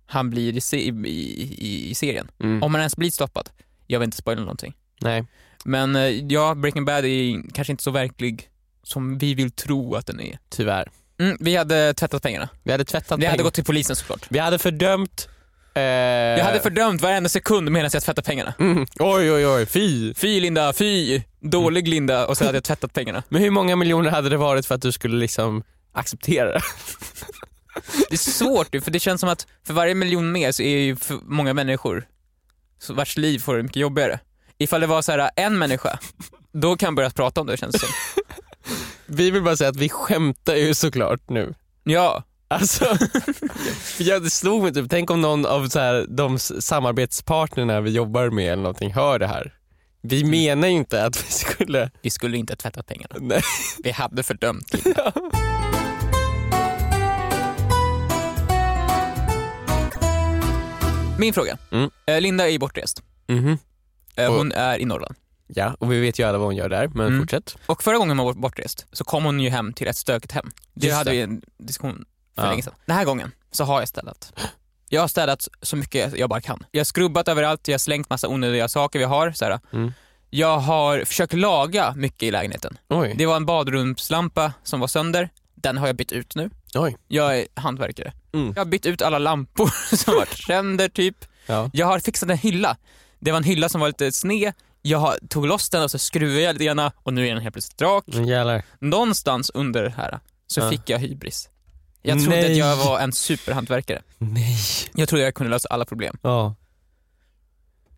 han 0.05 0.29
blir 0.29 0.57
i, 0.57 0.61
se- 0.61 0.87
i, 0.89 0.89
i, 1.07 1.89
i 1.89 1.95
serien. 1.95 2.27
Mm. 2.39 2.63
Om 2.63 2.73
han 2.73 2.81
ens 2.81 2.97
blir 2.97 3.11
stoppad. 3.11 3.49
Jag 3.87 3.99
vill 3.99 4.05
inte 4.07 4.17
spoila 4.17 4.41
någonting. 4.41 4.73
Nej. 5.01 5.25
Men 5.65 5.95
eh, 5.95 6.01
ja, 6.03 6.55
Breaking 6.55 6.85
Bad 6.85 7.05
är 7.05 7.51
kanske 7.53 7.73
inte 7.73 7.83
så 7.83 7.91
verklig 7.91 8.49
som 8.83 9.17
vi 9.17 9.33
vill 9.33 9.51
tro 9.51 9.95
att 9.95 10.05
den 10.07 10.19
är. 10.21 10.39
Tyvärr. 10.49 10.91
Mm, 11.19 11.37
vi 11.39 11.55
hade 11.55 11.93
tvättat 11.93 12.23
pengarna. 12.23 12.49
Vi 12.63 12.71
hade 12.71 12.85
tvättat 12.85 13.19
Vi 13.19 13.25
hade 13.25 13.33
pengar. 13.37 13.43
gått 13.43 13.53
till 13.53 13.63
polisen 13.63 13.95
såklart. 13.95 14.25
Vi 14.29 14.39
hade 14.39 14.59
fördömt... 14.59 15.27
Eh... 15.77 16.37
Jag 16.37 16.45
hade 16.45 16.59
fördömt 16.59 17.01
varenda 17.01 17.29
sekund 17.29 17.71
medan 17.71 17.89
jag 17.93 18.03
tvättade 18.03 18.25
pengarna. 18.25 18.53
mm. 18.59 18.85
Oj 18.99 19.31
oj 19.31 19.47
oj, 19.47 19.65
fy. 19.65 20.13
Fy 20.13 20.39
Linda, 20.39 20.73
fy! 20.73 21.21
Dålig 21.39 21.87
Linda 21.87 22.25
och 22.27 22.37
så 22.37 22.45
hade 22.45 22.57
jag 22.57 22.63
tvättat 22.63 22.93
pengarna. 22.93 23.23
Men 23.29 23.41
hur 23.41 23.51
många 23.51 23.75
miljoner 23.75 24.09
hade 24.09 24.29
det 24.29 24.37
varit 24.37 24.65
för 24.65 24.75
att 24.75 24.81
du 24.81 24.91
skulle 24.91 25.17
liksom 25.17 25.63
acceptera 25.93 26.51
det? 26.53 26.61
Det 28.09 28.15
är 28.15 28.17
svårt 28.17 28.67
för 28.83 28.91
det 28.91 28.99
känns 28.99 29.21
som 29.21 29.29
att 29.29 29.47
för 29.67 29.73
varje 29.73 29.95
miljon 29.95 30.31
mer 30.31 30.51
så 30.51 30.63
är 30.63 30.77
ju 30.77 30.95
för 30.95 31.19
många 31.23 31.53
människor 31.53 32.07
så 32.79 32.93
vars 32.93 33.17
liv 33.17 33.39
får 33.39 33.57
det 33.57 33.63
mycket 33.63 33.77
jobbigare. 33.77 34.19
Ifall 34.57 34.81
det 34.81 34.87
var 34.87 35.01
så 35.01 35.11
här 35.11 35.29
en 35.35 35.57
människa, 35.57 35.99
då 36.53 36.77
kan 36.77 36.87
jag 36.87 36.95
börja 36.95 37.09
prata 37.09 37.41
om 37.41 37.47
det 37.47 37.57
känns 37.57 37.73
det 37.73 37.79
som. 37.79 37.89
Vi 39.05 39.31
vill 39.31 39.43
bara 39.43 39.57
säga 39.57 39.69
att 39.69 39.75
vi 39.75 39.89
skämtar 39.89 40.55
ju 40.55 40.73
såklart 40.73 41.29
nu. 41.29 41.53
Ja, 41.83 42.23
Alltså, 42.47 42.85
ja, 43.99 44.19
det 44.19 44.29
slog 44.29 44.63
mig 44.63 44.73
typ, 44.73 44.89
tänk 44.89 45.11
om 45.11 45.21
någon 45.21 45.45
av 45.45 45.67
så 45.69 45.79
här, 45.79 46.05
de 46.09 46.39
samarbetspartnerna 46.39 47.81
vi 47.81 47.91
jobbar 47.91 48.29
med 48.29 48.45
eller 48.53 48.63
någonting 48.63 48.93
hör 48.93 49.19
det 49.19 49.27
här. 49.27 49.53
Vi 50.01 50.23
menar 50.23 50.67
ju 50.67 50.73
inte 50.73 51.05
att 51.05 51.17
vi 51.27 51.31
skulle... 51.31 51.91
vi 52.01 52.09
skulle 52.09 52.37
inte 52.37 52.53
ha 52.53 52.57
tvättat 52.57 52.85
pengarna. 52.87 53.15
Nej. 53.19 53.41
Vi 53.83 53.91
hade 53.91 54.23
fördömt 54.23 54.73
Linda. 54.85 55.11
Min 61.19 61.33
fråga. 61.33 61.57
Mm. 61.71 61.89
Eh, 62.05 62.21
Linda 62.21 62.49
är 62.49 62.59
bortrest. 62.59 63.01
Eh, 64.15 64.27
Och- 64.31 64.35
Hon 64.37 64.51
är 64.51 64.77
i 64.79 64.85
Norrland. 64.85 65.15
Ja, 65.47 65.75
och 65.79 65.91
vi 65.91 65.99
vet 66.01 66.19
ju 66.19 66.23
alla 66.23 66.37
vad 66.37 66.47
hon 66.47 66.55
gör 66.55 66.69
där, 66.69 66.87
men 66.87 67.07
Mm. 67.07 67.19
fortsätt. 67.19 67.57
Och 67.65 67.83
förra 67.83 67.97
gången 67.97 68.17
hon 68.19 68.25
var 68.27 68.33
bortrest 68.33 68.85
så 68.91 69.03
kom 69.03 69.25
hon 69.25 69.39
ju 69.39 69.49
hem 69.49 69.73
till 69.73 69.87
ett 69.87 69.95
stökigt 69.97 70.31
hem. 70.33 70.51
Det 70.73 70.87
Just 70.87 70.97
hade 70.97 71.09
det. 71.11 71.15
vi 71.15 71.21
en 71.21 71.41
diskussion 71.57 72.05
för 72.37 72.43
Ja. 72.45 72.49
länge 72.49 72.63
sedan. 72.63 72.73
Den 72.85 72.95
här 72.95 73.05
gången 73.05 73.31
så 73.51 73.63
har 73.63 73.79
jag 73.79 73.87
ställat 73.89 74.33
Jag 74.89 75.01
har 75.01 75.07
städat 75.07 75.47
så 75.61 75.75
mycket 75.75 76.17
jag 76.17 76.29
bara 76.29 76.41
kan. 76.41 76.65
Jag 76.71 76.79
har 76.79 76.85
skrubbat 76.85 77.27
överallt, 77.27 77.67
jag 77.67 77.73
har 77.73 77.79
slängt 77.79 78.09
massa 78.09 78.27
onödiga 78.27 78.67
saker 78.67 78.99
vi 78.99 79.05
har. 79.05 79.31
Så 79.31 79.45
här. 79.45 79.59
Mm. 79.73 79.93
Jag 80.29 80.57
har 80.59 81.05
försökt 81.05 81.33
laga 81.33 81.93
mycket 81.95 82.23
i 82.23 82.31
lägenheten. 82.31 82.77
Oj. 82.89 83.15
Det 83.17 83.25
var 83.25 83.35
en 83.35 83.45
badrumslampa 83.45 84.53
som 84.63 84.79
var 84.79 84.87
sönder. 84.87 85.29
Den 85.55 85.77
har 85.77 85.87
jag 85.87 85.95
bytt 85.95 86.11
ut 86.11 86.35
nu. 86.35 86.49
Oj. 86.75 86.97
Jag 87.07 87.39
är 87.39 87.47
hantverkare. 87.55 88.13
Mm. 88.33 88.53
Jag 88.55 88.61
har 88.61 88.65
bytt 88.65 88.85
ut 88.85 89.01
alla 89.01 89.19
lampor 89.19 89.69
som 89.95 90.13
varit 90.15 90.37
sönder 90.37 90.89
typ. 90.89 91.15
Ja. 91.45 91.69
Jag 91.73 91.87
har 91.87 91.99
fixat 91.99 92.29
en 92.29 92.37
hylla. 92.37 92.77
Det 93.19 93.31
var 93.31 93.37
en 93.37 93.43
hylla 93.43 93.69
som 93.69 93.81
var 93.81 93.87
lite 93.87 94.11
sned. 94.11 94.53
Jag 94.81 94.97
har, 94.99 95.17
tog 95.29 95.45
loss 95.47 95.69
den 95.69 95.83
och 95.83 95.91
så 95.91 95.97
skruvade 95.99 96.41
jag 96.41 96.53
lite 96.53 96.65
grann 96.65 96.91
och 97.03 97.13
nu 97.13 97.27
är 97.27 97.33
den 97.33 97.43
helt 97.43 97.53
plötsligt 97.53 97.81
rak. 97.81 98.03
Jävlar. 98.07 98.63
Någonstans 98.79 99.51
under 99.53 99.89
här 99.89 100.19
så 100.47 100.59
Ja. 100.59 100.69
fick 100.69 100.89
jag 100.89 100.99
hybris. 100.99 101.49
Jag 102.07 102.19
trodde 102.23 102.35
Nej. 102.41 102.51
att 102.51 102.57
jag 102.57 102.75
var 102.75 102.99
en 102.99 103.11
superhantverkare. 103.13 104.01
Nej. 104.17 104.57
Jag 104.95 105.09
trodde 105.09 105.23
jag 105.23 105.35
kunde 105.35 105.49
lösa 105.49 105.67
alla 105.69 105.85
problem. 105.85 106.17
Ja. 106.21 106.55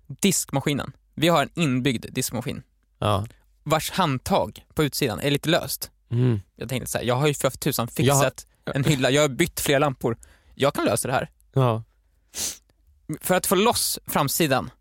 Diskmaskinen. 0.08 0.92
Vi 1.16 1.28
har 1.28 1.42
en 1.44 1.50
inbyggd 1.56 2.06
diskmaskin 2.12 2.64
Ja. 3.00 3.26
vars 3.64 3.92
handtag 3.92 4.66
på 4.74 4.84
utsidan 4.84 5.20
är 5.20 5.32
lite 5.32 5.50
löst. 5.50 5.92
Mm. 6.12 6.40
Jag 6.56 6.70
tänkte 6.70 6.92
så 6.92 6.98
här, 6.98 7.06
jag 7.06 7.16
har 7.16 7.28
ju 7.28 7.34
för 7.34 7.50
tusan 7.50 7.88
Jag 7.96 8.14
har- 8.16 8.22
fixat 8.24 8.46
en 8.76 8.84
hylla, 8.84 9.10
jag 9.12 9.22
har 9.22 9.30
bytt 9.30 9.60
flera 9.60 9.80
lampor. 9.80 10.18
Jag 10.56 10.74
kan 10.74 10.86
lösa 10.86 11.08
det 11.08 11.14
här. 11.14 11.30
Ja. 11.54 11.84
För 13.22 13.36
att 13.36 13.46
få 13.48 13.56
loss 13.56 14.00
framsidan 14.08 14.72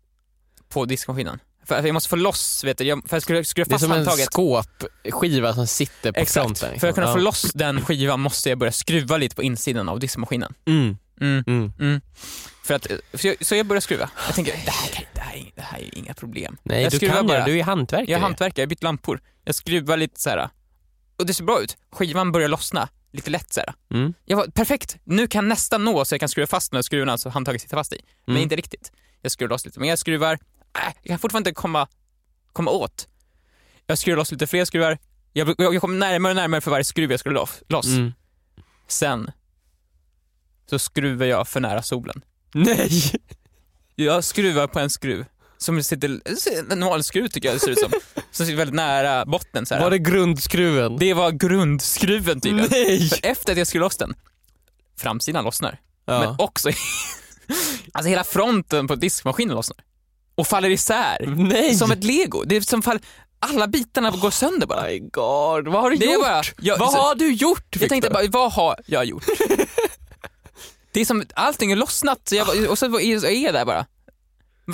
på 0.69 0.85
diskmaskinen, 0.85 1.39
för 1.75 1.85
jag 1.87 1.93
måste 1.93 2.09
få 2.09 2.15
loss, 2.15 2.63
vet 2.63 2.77
du, 2.77 2.83
jag, 2.83 3.01
för 3.09 3.17
att 3.17 3.23
skruva, 3.23 3.43
skruva 3.43 3.65
Det 3.65 3.69
är 3.69 3.73
fast 3.73 3.83
som 3.83 3.91
en 3.91 3.97
handtaget. 3.97 4.25
skåpskiva 4.25 5.53
som 5.53 5.67
sitter 5.67 6.11
på 6.11 6.19
Exakt, 6.19 6.43
fronten. 6.45 6.69
liksom. 6.69 6.79
för 6.79 6.87
att 6.87 6.95
kunna 6.95 7.07
ja. 7.07 7.13
få 7.13 7.19
loss 7.19 7.41
den 7.55 7.85
skivan 7.85 8.19
måste 8.19 8.49
jag 8.49 8.57
börja 8.57 8.71
skruva 8.71 9.17
lite 9.17 9.35
på 9.35 9.43
insidan 9.43 9.89
av 9.89 9.99
diskmaskinen. 9.99 10.53
Mm. 10.65 10.97
Mm. 11.21 11.43
Mm. 11.47 11.73
Mm. 11.79 12.01
För 12.63 12.73
att, 12.73 12.87
så, 13.13 13.27
jag, 13.27 13.45
så 13.45 13.55
jag 13.55 13.65
börjar 13.65 13.81
skruva. 13.81 14.09
Jag 14.27 14.35
tänker, 14.35 14.51
det 14.65 14.71
här, 14.71 15.07
det 15.13 15.21
här, 15.21 15.35
är- 15.37 15.51
det 15.55 15.61
här 15.61 15.79
är 15.79 15.97
inga 15.97 16.13
problem. 16.13 16.57
Nej, 16.63 16.83
jag 16.83 16.91
du 16.91 16.99
kan 16.99 17.27
bara. 17.27 17.45
Du 17.45 17.59
är 17.59 17.63
hantverkare. 17.63 18.11
Jag 18.11 18.17
är 18.17 18.21
hantverkare, 18.21 18.61
jag 18.61 18.69
bytt 18.69 18.83
lampor. 18.83 19.21
Jag 19.45 19.55
skruvar 19.55 19.97
lite 19.97 20.21
så 20.21 20.29
här. 20.29 20.49
och 21.19 21.25
det 21.25 21.33
ser 21.33 21.43
bra 21.43 21.61
ut. 21.61 21.77
Skivan 21.91 22.31
börjar 22.31 22.47
lossna, 22.47 22.87
lite 23.11 23.29
lätt 23.29 23.53
så 23.53 23.59
här. 23.59 23.73
Mm. 23.93 24.13
Jag 24.25 24.37
var, 24.37 24.45
perfekt, 24.47 24.97
nu 25.03 25.27
kan 25.27 25.43
jag 25.45 25.49
nästan 25.49 25.85
nå 25.85 26.05
så 26.05 26.13
jag 26.13 26.19
kan 26.19 26.29
skruva 26.29 26.47
fast 26.47 26.71
med 26.73 26.85
skruvarna 26.85 27.17
så 27.17 27.29
handtaget 27.29 27.61
sitter 27.61 27.77
fast 27.77 27.93
i. 27.93 28.01
Men 28.25 28.33
Mm. 28.35 28.43
inte 28.43 28.55
riktigt. 28.55 28.91
Jag 29.21 29.31
skruvar 29.31 29.49
loss 29.49 29.65
lite 29.65 29.79
mer 29.79 29.95
skruvar. 29.95 30.39
Äh, 30.77 30.93
jag 31.01 31.07
kan 31.07 31.19
fortfarande 31.19 31.49
inte 31.49 31.61
komma, 31.61 31.87
komma 32.53 32.71
åt. 32.71 33.07
Jag 33.85 33.97
skruvar 33.97 34.17
loss 34.17 34.31
lite 34.31 34.47
fler 34.47 34.65
skruvar. 34.65 34.97
Jag, 35.33 35.55
jag, 35.57 35.73
jag 35.75 35.81
kommer 35.81 35.97
närmare 35.97 36.31
och 36.31 36.35
närmare 36.35 36.61
för 36.61 36.71
varje 36.71 36.83
skruv 36.83 37.11
jag 37.11 37.19
skruvar 37.19 37.49
loss. 37.67 37.85
Mm. 37.85 38.11
Sen 38.87 39.31
så 40.69 40.79
skruvar 40.79 41.25
jag 41.25 41.47
för 41.47 41.59
nära 41.59 41.81
solen. 41.83 42.21
Nej! 42.53 42.89
Jag 43.95 44.23
skruvar 44.23 44.67
på 44.67 44.79
en 44.79 44.89
skruv 44.89 45.25
som 45.57 45.83
sitter, 45.83 46.07
en 46.71 46.79
normal 46.79 47.03
skruv 47.03 47.27
tycker 47.27 47.49
jag 47.49 47.55
det 47.55 47.59
ser 47.59 47.71
ut 47.71 47.79
som, 47.79 47.91
som 48.31 48.45
sitter 48.45 48.57
väldigt 48.57 48.75
nära 48.75 49.25
botten 49.25 49.65
så 49.65 49.73
här. 49.75 49.81
Var 49.81 49.89
det 49.89 49.97
grundskruven? 49.99 50.97
Det 50.97 51.13
var 51.13 51.31
grundskruven 51.31 52.41
tydligen. 52.41 52.69
Nej! 52.71 53.09
För 53.09 53.19
efter 53.25 53.51
att 53.51 53.57
jag 53.57 53.67
skruvar 53.67 53.85
loss 53.85 53.97
den, 53.97 54.15
framsidan 54.97 55.43
lossnar, 55.43 55.79
Ja. 56.05 56.19
men 56.19 56.35
också 56.37 56.69
alltså 57.91 58.09
hela 58.09 58.23
fronten 58.23 58.87
på 58.87 58.95
diskmaskinen 58.95 59.55
lossnar. 59.55 59.77
Och 60.39 60.47
faller 60.47 60.69
isär. 60.69 61.25
Nej! 61.37 61.75
Som 61.75 61.91
ett 61.91 62.03
lego. 62.03 62.43
Det 62.43 62.55
är 62.55 62.61
som 62.61 62.81
fall, 62.81 62.99
alla 63.39 63.67
bitarna 63.67 64.11
går 64.11 64.31
sönder 64.31 64.67
bara. 64.67 64.83
My 64.87 64.99
God, 64.99 65.67
vad 65.67 65.81
har 65.81 65.89
du 65.89 65.95
Det 65.97 66.05
gjort? 66.05 66.21
bara- 66.23 66.41
jag- 66.61 66.77
vad 66.77 66.91
så- 66.91 66.97
har 66.97 67.15
du 67.15 67.33
gjort 67.33 67.65
Jag 67.79 67.89
tänkte 67.89 67.95
Victor? 68.09 68.13
bara, 68.31 68.41
vad 68.43 68.51
har 68.51 68.75
jag 68.85 69.05
gjort? 69.05 69.25
det 70.91 71.01
är 71.01 71.05
som, 71.05 71.23
allting 71.33 71.71
är 71.71 71.75
lossnat 71.75 72.19
så 72.29 72.35
jag, 72.35 72.69
och 72.69 72.77
så 72.79 72.87
var- 72.87 72.99
är 72.99 73.43
jag 73.45 73.53
där 73.53 73.65
bara. 73.65 73.85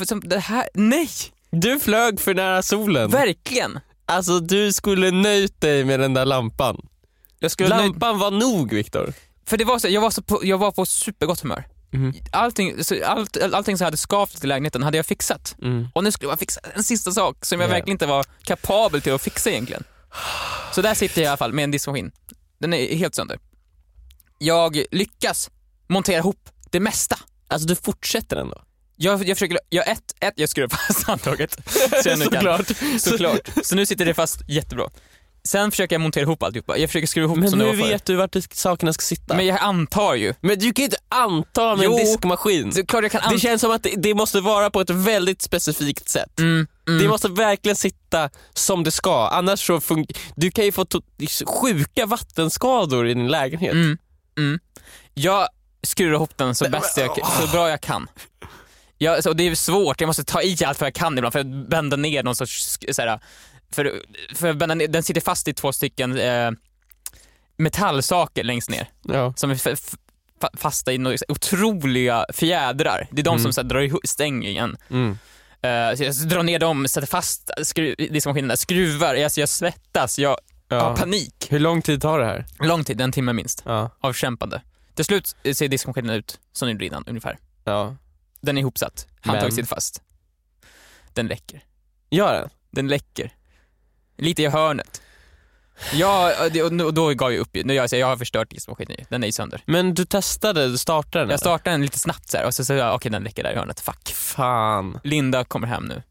Som, 0.06 0.20
det 0.26 0.40
här, 0.40 0.70
nej! 0.74 1.10
Du 1.52 1.80
flög 1.80 2.20
för 2.20 2.34
nära 2.34 2.62
solen. 2.62 3.10
Verkligen! 3.12 3.80
Alltså 4.06 4.40
du 4.40 4.74
skulle 4.74 5.12
nöjt 5.12 5.62
dig 5.62 5.84
med 5.86 6.00
den 6.00 6.14
där 6.14 6.26
lampan. 6.26 6.88
Lampan 7.60 8.20
var 8.20 8.32
nog 8.32 8.74
Viktor. 8.74 9.14
för 9.48 9.58
det 9.58 9.66
var 9.66 9.80
så, 9.80 9.88
jag 9.88 10.02
var, 10.02 10.10
så 10.12 10.22
på, 10.22 10.40
jag 10.44 10.58
var 10.58 10.72
på 10.72 10.86
supergott 10.86 11.40
humör. 11.42 11.64
Mhm. 11.96 12.14
Allting, 12.32 12.76
allt, 13.06 13.38
allting 13.54 13.78
som 13.78 13.86
hade 13.86 13.98
skavt 13.98 14.44
i 14.44 14.48
lägenheten 14.48 14.84
hade 14.84 14.98
jag 14.98 15.06
fixat. 15.06 15.56
Mm. 15.62 15.88
Och 15.94 16.04
nu 16.04 16.12
skulle 16.12 16.32
jag 16.32 16.40
fixa 16.40 16.60
en 16.76 16.84
sista 16.84 17.12
sak 17.12 17.46
som 17.46 17.60
jag 17.62 17.68
Ja. 17.70 17.74
verkligen 17.74 17.96
inte 17.96 18.06
var 18.06 18.26
kapabel 18.44 19.02
till 19.02 19.14
att 19.14 19.22
fixa 19.22 19.50
egentligen. 19.50 19.84
Så 20.74 20.82
där 20.82 20.94
sitter 20.94 21.22
jag 21.22 21.26
i 21.26 21.28
alla 21.28 21.38
fall 21.38 21.54
med 21.54 21.64
en 21.64 21.72
diskmaskin. 21.72 22.12
Den 22.60 22.74
är 22.74 22.96
helt 22.96 23.16
sönder. 23.16 23.40
Jag 24.38 24.84
lyckas 24.92 25.50
montera 25.88 26.18
ihop 26.18 26.50
det 26.72 26.80
mesta. 26.80 27.20
Alltså 27.48 27.68
du 27.68 27.76
fortsätter 27.76 28.36
ändå? 28.38 28.62
Jag, 28.96 29.28
jag 29.28 29.38
försöker, 29.38 29.60
jag, 29.70 29.88
ett, 29.90 30.16
ett, 30.20 30.34
jag 30.36 30.50
skruvar 30.50 30.68
fast 30.88 31.04
handtaget. 31.04 31.58
Så 32.04 32.10
jag. 32.10 32.20
Såklart. 32.20 32.68
Såklart. 33.00 33.50
Så 33.64 33.76
nu 33.76 33.86
sitter 33.86 34.06
det 34.06 34.14
fast 34.14 34.42
jättebra. 34.50 34.90
Sen 35.48 35.72
försöker 35.72 35.96
jag 35.96 36.02
montera 36.02 36.24
ihop 36.24 36.44
alltihopa. 36.44 36.78
Jag 36.78 36.90
försöker 36.90 37.08
skruva 37.08 37.26
ihop 37.26 37.38
Men 37.38 37.50
som 37.50 37.60
det 37.60 37.66
hur 37.66 37.74
var 37.74 37.84
förr. 37.84 37.90
vet 37.90 38.06
du 38.06 38.16
vart 38.16 38.36
sakerna 38.52 38.94
ska 38.94 39.02
sitta? 39.02 39.36
Men 39.36 39.46
jag 39.46 39.58
antar 39.62 40.14
ju. 40.14 40.34
Men 40.42 40.60
du 40.60 40.74
kan 40.74 40.84
ju 40.84 40.86
inte 40.86 40.98
anta 41.10 41.76
med 41.76 41.86
Jo. 41.86 41.92
en 41.92 41.98
diskmaskin. 41.98 42.72
Det 42.76 42.86
klart 42.86 43.04
jag 43.04 43.12
kan 43.12 43.34
Det 43.34 43.40
känns 43.40 43.62
som 43.62 43.72
att 43.72 43.84
det, 43.84 43.94
det 43.98 44.14
måste 44.14 44.42
vara 44.42 44.70
på 44.70 44.82
ett 44.82 44.90
väldigt 44.90 45.42
specifikt 45.42 46.10
sätt. 46.10 46.40
Mm, 46.40 46.68
mm. 46.88 47.02
Det 47.02 47.08
måste 47.08 47.28
verkligen 47.28 47.76
sitta 47.76 48.30
som 48.54 48.84
det 48.84 48.92
ska, 48.92 49.28
annars 49.28 49.68
så 49.68 49.82
Du 50.36 50.52
kan 50.52 50.66
ju 50.66 50.72
få 50.72 50.86
sjuka 51.46 52.06
vattenskador 52.06 53.08
i 53.08 53.14
din 53.14 53.28
lägenhet. 53.28 53.74
Mm, 53.74 53.98
mm. 54.38 54.60
Jag 55.14 55.48
skruvar 55.84 56.16
ihop 56.16 56.38
den 56.38 56.56
så, 56.56 56.70
bäst 56.70 56.98
jag, 56.98 57.28
så 57.42 57.48
bra 57.48 57.70
jag 57.70 57.82
kan. 57.82 58.08
Jag, 58.98 59.24
så 59.24 59.34
det 59.34 59.48
är 59.48 59.56
svårt, 59.56 60.02
jag 60.02 60.08
måste 60.08 60.24
ta 60.24 60.42
i 60.42 60.58
allt 60.66 60.80
vad 60.82 60.88
jag 60.88 60.94
kan 60.94 61.18
ibland 61.18 61.34
för 61.34 61.40
att 61.40 61.70
bända 61.70 61.98
ner 61.98 62.24
någon 62.24 62.36
sorts, 62.36 62.78
såhär, 62.92 63.20
för, 63.76 64.02
för 64.36 64.54
den 64.88 65.04
sitter 65.04 65.22
fast 65.22 65.48
i 65.48 65.54
två 65.54 65.72
stycken 65.72 66.18
eh, 66.20 66.52
metallsaker 67.58 68.44
längst 68.44 68.70
ner 68.70 68.90
Ja. 69.02 69.34
som 69.38 69.52
är 69.52 69.60
fasta 70.58 70.94
i 70.94 70.98
några 70.98 71.18
otroliga 71.28 72.26
fjädrar. 72.34 73.08
Det 73.12 73.22
är 73.22 73.24
de 73.24 73.30
Mm. 73.30 73.44
som 73.44 73.54
så 73.54 73.62
här, 73.62 73.68
drar 73.70 73.80
ihop, 73.82 74.08
stänger 74.08 74.50
igen. 74.50 74.78
Mm. 74.90 75.18
Eh, 75.62 75.96
så 75.98 76.04
jag 76.04 76.30
drar 76.30 76.44
ner 76.44 76.60
dem, 76.60 76.88
sätter 76.88 77.08
fast 77.08 77.52
skru, 77.64 77.96
diskmaskinen 77.98 78.48
där, 78.48 78.56
skruvar, 78.56 79.16
alltså 79.16 79.40
jag 79.40 79.50
svettas, 79.50 80.20
jag 80.20 80.30
har 80.30 80.40
Ja. 80.70 80.96
panik. 80.96 81.48
Hur 81.50 81.60
lång 81.60 81.82
tid 81.82 82.02
tar 82.02 82.20
det 82.20 82.26
här? 82.26 82.46
Lång 82.60 82.84
tid, 82.84 83.02
en 83.02 83.12
timme 83.12 83.34
minst, 83.34 83.62
Ja. 83.66 83.90
av 84.00 84.14
kämpande. 84.14 84.62
Till 84.96 85.06
slut 85.06 85.36
ser 85.54 85.68
diskmaskinen 85.68 86.16
ut 86.16 86.40
som 86.54 86.66
den 86.68 86.76
gjorde 86.76 86.86
innan 86.86 87.04
ungefär. 87.08 87.38
ja. 87.64 87.96
Den 88.42 88.58
är 88.58 88.62
ihopsatt, 88.62 89.08
handtaget 89.22 89.54
sitter 89.56 89.68
fast. 89.68 90.02
Den 91.14 91.28
läcker. 91.28 91.64
Gör 92.10 92.34
den? 92.34 92.50
Den 92.72 92.88
läcker. 92.88 93.34
Lite 94.18 94.42
i 94.44 94.48
hörnet. 94.48 95.02
Ja, 95.94 96.32
och 96.64 96.94
då- 96.94 97.14
gav 97.14 97.32
jag 97.34 97.40
upp. 97.40 97.50
Nu 97.54 97.74
jag, 97.74 97.90
jag 97.94 98.08
har 98.08 98.18
förstört 98.18 98.50
diskmaskinen. 98.50 98.98
Den 99.10 99.24
är 99.24 99.28
ju 99.28 99.32
sönder. 99.32 99.62
Men 99.66 99.94
du 99.94 100.06
testade, 100.06 100.68
du 100.68 100.78
startade 100.78 101.24
den? 101.26 101.30
Jag 101.30 101.40
startade 101.40 101.74
den 101.74 101.82
lite 101.82 102.00
snabbt 102.00 102.30
så 102.30 102.38
här, 102.38 102.46
och 102.46 102.54
så 102.54 102.66
sa 102.66 102.74
jag 102.74 102.96
okej 102.96 103.12
den 103.12 103.24
läcker 103.24 103.44
där 103.44 103.52
i 103.52 103.56
hörnet. 103.56 103.80
Fuck. 103.80 104.10
Fan. 104.14 105.00
Linda 105.04 105.44
kommer 105.44 105.68
hem 105.68 105.86
nu. 105.86 106.04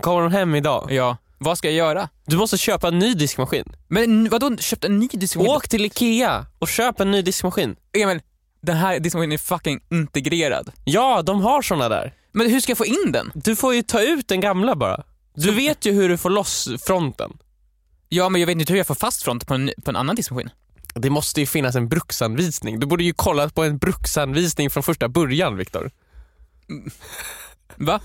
Kommer 0.00 0.22
de 0.22 0.32
hem 0.32 0.54
idag? 0.54 0.92
Ja, 0.92 1.16
vad 1.38 1.58
ska 1.58 1.68
jag 1.68 1.74
göra? 1.76 2.08
Du 2.26 2.36
måste 2.36 2.58
köpa 2.58 2.88
en 2.88 2.98
ny 2.98 3.14
diskmaskin. 3.14 3.76
Men 3.88 4.28
vadå, 4.28 4.56
köpt 4.56 4.84
en 4.84 4.98
ny 4.98 5.08
diskmaskin? 5.12 5.50
Åk 5.52 5.68
till 5.68 5.84
IKEA 5.84 6.46
och 6.58 6.68
köp 6.68 7.00
en 7.00 7.10
ny 7.10 7.22
diskmaskin. 7.22 7.76
Emil, 7.92 8.20
den 8.60 8.76
här 8.76 8.98
diskmaskinen 9.00 9.32
är 9.32 9.38
fucking 9.38 9.80
integrerad. 9.90 10.72
Ja, 10.84 11.22
de 11.22 11.40
har 11.40 11.62
såna 11.62 11.88
där. 11.88 12.14
Men 12.32 12.50
hur 12.50 12.60
ska 12.60 12.70
jag 12.70 12.78
få 12.78 12.86
in 12.86 13.12
den? 13.12 13.30
Du 13.34 13.56
får 13.56 13.74
ju 13.74 13.82
ta 13.82 14.00
ut 14.02 14.28
den 14.28 14.40
gamla 14.40 14.76
bara. 14.76 15.02
Du 15.34 15.52
vet 15.52 15.86
ju 15.86 15.92
hur 15.92 16.08
du 16.08 16.16
får 16.16 16.30
loss 16.30 16.68
fronten. 16.86 17.38
Ja, 18.08 18.28
men 18.28 18.40
jag 18.40 18.46
vet 18.46 18.58
inte 18.58 18.72
hur 18.72 18.78
jag 18.78 18.86
får 18.86 18.94
fast 18.94 19.22
front 19.22 19.46
på 19.46 19.54
en, 19.54 19.70
på 19.84 19.90
en 19.90 19.96
annan 19.96 20.16
diskmaskin. 20.16 20.50
Det 20.94 21.10
måste 21.10 21.40
ju 21.40 21.46
finnas 21.46 21.74
en 21.74 21.88
bruksanvisning. 21.88 22.80
Du 22.80 22.86
borde 22.86 23.04
ju 23.04 23.12
kolla 23.12 23.48
på 23.48 23.64
en 23.64 23.78
bruksanvisning 23.78 24.70
från 24.70 24.82
första 24.82 25.08
början 25.08 25.56
Viktor. 25.56 25.90
Va? 27.76 28.00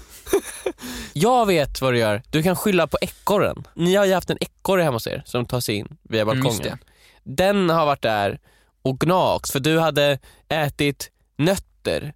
Jag 1.14 1.46
vet 1.46 1.82
vad 1.82 1.94
du 1.94 2.00
gör. 2.00 2.24
Du 2.30 2.44
kan 2.44 2.56
skylla 2.56 2.88
på 2.88 2.98
ekorren. 3.02 3.64
Ni 3.74 3.96
har 3.96 4.06
ju 4.06 4.14
haft 4.14 4.30
en 4.30 4.38
ekorre 4.42 4.84
hemma 4.84 4.96
hos 4.96 5.08
er 5.08 5.24
som 5.26 5.46
tar 5.46 5.60
sig 5.60 5.76
in 5.76 5.98
via 6.04 6.22
Mm, 6.22 6.44
balkongen. 6.44 6.78
Den 7.24 7.70
har 7.70 7.86
varit 7.86 8.02
där 8.02 8.40
och 8.82 9.00
gnagt 9.00 9.52
för 9.52 9.60
du 9.60 9.80
hade 9.80 10.20
ätit 10.50 11.12
nötter 11.38 12.14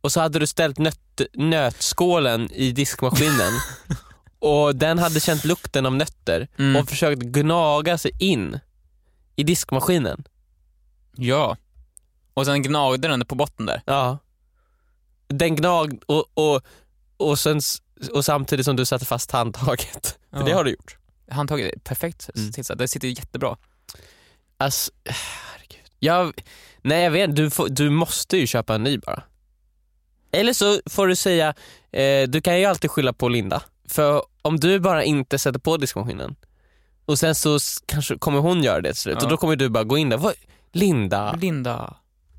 och 0.00 0.12
så 0.12 0.20
hade 0.20 0.38
du 0.38 0.46
ställt 0.46 0.78
nöt, 0.78 1.20
nötskålen 1.34 2.50
i 2.52 2.72
diskmaskinen 2.72 3.52
och 4.38 4.76
den 4.76 4.98
hade 4.98 5.20
känt 5.20 5.44
lukten 5.44 5.86
av 5.86 5.94
nötter 5.94 6.48
Mm. 6.58 6.76
och 6.82 6.88
försökt 6.88 7.22
gnaga 7.22 7.98
sig 7.98 8.10
in 8.18 8.58
i 9.36 9.42
diskmaskinen. 9.42 10.24
Ja. 11.16 11.56
Och 12.34 12.46
sen 12.46 12.62
gnagde 12.62 13.08
den 13.08 13.26
på 13.26 13.34
botten 13.34 13.66
där. 13.66 13.82
Ja. 13.86 14.18
Den 15.28 15.56
gnag 15.56 15.98
och, 16.06 16.24
och, 16.34 16.62
och, 17.16 17.38
sen, 17.38 17.60
och 18.12 18.24
samtidigt 18.24 18.64
som 18.66 18.76
du 18.76 18.84
satte 18.86 19.04
fast 19.04 19.30
handtaget. 19.30 20.18
För 20.30 20.38
Ja. 20.38 20.44
det 20.44 20.52
har 20.52 20.64
du 20.64 20.70
gjort. 20.70 20.96
Handtaget 21.30 21.72
är 21.74 21.78
perfekt 21.78 22.30
Mm. 22.36 22.52
tillsatt, 22.52 22.78
det 22.78 22.88
sitter 22.88 23.08
jättebra. 23.08 23.56
Alltså, 24.56 24.92
herregud. 25.04 25.90
Jag, 25.98 26.42
nej 26.82 27.02
jag 27.04 27.10
vet 27.10 27.36
du, 27.36 27.50
får, 27.50 27.68
du 27.68 27.90
måste 27.90 28.36
ju 28.36 28.46
köpa 28.46 28.74
en 28.74 28.82
ny 28.82 28.98
bara. 28.98 29.22
Eller 30.32 30.52
så 30.52 30.80
får 30.86 31.06
du 31.06 31.16
säga, 31.16 31.54
eh, 31.92 32.28
du 32.28 32.40
kan 32.40 32.58
ju 32.60 32.64
alltid 32.64 32.90
skylla 32.90 33.12
på 33.12 33.28
Linda. 33.28 33.62
För 33.88 34.22
om 34.42 34.60
du 34.60 34.80
bara 34.80 35.04
inte 35.04 35.38
sätter 35.38 35.58
på 35.58 35.76
diskmaskinen 35.76 36.36
och 37.04 37.18
sen 37.18 37.34
så 37.34 37.58
kanske 37.86 38.18
kommer 38.18 38.38
hon 38.38 38.62
göra 38.62 38.80
det 38.80 38.92
till 38.92 39.00
slut 39.02 39.16
Ja. 39.20 39.24
och 39.24 39.30
då 39.30 39.36
kommer 39.36 39.56
du 39.56 39.68
bara 39.68 39.84
gå 39.84 39.98
in 39.98 40.08
där. 40.08 40.16
Vad? 40.16 40.34
Linda, 40.72 41.32
Linda. 41.32 41.96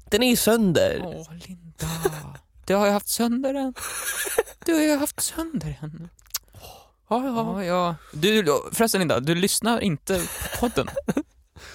den 0.09 0.23
är 0.23 0.29
ju 0.29 0.35
sönder. 0.35 1.01
Åh, 1.03 1.27
Linda. 1.47 1.87
Du 2.65 2.75
har 2.75 2.85
ju 2.85 2.91
haft 2.91 3.07
sönder 3.07 3.53
den. 3.53 3.73
Du 4.65 4.73
har 4.73 4.81
ju 4.81 4.97
haft 4.97 5.21
sönder 5.21 5.77
den. 5.81 6.09
Ja, 7.09 7.23
Ja, 7.25 7.63
ja. 7.63 7.95
Du, 8.13 8.45
förresten 8.71 8.99
Linda, 9.01 9.19
du 9.19 9.35
lyssnar 9.35 9.79
inte 9.79 10.21
på 10.59 10.59
podden. 10.59 10.87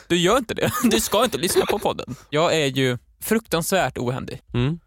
Du 0.07 0.17
gör 0.17 0.39
inte 0.39 0.55
det. 0.55 0.73
Du 0.91 1.01
ska 1.01 1.25
inte 1.25 1.39
lyssna 1.39 1.67
på 1.67 1.79
podden. 1.79 2.15
Jag 2.31 2.55
är 2.57 2.67
ju 2.67 2.99
fruktansvärt 3.21 3.99
ohändig. 3.99 4.43
Mm. 4.55 4.81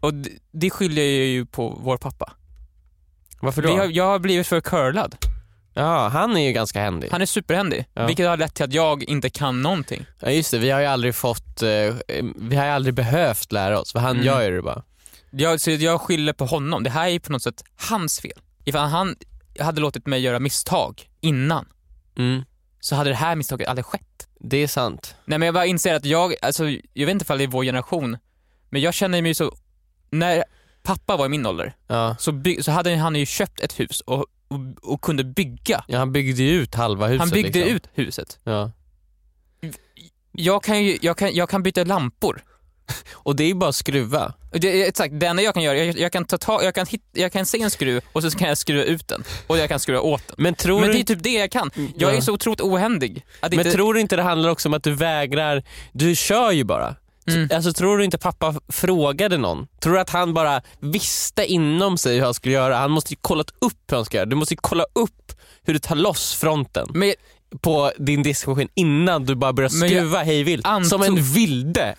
Och 0.00 0.14
det, 0.14 0.30
det 0.52 0.70
skyller 0.70 1.02
jag 1.02 1.26
ju 1.26 1.46
på 1.46 1.78
vår 1.82 1.96
pappa. 1.96 2.32
Varför 3.40 3.62
då? 3.62 3.76
har, 3.76 3.84
jag 3.84 4.04
har 4.06 4.18
blivit 4.18 4.46
för 4.46 4.60
curlad. 4.60 5.16
Ja, 5.74 6.08
han 6.08 6.36
är 6.36 6.40
ju 6.46 6.52
ganska 6.52 6.80
händig. 6.80 7.08
Han 7.10 7.22
är 7.22 7.26
superhändig, 7.26 7.86
Ja. 7.94 8.06
vilket 8.06 8.28
har 8.28 8.36
lett 8.36 8.54
till 8.54 8.64
att 8.64 8.72
jag 8.72 9.02
inte 9.02 9.30
kan 9.30 9.62
någonting. 9.62 10.06
Ja 10.20 10.30
just 10.30 10.50
det, 10.50 10.58
vi 10.58 10.70
har 10.70 10.80
ju 10.80 10.86
aldrig 10.86 11.14
fått, 11.14 11.62
eh, 11.62 11.68
vi 12.36 12.56
har 12.56 12.64
ju 12.64 12.70
aldrig 12.70 12.94
behövt 12.94 13.52
lära 13.52 13.80
oss 13.80 13.92
för 13.92 13.98
han 13.98 14.10
Mm. 14.10 14.26
gör 14.26 14.42
ju 14.42 14.56
det 14.56 14.62
bara. 14.62 14.82
Jag, 15.30 15.60
så 15.60 15.70
jag 15.70 16.00
skyller 16.00 16.32
på 16.32 16.46
honom. 16.46 16.82
Det 16.82 16.90
här 16.90 17.08
är 17.08 17.18
på 17.18 17.32
något 17.32 17.42
sätt 17.42 17.64
hans 17.90 18.20
fel. 18.20 18.32
Ifall 18.64 18.88
han 18.88 19.16
hade 19.60 19.80
låtit 19.80 20.06
mig 20.06 20.20
göra 20.20 20.38
misstag 20.38 21.02
innan 21.20 21.66
Mm. 22.18 22.42
så 22.80 22.94
hade 22.96 23.10
det 23.10 23.16
här 23.16 23.36
misstaget 23.36 23.68
aldrig 23.68 23.84
skett. 23.84 24.28
Det 24.40 24.56
är 24.56 24.66
sant. 24.68 25.14
Nej 25.24 25.38
men 25.38 25.46
jag 25.46 25.54
bara 25.54 25.66
inser 25.66 25.94
att 25.94 26.04
jag, 26.04 26.34
alltså 26.42 26.64
jag 26.92 27.06
vet 27.06 27.12
inte 27.12 27.22
ifall 27.22 27.38
det 27.38 27.44
är 27.44 27.48
vår 27.48 27.64
generation, 27.64 28.18
men 28.70 28.80
jag 28.82 28.94
känner 28.94 29.22
mig 29.22 29.34
så, 29.34 29.56
när 30.10 30.44
pappa 30.86 31.16
var 31.16 31.26
i 31.26 31.28
min 31.28 31.46
ålder 31.46 31.74
Ja. 31.86 32.16
så, 32.18 32.32
by, 32.32 32.62
så 32.62 32.70
hade 32.70 32.96
han 32.96 33.16
ju 33.16 33.26
köpt 33.26 33.60
ett 33.60 33.80
hus 33.80 34.00
och, 34.00 34.18
och, 34.48 34.60
och 34.92 35.00
kunde 35.00 35.24
bygga. 35.24 35.84
ja, 35.88 35.98
han 35.98 36.12
byggde 36.12 36.42
ju 36.42 36.50
ut 36.50 36.74
halva 36.74 37.06
huset. 37.06 37.20
Han 37.20 37.30
byggde 37.30 37.58
liksom. 37.58 37.74
ut 37.76 37.88
huset. 37.94 38.38
Ja. 38.44 38.70
Jag 40.32 40.62
kan 40.62 40.84
ju, 40.84 40.98
jag 41.02 41.16
kan, 41.18 41.34
jag 41.34 41.48
kan 41.48 41.62
byta 41.62 41.84
lampor. 41.84 42.42
Och 43.12 43.36
det 43.36 43.44
är 43.44 43.48
ju 43.48 43.54
bara 43.54 43.68
att 43.70 43.74
skruva. 43.76 44.34
Det, 44.52 44.82
exakt, 44.88 45.20
det 45.20 45.26
enda 45.26 45.42
jag 45.42 45.54
kan 45.54 45.62
göra, 45.62 45.78
jag, 45.78 45.98
jag 45.98 46.12
kan 46.12 46.24
ta 46.24 46.38
tag, 46.38 46.64
jag 46.64 46.74
kan, 46.74 46.86
hit, 46.86 47.02
jag 47.12 47.32
kan 47.32 47.46
se 47.46 47.62
en 47.62 47.70
skruv 47.70 48.02
och 48.12 48.22
så 48.22 48.30
kan 48.30 48.48
jag 48.48 48.58
skruva 48.58 48.82
ut 48.84 49.08
den 49.08 49.24
och 49.46 49.58
jag 49.58 49.68
kan 49.68 49.80
skruva 49.80 50.00
åt 50.00 50.22
den. 50.28 50.34
Men 50.38 50.54
tror, 50.54 50.80
Men 50.80 50.86
du, 50.86 50.92
det 50.92 50.98
är 50.98 51.00
inte, 51.00 51.14
typ 51.14 51.22
det 51.22 51.32
jag 51.32 51.50
kan. 51.50 51.70
Jag 51.74 52.12
Ja. 52.12 52.16
är 52.16 52.20
så 52.20 52.32
otroligt 52.32 52.60
ohändig. 52.60 53.24
Men 53.40 53.52
inte, 53.52 53.70
tror 53.70 53.94
du 53.94 54.00
inte 54.00 54.16
det 54.16 54.22
handlar 54.22 54.50
också 54.50 54.68
om 54.68 54.74
att 54.74 54.82
du 54.82 54.94
vägrar, 54.94 55.62
du 55.92 56.14
kör 56.16 56.52
ju 56.52 56.64
bara. 56.64 56.94
Mm. 57.28 57.48
Alltså 57.54 57.72
tror 57.72 57.98
du 57.98 58.04
inte 58.04 58.18
pappa 58.18 58.54
frågade 58.68 59.36
någon? 59.38 59.66
Tror 59.82 59.92
du 59.92 60.00
att 60.00 60.10
han 60.10 60.34
bara 60.34 60.62
visste 60.80 61.46
inom 61.46 61.98
sig 61.98 62.16
hur 62.16 62.24
han 62.24 62.34
skulle 62.34 62.54
göra? 62.54 62.76
Han 62.76 62.90
måste 62.90 63.12
ju 63.12 63.18
kollat 63.20 63.50
upp 63.60 63.78
hur 63.90 63.96
han 63.96 64.04
ska 64.04 64.16
göra. 64.16 64.26
Du 64.26 64.36
måste 64.36 64.54
ju 64.54 64.58
kolla 64.62 64.84
upp 64.92 65.32
hur 65.64 65.72
du 65.72 65.78
tar 65.78 65.94
loss 65.96 66.34
fronten 66.34 66.86
men, 66.94 67.14
på 67.60 67.92
din 67.98 68.22
diskmaskin 68.22 68.68
innan 68.74 69.24
du 69.24 69.34
bara 69.34 69.52
börjar 69.52 69.68
skruva 69.68 70.22
hej 70.22 70.42
vilt. 70.42 70.66
antog- 70.66 70.88
Som 70.88 71.02
en 71.02 71.22
vilde. 71.22 71.96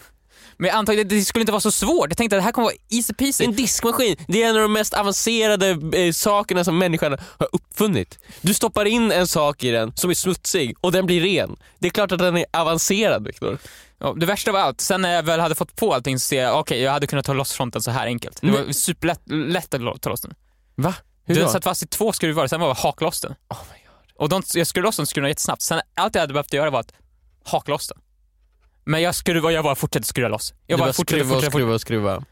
men 0.57 0.69
jag 0.69 0.99
att 0.99 1.09
det 1.09 1.25
skulle 1.25 1.41
inte 1.41 1.51
vara 1.51 1.61
så 1.61 1.71
svårt. 1.71 2.09
Jag 2.09 2.17
tänkte 2.17 2.35
att 2.35 2.39
det 2.41 2.43
här 2.45 2.51
kommer 2.51 2.65
vara 2.67 2.75
easy 2.89 3.13
peasy. 3.13 3.43
En 3.45 3.55
diskmaskin, 3.55 4.15
det 4.27 4.43
är 4.43 4.49
en 4.49 4.55
av 4.55 4.61
de 4.61 4.73
mest 4.73 4.93
avancerade 4.93 5.69
eh, 5.93 6.11
sakerna 6.11 6.63
som 6.63 6.77
människan 6.77 7.17
har 7.39 7.47
uppfunnit. 7.51 8.19
Du 8.41 8.53
stoppar 8.53 8.85
in 8.85 9.11
en 9.11 9.27
sak 9.27 9.63
i 9.63 9.71
den 9.71 9.91
som 9.95 10.09
är 10.09 10.13
smutsig 10.13 10.75
och 10.81 10.91
den 10.91 11.05
blir 11.05 11.21
ren. 11.21 11.55
Det 11.79 11.87
är 11.87 11.91
klart 11.91 12.11
att 12.11 12.19
den 12.19 12.37
är 12.37 12.45
avancerad 12.53 13.27
Viktor. 13.27 13.57
Ja, 13.99 14.13
det 14.17 14.25
värsta 14.25 14.51
av 14.51 14.57
allt, 14.57 14.81
sen 14.81 15.01
när 15.01 15.13
jag 15.15 15.23
väl 15.23 15.39
hade 15.39 15.55
fått 15.55 15.75
på 15.75 15.93
allting 15.93 16.19
så 16.19 16.27
ser 16.27 16.43
jag, 16.43 16.59
okej 16.59 16.81
jag 16.81 16.91
hade 16.91 17.07
kunnat 17.07 17.25
ta 17.25 17.33
loss 17.33 17.53
fronten 17.53 17.81
så 17.81 17.91
här 17.91 18.05
enkelt. 18.05 18.41
Det 18.41 18.51
var 18.51 18.71
superlätt 18.71 19.21
lätt 19.25 19.73
att 19.73 20.01
ta 20.01 20.09
loss 20.09 20.21
den. 20.21 20.33
Va? 20.75 20.93
Hur 21.25 21.35
Den 21.35 21.43
då? 21.43 21.49
satt 21.49 21.63
fast 21.63 21.83
i 21.83 21.87
två 21.87 22.11
skruvar, 22.13 22.47
sen 22.47 22.59
var 22.59 22.67
det 22.67 22.73
haka 22.73 23.05
loss 23.05 23.21
den. 23.21 23.31
Oh 23.31 23.57
my 23.73 23.79
God. 23.85 24.21
Och 24.21 24.29
de, 24.29 24.43
jag 24.53 24.67
skruvade 24.67 24.87
loss 24.87 24.97
den 24.97 25.07
skruvarna 25.07 25.29
jättesnabbt, 25.29 25.61
sen 25.61 25.81
allt 25.95 26.15
jag 26.15 26.21
hade 26.21 26.33
behövt 26.33 26.53
göra 26.53 26.69
var 26.69 26.79
att 26.79 26.93
haka 27.43 27.71
loss 27.71 27.87
den. 27.87 27.97
Men 28.85 29.01
jag 29.01 29.15
skruvade, 29.15 29.53
jag 29.53 29.63
bara 29.63 29.75
fortsatte 29.75 30.07
skruva 30.07 30.27
loss. 30.27 30.53
Jag 30.67 30.77
Du 30.77 30.81
bara 30.81 30.85
bara 30.85 30.93
fortsatte, 30.93 31.19
skruva 31.19 31.33
fortsatte, 31.35 31.51
skruva 31.51 31.73
och 31.73 31.81
skruva. 31.81 32.23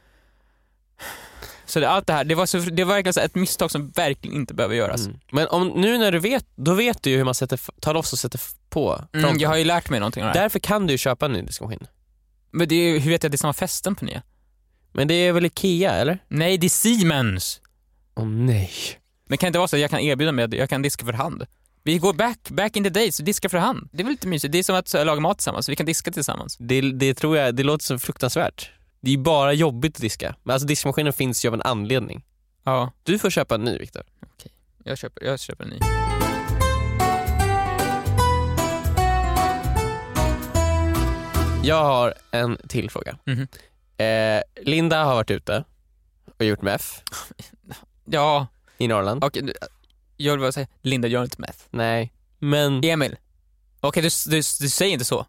Så 1.75 1.79
det, 1.79 1.89
allt 1.89 2.07
det 2.07 2.13
här, 2.13 2.23
det 2.23 2.35
var, 2.35 2.45
så, 2.45 2.57
det 2.57 2.83
var 2.83 2.93
verkligen 2.93 3.13
så 3.13 3.19
ett 3.19 3.35
misstag 3.35 3.71
som 3.71 3.89
verkligen 3.89 4.35
inte 4.35 4.53
behöver 4.53 4.75
göras. 4.75 5.05
Mm. 5.05 5.19
Men 5.31 5.47
om, 5.47 5.67
nu 5.67 5.97
när 5.97 6.11
du 6.11 6.19
vet, 6.19 6.45
då 6.55 6.73
vet 6.73 7.03
du 7.03 7.09
ju 7.09 7.17
hur 7.17 7.23
man 7.23 7.35
sätter, 7.35 7.59
tar 7.79 7.93
loss 7.93 8.13
och 8.13 8.19
sätter 8.19 8.39
på 8.69 9.01
Mm, 9.13 9.37
jag 9.39 9.49
har 9.49 9.57
ju 9.57 9.63
lärt 9.63 9.89
mig 9.89 9.99
någonting 9.99 10.23
av 10.23 10.33
det 10.33 10.39
här. 10.39 10.45
Därför 10.45 10.59
kan 10.59 10.87
du 10.87 10.93
ju 10.93 10.97
köpa 10.97 11.25
en 11.25 11.31
ny 11.31 11.41
diskmaskin. 11.41 11.87
Men 12.51 12.67
det 12.67 12.75
är, 12.75 12.99
hur 12.99 13.11
vet 13.11 13.23
jag 13.23 13.27
att 13.27 13.31
det 13.31 13.35
är 13.35 13.37
samma 13.37 13.53
fästen 13.53 13.95
på 13.95 14.05
nya? 14.05 14.21
Men 14.93 15.07
det 15.07 15.13
är 15.13 15.31
väl 15.31 15.45
IKEA 15.45 15.91
eller? 15.91 16.19
Nej, 16.27 16.57
det 16.57 16.67
är 16.67 16.69
Siemens! 16.69 17.61
Åh 18.15 18.25
nej. 18.25 18.71
Men 19.27 19.37
kan 19.37 19.47
det 19.47 19.49
inte 19.49 19.59
vara 19.59 19.67
så 19.67 19.75
att 19.75 19.81
jag 19.81 19.89
kan 19.89 19.99
erbjuda 19.99 20.31
mig 20.31 20.45
att 20.45 20.53
jag 20.53 20.69
kan 20.69 20.81
diska 20.81 21.05
för 21.05 21.13
hand? 21.13 21.45
Vi 21.83 21.97
går 21.97 22.13
back, 22.13 22.49
back 22.49 22.75
in 22.75 22.83
the 22.83 22.89
days 22.89 23.19
och 23.19 23.25
diska 23.25 23.49
för 23.49 23.57
hand. 23.57 23.89
Det 23.91 24.01
är 24.01 24.03
väl 24.03 24.11
lite 24.11 24.27
mysigt? 24.27 24.51
Det 24.51 24.57
är 24.59 24.63
som 24.63 24.75
att 24.75 24.93
laga 24.93 25.21
mat 25.21 25.37
tillsammans, 25.37 25.69
vi 25.69 25.75
kan 25.75 25.85
diska 25.85 26.11
tillsammans. 26.11 26.57
Det, 26.59 26.81
det 26.81 27.13
tror 27.13 27.37
jag, 27.37 27.55
det 27.55 27.63
låter 27.63 27.85
så 27.85 27.99
fruktansvärt. 27.99 28.71
Det 29.05 29.09
är 29.09 29.11
ju 29.11 29.17
bara 29.17 29.53
jobbigt 29.53 29.95
att 29.95 30.01
diska. 30.01 30.35
Men 30.43 30.53
alltså 30.53 30.67
diskmaskinen 30.67 31.13
finns 31.13 31.45
ju 31.45 31.49
av 31.49 31.53
en 31.53 31.61
anledning. 31.61 32.25
Ja, 32.63 32.91
Du 33.03 33.19
får 33.19 33.29
köpa 33.29 33.55
en 33.55 33.61
ny 33.63 33.77
Viktor. 33.77 34.03
jag 34.83 34.97
köper, 34.97 35.25
jag 35.25 35.39
köper 35.39 35.63
en 35.63 35.69
ny. 35.69 35.79
Jag 41.63 41.83
har 41.83 42.13
en 42.31 42.57
till 42.67 42.89
fråga. 42.89 43.17
Mhm. 43.25 43.47
Eh, 43.97 44.41
Linda 44.61 45.03
har 45.03 45.15
varit 45.15 45.31
ute 45.31 45.63
och 46.39 46.45
gjort 46.45 46.61
meth 46.61 46.85
Ja, 48.05 48.47
i 48.77 48.87
Norrland. 48.87 49.23
okej. 49.23 49.41
du- 49.41 49.53
jag 50.17 50.33
vill 50.33 50.39
bara 50.41 50.51
säga, 50.51 50.67
Linda 50.81 51.07
gör 51.07 51.23
inte 51.23 51.41
meth. 51.41 51.59
Nej, 51.69 52.13
men 52.39 52.83
Emil, 52.83 53.15
okej 53.79 54.03
du, 54.03 54.09
du, 54.31 54.37
du 54.37 54.69
säger 54.69 54.93
inte 54.93 55.05
så. 55.05 55.25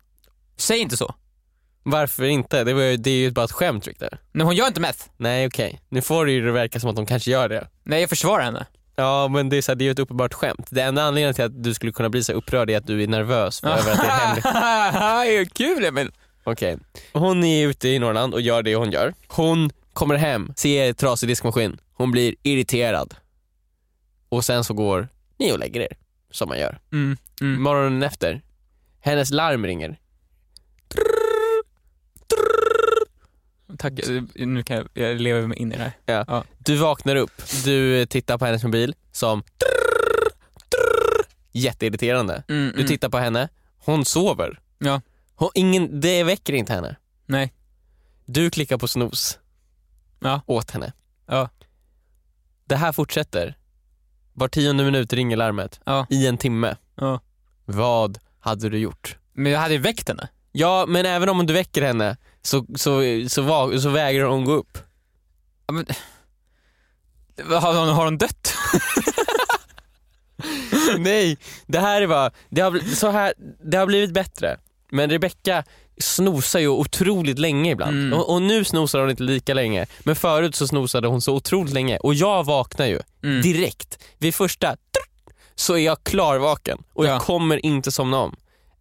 Säg 0.57 0.79
inte 0.79 0.97
så. 0.97 1.15
Varför 1.91 2.25
inte? 2.25 2.65
Det, 2.65 2.75
var, 2.75 2.83
ju- 2.83 2.97
det 2.97 3.11
är 3.11 3.15
ju 3.19 3.31
bara 3.31 3.45
ett 3.45 3.53
skämt 3.53 3.87
Viktor. 3.87 4.09
Nej, 4.33 4.45
hon 4.45 4.55
gör 4.55 4.67
inte 4.67 4.81
meth. 4.81 5.05
Nej 5.17 5.47
okej, 5.47 5.81
nu 5.89 6.03
får 6.03 6.27
det 6.27 6.33
ju 6.33 6.51
verka 6.51 6.81
som 6.81 6.91
att 6.91 6.97
de 6.97 7.07
kanske 7.07 7.31
gör 7.31 7.49
det. 7.49 7.69
Nej, 7.85 8.01
jag 8.01 8.09
försvarar 8.09 8.43
henne. 8.45 8.67
Ja 8.97 9.29
men 9.29 9.49
det 9.49 9.57
är, 9.57 9.63
så 9.63 9.73
här, 9.73 9.77
det 9.77 9.83
är 9.83 9.87
ju 9.87 9.93
ett 9.93 9.99
uppenbart 9.99 10.35
skämt. 10.35 10.67
Det 10.71 10.83
enda 10.83 11.03
anledningen 11.03 11.35
till 11.35 11.45
att 11.45 11.63
du 11.65 11.75
skulle 11.75 11.93
kunna 11.93 12.09
bli 12.11 12.25
så 12.25 12.33
upprörd 12.33 12.71
är 12.71 12.77
att 12.77 12.87
du 12.87 13.03
är 13.03 13.07
nervös 13.07 13.61
för 13.61 13.69
över 13.69 13.93
att 13.93 13.99
det 14.01 14.07
är 14.07 14.27
hemligt. 14.27 14.45
är 15.55 15.55
kul 15.55 15.85
Emil. 15.85 16.11
Okej. 16.45 16.79
Hon 17.13 17.45
är 17.45 17.67
ute 17.67 17.89
i 17.89 17.99
Norrland 17.99 18.35
och 18.35 18.41
gör 18.41 18.63
det 18.63 18.75
hon 18.75 18.91
gör. 18.91 19.15
Hon 19.29 19.71
kommer 19.93 20.15
hem, 20.15 20.53
ser 20.57 20.93
trasig 20.93 21.29
diskmaskin. 21.29 21.79
Hon 21.93 22.11
blir 22.11 22.35
irriterad. 22.43 23.15
Och 24.29 24.45
sen 24.45 24.65
så 24.65 24.75
går 24.75 25.09
ni 25.39 25.53
och 25.53 25.59
lägger 25.59 25.81
er, 25.81 25.97
som 26.31 26.49
man 26.49 26.59
gör. 26.59 26.79
Mm, 26.93 27.17
mm. 27.41 27.63
Morgonen 27.63 28.03
efter, 28.03 28.43
hennes 29.01 29.31
larm 29.31 29.67
ringer. 29.67 29.99
Tack, 33.79 33.93
nu 34.35 34.63
kan 34.63 34.77
jag, 34.77 34.89
jag 34.95 35.21
lever 35.21 35.47
mig 35.47 35.59
in 35.59 35.73
i 35.73 35.77
det 35.77 35.93
här. 36.07 36.43
Du 36.59 36.77
vaknar 36.77 37.17
upp, 37.17 37.43
du 37.65 38.07
tittar 38.07 38.39
på 38.39 38.45
hennes 38.45 38.65
mobil 38.65 38.95
som 39.13 39.43
jätteirriterande. 41.53 42.43
Mm, 42.49 42.73
Du 42.77 42.87
tittar 42.87 43.09
på 43.09 43.19
henne, 43.19 43.49
hon 43.79 44.05
sover. 44.05 44.61
Ja. 44.79 45.01
Hon, 45.35 45.51
ingen, 45.55 46.01
det 46.01 46.25
väcker 46.25 46.53
inte 46.53 46.73
henne. 46.73 46.97
Nej. 47.27 47.53
Du 48.25 48.51
klickar 48.51 48.79
på 48.79 48.89
snooze 48.89 49.39
Ja. 50.21 50.41
åt 50.47 50.71
henne. 50.71 50.93
Ja. 51.27 51.49
Det 52.65 52.77
här 52.77 52.93
fortsätter. 52.93 53.57
Var 54.33 54.49
tionde 54.49 54.85
minut 54.85 55.13
ringer 55.13 55.37
larmet 55.37 55.81
Ja. 55.85 56.07
i 56.11 56.27
en 56.27 56.39
timme. 56.39 56.77
Ja. 56.95 57.21
Vad 57.65 58.19
hade 58.41 58.69
du 58.69 58.79
gjort? 58.79 59.17
Men 59.33 59.53
jag 59.53 59.61
hade 59.61 59.75
ju 59.75 59.81
väckt 59.81 60.09
henne. 60.09 60.29
Ja, 60.59 60.85
men 60.89 61.07
även 61.07 61.29
om 61.29 61.47
du 61.47 61.53
väcker 61.53 61.83
henne 61.83 62.17
så, 62.43 62.67
så, 62.77 63.01
så, 63.29 63.43
va- 63.43 63.79
så 63.79 63.89
vägrar 63.89 64.25
hon 64.27 64.45
gå 64.45 64.53
upp. 64.53 64.79
Ja, 65.67 65.73
men... 65.73 65.87
Har 67.63 67.75
hon, 67.79 67.89
har 67.89 68.05
hon 68.05 68.19
dött? 68.19 68.55
Nej, 70.99 71.39
det 71.67 71.79
här 71.79 72.03
är 72.03 72.07
bara, 72.07 72.31
det 72.49 72.61
har, 72.61 72.71
bl- 72.71 72.95
så 72.95 73.11
här, 73.11 73.35
det 73.71 73.77
har 73.77 73.87
blivit 73.87 74.13
bättre. 74.13 74.59
Men 74.91 75.11
Rebecca 75.11 75.65
snosar 76.01 76.59
ju 76.61 76.69
otroligt 76.69 77.39
länge 77.39 77.71
ibland. 77.73 77.97
Mm. 77.97 78.13
Och, 78.19 78.33
och 78.35 78.43
nu 78.43 78.65
snosar 78.65 79.01
hon 79.01 79.11
inte 79.11 79.23
lika 79.23 79.55
länge. 79.55 79.87
Men 80.01 80.17
förut 80.17 80.55
så 80.55 80.67
snosade 80.69 81.09
hon 81.09 81.21
så 81.21 81.35
otroligt 81.35 81.75
länge. 81.75 81.97
Och 81.99 82.15
jag 82.15 82.45
vaknar 82.45 82.87
ju 82.87 83.01
Mm. 83.23 83.43
direkt. 83.43 83.99
Vid 84.19 84.35
första 84.35 84.67
trrrt, 84.69 85.35
så 85.55 85.75
är 85.75 85.79
jag 85.79 86.05
klarvaken 86.05 86.79
och 86.93 87.07
jag 87.07 87.15
Ja. 87.15 87.21
kommer 87.21 87.67
inte 87.67 87.93
somna 87.93 88.19
om. 88.19 88.37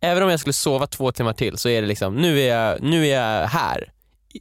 Även 0.06 0.24
om 0.24 0.30
jag 0.30 0.39
skulle 0.39 0.53
sova 0.53 0.88
två 0.88 1.12
timmar 1.12 1.34
till 1.34 1.58
så 1.58 1.70
är 1.70 1.82
det 1.82 1.88
liksom, 1.88 2.16
nu 2.16 2.39
är 2.41 2.56
jag, 2.56 2.82
nu 2.82 3.08
är 3.08 3.22
jag 3.22 3.47
här. 3.47 3.91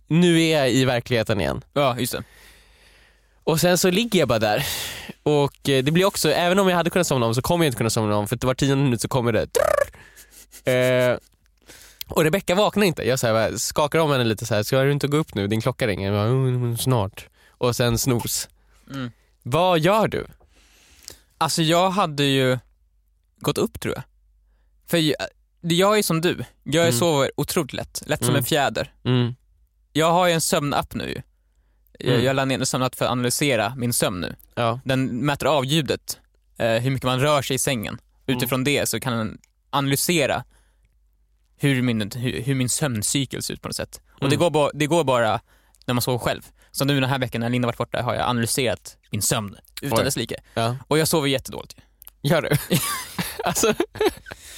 Nu 0.06 0.40
är 0.42 0.58
jag 0.58 0.70
i 0.70 0.84
verkligheten 0.84 1.40
igen. 1.40 1.64
Ja, 1.72 1.98
just 1.98 2.12
det. 2.12 2.22
Och 3.44 3.60
sen 3.60 3.78
så 3.78 3.90
ligger 3.90 4.18
jag 4.18 4.28
bara 4.28 4.38
där. 4.38 4.66
Och 5.22 5.68
eh, 5.68 5.84
det 5.84 5.90
blir 5.92 6.04
också, 6.04 6.30
även 6.30 6.58
om 6.58 6.68
jag 6.68 6.76
hade 6.76 6.90
kunnat 6.90 7.06
somna 7.06 7.26
om 7.26 7.34
så 7.34 7.42
kommer 7.42 7.64
jag 7.64 7.68
inte 7.68 7.76
kunna 7.78 7.90
somna 7.90 8.16
om 8.16 8.28
för 8.28 8.46
var 8.46 8.54
tionde 8.54 8.84
minut 8.84 9.00
så 9.00 9.08
kommer 9.08 9.32
det 9.32 9.48
eh, 10.72 11.18
Och 12.08 12.22
Rebecca 12.24 12.54
vaknar 12.54 12.86
inte. 12.86 13.02
Jag 13.08 13.18
så 13.18 13.26
här, 13.26 13.56
skakar 13.56 13.98
om 13.98 14.10
henne 14.10 14.24
lite 14.24 14.46
så 14.46 14.54
här, 14.54 14.62
ska 14.62 14.82
du 14.82 14.92
inte 14.92 15.06
gå 15.06 15.16
upp 15.16 15.34
nu? 15.34 15.46
Din 15.46 15.60
klocka 15.60 15.86
ringer. 15.86 16.12
Jag 16.12 16.14
bara, 16.14 16.28
"Mm, 16.28 16.76
snart. 16.78 17.28
och 17.58 17.76
sen 17.76 17.98
snooze. 17.98 18.48
Mm. 18.90 19.10
Vad 19.42 19.78
gör 19.78 20.08
du? 20.08 20.26
Alltså 21.38 21.62
jag 21.62 21.90
hade 21.90 22.24
ju 22.24 22.58
gått 23.40 23.58
upp 23.58 23.80
tror 23.80 23.94
jag. 23.94 24.02
För 24.86 25.14
jag, 25.72 25.98
är 25.98 26.02
som 26.02 26.20
du, 26.20 26.44
jag 26.62 26.84
Mm. 26.84 26.98
sover 26.98 27.30
otroligt 27.36 27.72
lätt, 27.72 28.02
lätt 28.06 28.20
som 28.20 28.28
Mm. 28.28 28.38
en 28.38 28.44
fjäder. 28.44 28.92
Mm. 29.04 29.34
Jag 29.92 30.12
har 30.12 30.26
ju 30.26 30.32
en 30.32 30.40
sömnapp 30.40 30.94
nu. 30.94 31.22
Jag, 31.98 32.08
Mm. 32.14 32.24
jag 32.24 32.36
laddade 32.36 32.48
ner 32.48 32.58
en 32.58 32.66
sömnapp 32.66 32.94
för 32.94 33.04
att 33.04 33.10
analysera 33.10 33.74
min 33.76 33.92
sömn 33.92 34.20
nu. 34.20 34.36
Ja. 34.54 34.80
Den 34.84 35.06
mäter 35.06 35.46
av 35.46 35.64
ljudet, 35.64 36.20
eh, 36.58 36.68
hur 36.72 36.90
mycket 36.90 37.06
man 37.06 37.20
rör 37.20 37.42
sig 37.42 37.54
i 37.54 37.58
sängen. 37.58 37.98
Utifrån 38.26 38.64
det 38.64 38.88
så 38.88 39.00
kan 39.00 39.18
den 39.18 39.38
analysera 39.70 40.44
hur 41.56 41.82
min, 41.82 42.10
hur, 42.14 42.42
hur 42.42 42.54
min 42.54 42.68
sömncykel 42.68 43.42
ser 43.42 43.54
ut 43.54 43.62
på 43.62 43.68
något 43.68 43.76
sätt. 43.76 44.00
Och 44.12 44.20
det, 44.20 44.26
Mm. 44.36 44.38
går 44.38 44.50
ba, 44.50 44.70
det 44.74 44.86
går 44.86 45.04
bara 45.04 45.40
när 45.86 45.94
man 45.94 46.02
sover 46.02 46.18
själv. 46.18 46.42
Så 46.70 46.84
nu 46.84 47.00
den 47.00 47.10
här 47.10 47.18
veckan 47.18 47.40
när 47.40 47.50
Linda 47.50 47.66
varit 47.66 47.78
borta 47.78 48.02
har 48.02 48.14
jag 48.14 48.28
analyserat 48.28 48.96
min 49.10 49.22
sömn 49.22 49.56
utan 49.82 49.98
Oj. 49.98 50.04
dess 50.04 50.16
like. 50.16 50.36
ja. 50.54 50.76
Och 50.88 50.98
jag 50.98 51.08
sover 51.08 51.28
jättedåligt. 51.28 51.76
Gör 52.24 52.42
du? 52.42 52.48
alltså, 53.44 53.74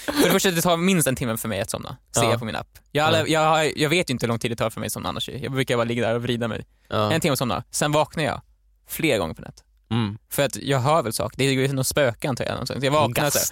För 0.06 0.24
det 0.24 0.30
första, 0.30 0.50
det 0.50 0.62
tar 0.62 0.76
minst 0.76 1.08
en 1.08 1.16
timme 1.16 1.36
för 1.36 1.48
mig 1.48 1.60
att 1.60 1.70
somna, 1.70 1.96
ser 2.14 2.22
Ja. 2.22 2.30
jag 2.30 2.38
på 2.38 2.44
min 2.44 2.56
app. 2.56 2.78
Jag, 2.92 3.06
aldrig- 3.06 3.28
jag, 3.28 3.78
jag 3.78 3.88
vet 3.88 4.10
ju 4.10 4.12
inte 4.12 4.26
hur 4.26 4.28
lång 4.28 4.38
tid 4.38 4.50
det 4.50 4.56
tar 4.56 4.70
för 4.70 4.80
mig 4.80 4.86
att 4.86 4.92
somna 4.92 5.08
annars. 5.08 5.28
Jag 5.28 5.52
brukar 5.52 5.76
bara 5.76 5.84
ligga 5.84 6.06
där 6.08 6.14
och 6.14 6.22
vrida 6.22 6.48
mig. 6.48 6.66
ja. 6.88 7.12
En 7.12 7.20
timme 7.20 7.32
och 7.32 7.38
somna, 7.38 7.64
sen 7.70 7.92
vaknar 7.92 8.24
jag 8.24 8.40
flera 8.88 9.18
gånger 9.18 9.34
på 9.34 9.42
natt. 9.42 9.64
Mm. 9.90 10.18
För 10.30 10.42
att 10.44 10.56
jag 10.56 10.78
hör 10.78 11.02
väl 11.02 11.12
saker, 11.12 11.38
det 11.38 11.44
är 11.44 11.52
ju 11.52 11.72
något 11.72 11.86
spöke 11.86 12.28
antar 12.28 12.44
jag. 12.44 12.52
någonstans. 12.52 12.84
Jag 12.84 12.92
vaknar 12.92 13.30
så 13.30 13.38
här, 13.38 13.46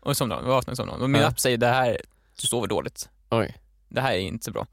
och 0.00 0.16
somnar, 0.16 0.42
vaknar 0.42 0.72
och 0.72 0.76
somnar. 0.76 0.94
Och 0.94 1.10
min 1.10 1.20
Ja. 1.22 1.28
app 1.28 1.40
säger 1.40 1.56
det 1.58 1.66
här, 1.66 2.00
du 2.40 2.46
sover 2.46 2.66
dåligt. 2.66 3.08
Oj. 3.30 3.56
Det 3.88 4.00
här 4.00 4.12
är 4.12 4.18
inte 4.18 4.44
så 4.44 4.50
bra. 4.50 4.66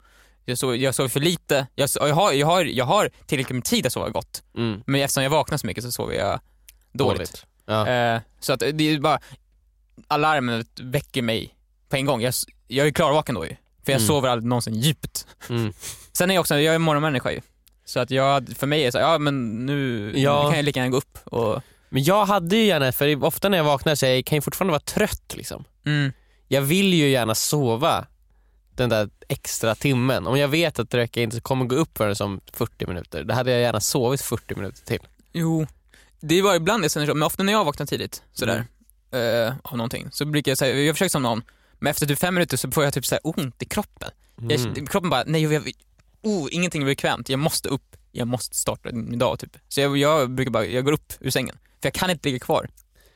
Jag 0.44 0.58
sover, 0.58 0.74
jag 0.76 0.94
sover 0.94 1.08
för 1.08 1.20
lite, 1.20 1.66
jag, 1.74 1.88
jag, 1.94 2.14
har, 2.14 2.32
jag, 2.32 2.46
har, 2.46 2.64
jag 2.64 2.84
har 2.84 3.10
tillräckligt 3.26 3.54
med 3.54 3.64
tid 3.64 3.86
att 3.86 3.92
sova 3.92 4.08
gott. 4.08 4.42
Mm. 4.56 4.82
Men 4.86 5.00
eftersom 5.00 5.22
jag 5.22 5.30
vaknar 5.30 5.58
så 5.58 5.66
mycket 5.66 5.84
så 5.84 5.92
sover 5.92 6.14
jag 6.14 6.40
dåligt. 6.92 7.46
Ja. 7.66 7.88
Eh, 7.88 8.20
så 8.40 8.52
att 8.52 8.60
det 8.60 8.84
är 8.84 8.98
bara, 9.00 9.18
alarmet 10.08 10.66
väcker 10.80 11.22
mig 11.22 11.54
på 11.88 11.96
en 11.96 12.06
gång. 12.06 12.20
Jag, 12.22 12.34
jag 12.66 12.86
är 12.86 12.90
klarvaken 12.90 13.34
då 13.34 13.44
ju. 13.44 13.56
För 13.84 13.92
jag 13.92 14.00
Mm. 14.00 14.06
sover 14.06 14.28
aldrig 14.28 14.48
någonsin 14.48 14.74
djupt. 14.74 15.26
Mm. 15.48 15.72
Sen 16.12 16.30
är 16.30 16.34
jag 16.34 16.40
också, 16.40 16.58
jag 16.58 16.74
är 16.74 16.78
morgonmänniska 16.78 17.32
ju. 17.32 17.40
Så 17.84 18.00
att 18.00 18.10
jag, 18.10 18.48
för 18.56 18.66
mig 18.66 18.80
är 18.80 18.86
det 18.86 18.92
så 18.92 18.98
ja 18.98 19.18
men 19.18 19.66
nu 19.66 20.12
Ja. 20.16 20.42
nu 20.42 20.48
kan 20.50 20.56
jag 20.56 20.64
lika 20.64 20.80
gärna 20.80 20.90
gå 20.90 20.96
upp 20.96 21.18
och, 21.24 21.62
Men 21.88 22.04
jag 22.04 22.26
hade 22.26 22.56
ju 22.56 22.64
gärna, 22.64 22.92
för 22.92 23.24
ofta 23.24 23.48
när 23.48 23.56
jag 23.58 23.64
vaknar 23.64 23.94
så 23.94 24.06
jag 24.06 24.24
kan 24.24 24.36
jag 24.36 24.44
fortfarande 24.44 24.70
vara 24.72 24.80
trött 24.80 25.34
liksom. 25.36 25.64
mm, 25.86 26.12
Jag 26.48 26.62
vill 26.62 26.94
ju 26.94 27.08
gärna 27.08 27.34
sova 27.34 28.06
den 28.74 28.88
där 28.88 29.10
extra 29.28 29.74
timmen. 29.74 30.26
Om 30.26 30.38
jag 30.38 30.48
vet 30.48 30.78
att 30.78 30.94
Räcka 30.94 31.22
inte 31.22 31.40
kommer 31.40 31.64
gå 31.64 31.74
upp 31.76 31.98
förrän 31.98 32.16
som 32.16 32.40
40 32.52 32.86
minuter, 32.86 33.24
då 33.24 33.34
hade 33.34 33.50
jag 33.50 33.60
gärna 33.60 33.80
sovit 33.80 34.22
40 34.22 34.54
minuter 34.54 34.84
till. 34.84 35.00
jo. 35.32 35.66
Det 36.20 36.42
bara 36.42 36.56
ibland 36.56 36.92
känner 36.92 37.06
så, 37.06 37.14
men 37.14 37.22
ofta 37.22 37.42
när 37.42 37.52
jag 37.52 37.64
vaknar 37.64 37.86
tidigt 37.86 38.22
sådär, 38.32 38.64
eh, 39.12 39.54
av 39.62 39.76
någonting, 39.76 40.08
så 40.12 40.24
brukar 40.24 40.50
jag 40.50 40.58
säga, 40.58 40.80
jag 40.82 40.94
försöker 40.94 41.10
somna 41.10 41.28
om, 41.28 41.42
men 41.78 41.90
efter 41.90 42.06
typ 42.06 42.18
fem 42.18 42.34
minuter 42.34 42.56
så 42.56 42.70
får 42.70 42.84
jag 42.84 42.94
typ 42.94 43.06
så 43.06 43.16
ont 43.22 43.62
i 43.62 43.64
kroppen. 43.64 44.10
Jag, 44.48 44.60
Mm. 44.60 44.86
kroppen 44.86 45.10
bara, 45.10 45.24
nej 45.26 45.42
jag, 45.42 45.70
oh, 46.22 46.48
ingenting 46.52 46.82
är 46.82 46.86
bekvämt, 46.86 47.28
jag 47.28 47.38
måste 47.38 47.68
upp, 47.68 47.96
jag 48.12 48.28
måste 48.28 48.56
starta 48.56 48.88
min 48.92 49.18
dag 49.18 49.38
typ. 49.38 49.56
Så 49.68 49.80
jag, 49.80 49.96
jag 49.98 50.30
brukar 50.30 50.50
bara, 50.50 50.66
jag 50.66 50.84
går 50.84 50.92
upp 50.92 51.12
ur 51.20 51.30
sängen, 51.30 51.54
för 51.82 51.86
jag 51.86 51.94
kan 51.94 52.10
inte 52.10 52.28
ligga 52.28 52.38
kvar. 52.38 52.68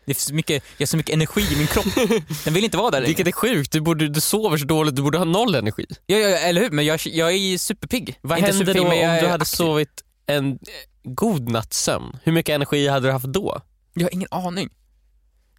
Det 0.07 0.13
är 0.13 0.15
så 0.15 0.35
mycket, 0.35 0.65
jag 0.77 0.87
har 0.87 0.87
så 0.89 0.97
mycket 0.97 1.15
energi 1.15 1.41
i 1.53 1.57
min 1.57 1.67
kropp, 1.67 1.87
den 2.45 2.55
vill 2.55 2.65
inte 2.65 2.77
vara 2.77 2.91
där 2.91 2.99
längre. 3.01 3.07
Vilket 3.09 3.27
är 3.27 3.33
sjukt, 3.33 3.73
du, 3.73 3.81
borde, 3.81 4.09
du 4.09 4.21
sover 4.21 4.57
så 4.57 4.65
dåligt, 4.65 4.97
du 4.97 5.03
borde 5.03 5.19
ha 5.19 5.25
noll 5.25 5.55
energi. 5.55 5.87
Ja, 6.07 6.17
ja, 6.17 6.29
eller 6.39 6.61
hur? 6.61 6.71
Men 6.71 6.85
jag, 6.85 7.01
jag 7.05 7.33
är 7.33 7.59
superpigg. 7.59 8.19
Vad 8.21 8.39
Inte 8.39 8.53
händer 8.53 8.75
då 8.75 8.83
om 8.83 8.91
du 8.91 9.05
hade 9.07 9.33
aktiv. 9.35 9.45
sovit 9.45 10.05
en 10.27 10.59
god 11.03 11.49
natts 11.49 11.83
sömn? 11.83 12.19
Hur 12.23 12.33
mycket 12.33 12.55
energi 12.55 12.89
hade 12.89 13.09
du 13.09 13.13
haft 13.13 13.27
då? 13.27 13.61
Jag 13.95 14.03
har 14.05 14.15
ingen 14.15 14.29
aning. 14.31 14.71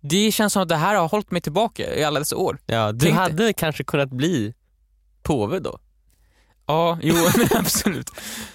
Det 0.01 0.31
känns 0.31 0.53
som 0.53 0.61
att 0.61 0.69
det 0.69 0.75
här 0.75 0.95
har 0.95 1.07
hållit 1.09 1.31
mig 1.31 1.41
tillbaka 1.41 1.95
i 1.95 2.03
alla 2.03 2.19
dessa 2.19 2.35
år. 2.35 2.57
Ja, 2.65 2.91
du 2.91 2.99
Tänk 3.05 3.15
hade 3.15 3.53
kanske 3.53 3.83
kunnat 3.83 4.09
bli 4.09 4.53
påve 5.23 5.59
då. 5.59 5.79
Ja, 6.65 6.99
jo 7.01 7.15
men 7.37 7.47
absolut. 7.57 8.09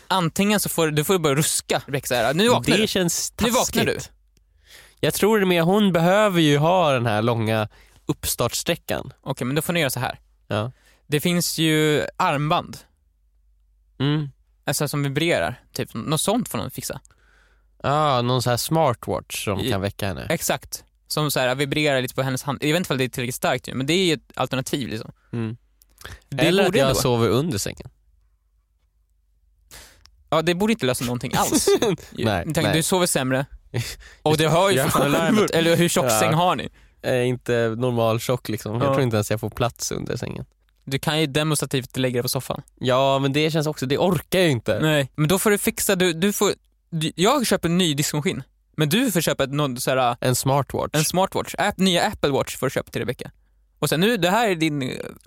Antingen 0.08 0.60
så 0.60 0.68
får 0.68 0.86
du 0.90 1.04
får 1.04 1.18
börja 1.18 1.36
ruska, 1.36 1.82
här, 2.10 2.34
nu 2.34 2.48
vaknar 2.48 2.76
det 2.76 2.82
du. 2.82 2.86
känns 2.88 3.32
Nu 3.40 3.50
taskigt. 3.50 3.76
vaknar 3.76 3.84
du. 3.94 3.98
Jag 5.00 5.14
tror 5.14 5.40
det 5.40 5.46
med, 5.46 5.62
hon 5.62 5.92
behöver 5.92 6.40
ju 6.40 6.58
ha 6.58 6.92
den 6.92 7.06
här 7.06 7.22
långa 7.22 7.68
uppstartsträckan. 8.06 9.12
Okej, 9.22 9.46
men 9.46 9.56
då 9.56 9.62
får 9.62 9.72
ni 9.72 9.80
göra 9.80 9.90
så 9.90 10.00
här. 10.00 10.20
Ja. 10.48 10.72
Det 11.06 11.20
finns 11.20 11.58
ju 11.58 12.04
armband, 12.16 12.78
Mm. 13.98 14.28
Alltså 14.66 14.88
som 14.88 15.02
vibrerar, 15.02 15.60
typ. 15.72 15.94
Något 15.94 16.20
sånt 16.20 16.48
får 16.48 16.58
någon 16.58 16.70
fixa. 16.70 17.00
Ah, 17.82 18.22
någon 18.22 18.42
sån 18.42 18.50
här 18.50 18.56
smartwatch 18.56 19.44
som 19.44 19.60
I- 19.60 19.70
kan 19.70 19.80
väcka 19.80 20.06
henne. 20.06 20.26
Exakt. 20.30 20.84
Som 21.06 21.30
så 21.30 21.40
här 21.40 21.54
vibrerar 21.54 22.02
lite 22.02 22.14
på 22.14 22.22
hennes 22.22 22.42
hand. 22.42 22.58
Jag 22.62 22.68
vet 22.68 22.76
inte 22.76 22.92
om 22.92 22.98
det 22.98 23.04
är 23.04 23.08
tillräckligt 23.08 23.34
starkt 23.34 23.68
men 23.74 23.86
det 23.86 23.92
är 23.92 24.04
ju 24.04 24.12
ett 24.12 24.32
alternativ 24.34 24.88
liksom. 24.88 25.12
Mm. 25.32 25.56
Eller 26.38 26.66
att 26.68 26.76
jag 26.76 26.88
ändå- 26.88 27.00
sover 27.00 27.28
under 27.28 27.58
sängen. 27.58 27.90
Ja, 30.30 30.42
det 30.42 30.54
borde 30.54 30.72
inte 30.72 30.86
lösa 30.86 31.04
någonting 31.04 31.32
alls. 31.36 31.68
Nej, 32.10 32.42
Tänk, 32.44 32.56
nej. 32.56 32.72
Du 32.76 32.82
sover 32.82 33.06
sämre 33.06 33.46
och 34.22 34.36
du 34.36 34.48
hör 34.56 34.70
ju 34.70 34.76
Ja. 34.76 34.84
fortfarande 34.84 35.18
larmet. 35.18 35.50
Eller 35.54 35.76
hur 35.76 35.88
tjock 35.88 36.04
Ja. 36.06 36.20
säng 36.20 36.34
har 36.34 36.56
ni? 36.56 36.68
Eh, 37.02 37.28
inte 37.28 37.74
normal 37.78 38.20
tjock 38.20 38.48
liksom. 38.48 38.74
Jag 38.74 38.82
Ja. 38.82 38.86
tror 38.94 39.02
inte 39.02 39.16
ens 39.16 39.30
jag 39.30 39.40
får 39.40 39.50
plats 39.50 39.92
under 39.92 40.16
sängen. 40.16 40.44
Du 40.86 40.98
kan 40.98 41.20
ju 41.20 41.26
demonstrativt 41.26 41.96
lägga 41.96 42.12
dig 42.12 42.22
på 42.22 42.28
soffan. 42.28 42.62
Ja 42.80 43.18
men 43.18 43.32
det 43.32 43.50
känns 43.50 43.66
också, 43.66 43.86
det 43.86 43.98
orkar 43.98 44.38
jag 44.38 44.46
ju 44.46 44.52
inte. 44.52 44.80
Nej. 44.80 45.12
Men 45.16 45.28
då 45.28 45.38
får 45.38 45.50
du 45.50 45.58
fixa, 45.58 45.96
du, 45.96 46.12
du 46.12 46.32
får, 46.32 46.52
du, 46.90 47.12
jag 47.16 47.46
köper 47.46 47.68
en 47.68 47.78
ny 47.78 47.94
diskmaskin. 47.94 48.42
Men 48.76 48.88
du 48.88 49.12
får 49.12 49.20
köpa 49.20 49.44
ett, 49.44 49.52
någon, 49.52 49.76
så 49.80 49.90
här, 49.90 50.16
En 50.20 50.36
smartwatch. 50.36 50.90
en 50.94 51.04
smartwatch. 51.04 51.54
App, 51.58 51.78
nya 51.78 52.02
Apple 52.02 52.30
Watch 52.30 52.56
får 52.56 52.66
du 52.66 52.70
köpa 52.70 52.90
till 52.90 53.00
Rebecca. 53.00 53.30
Och 53.78 53.88
sen 53.88 54.00
nu, 54.00 54.16
det 54.16 54.30
här 54.30 54.48
är 54.48 54.54
din... 54.54 54.78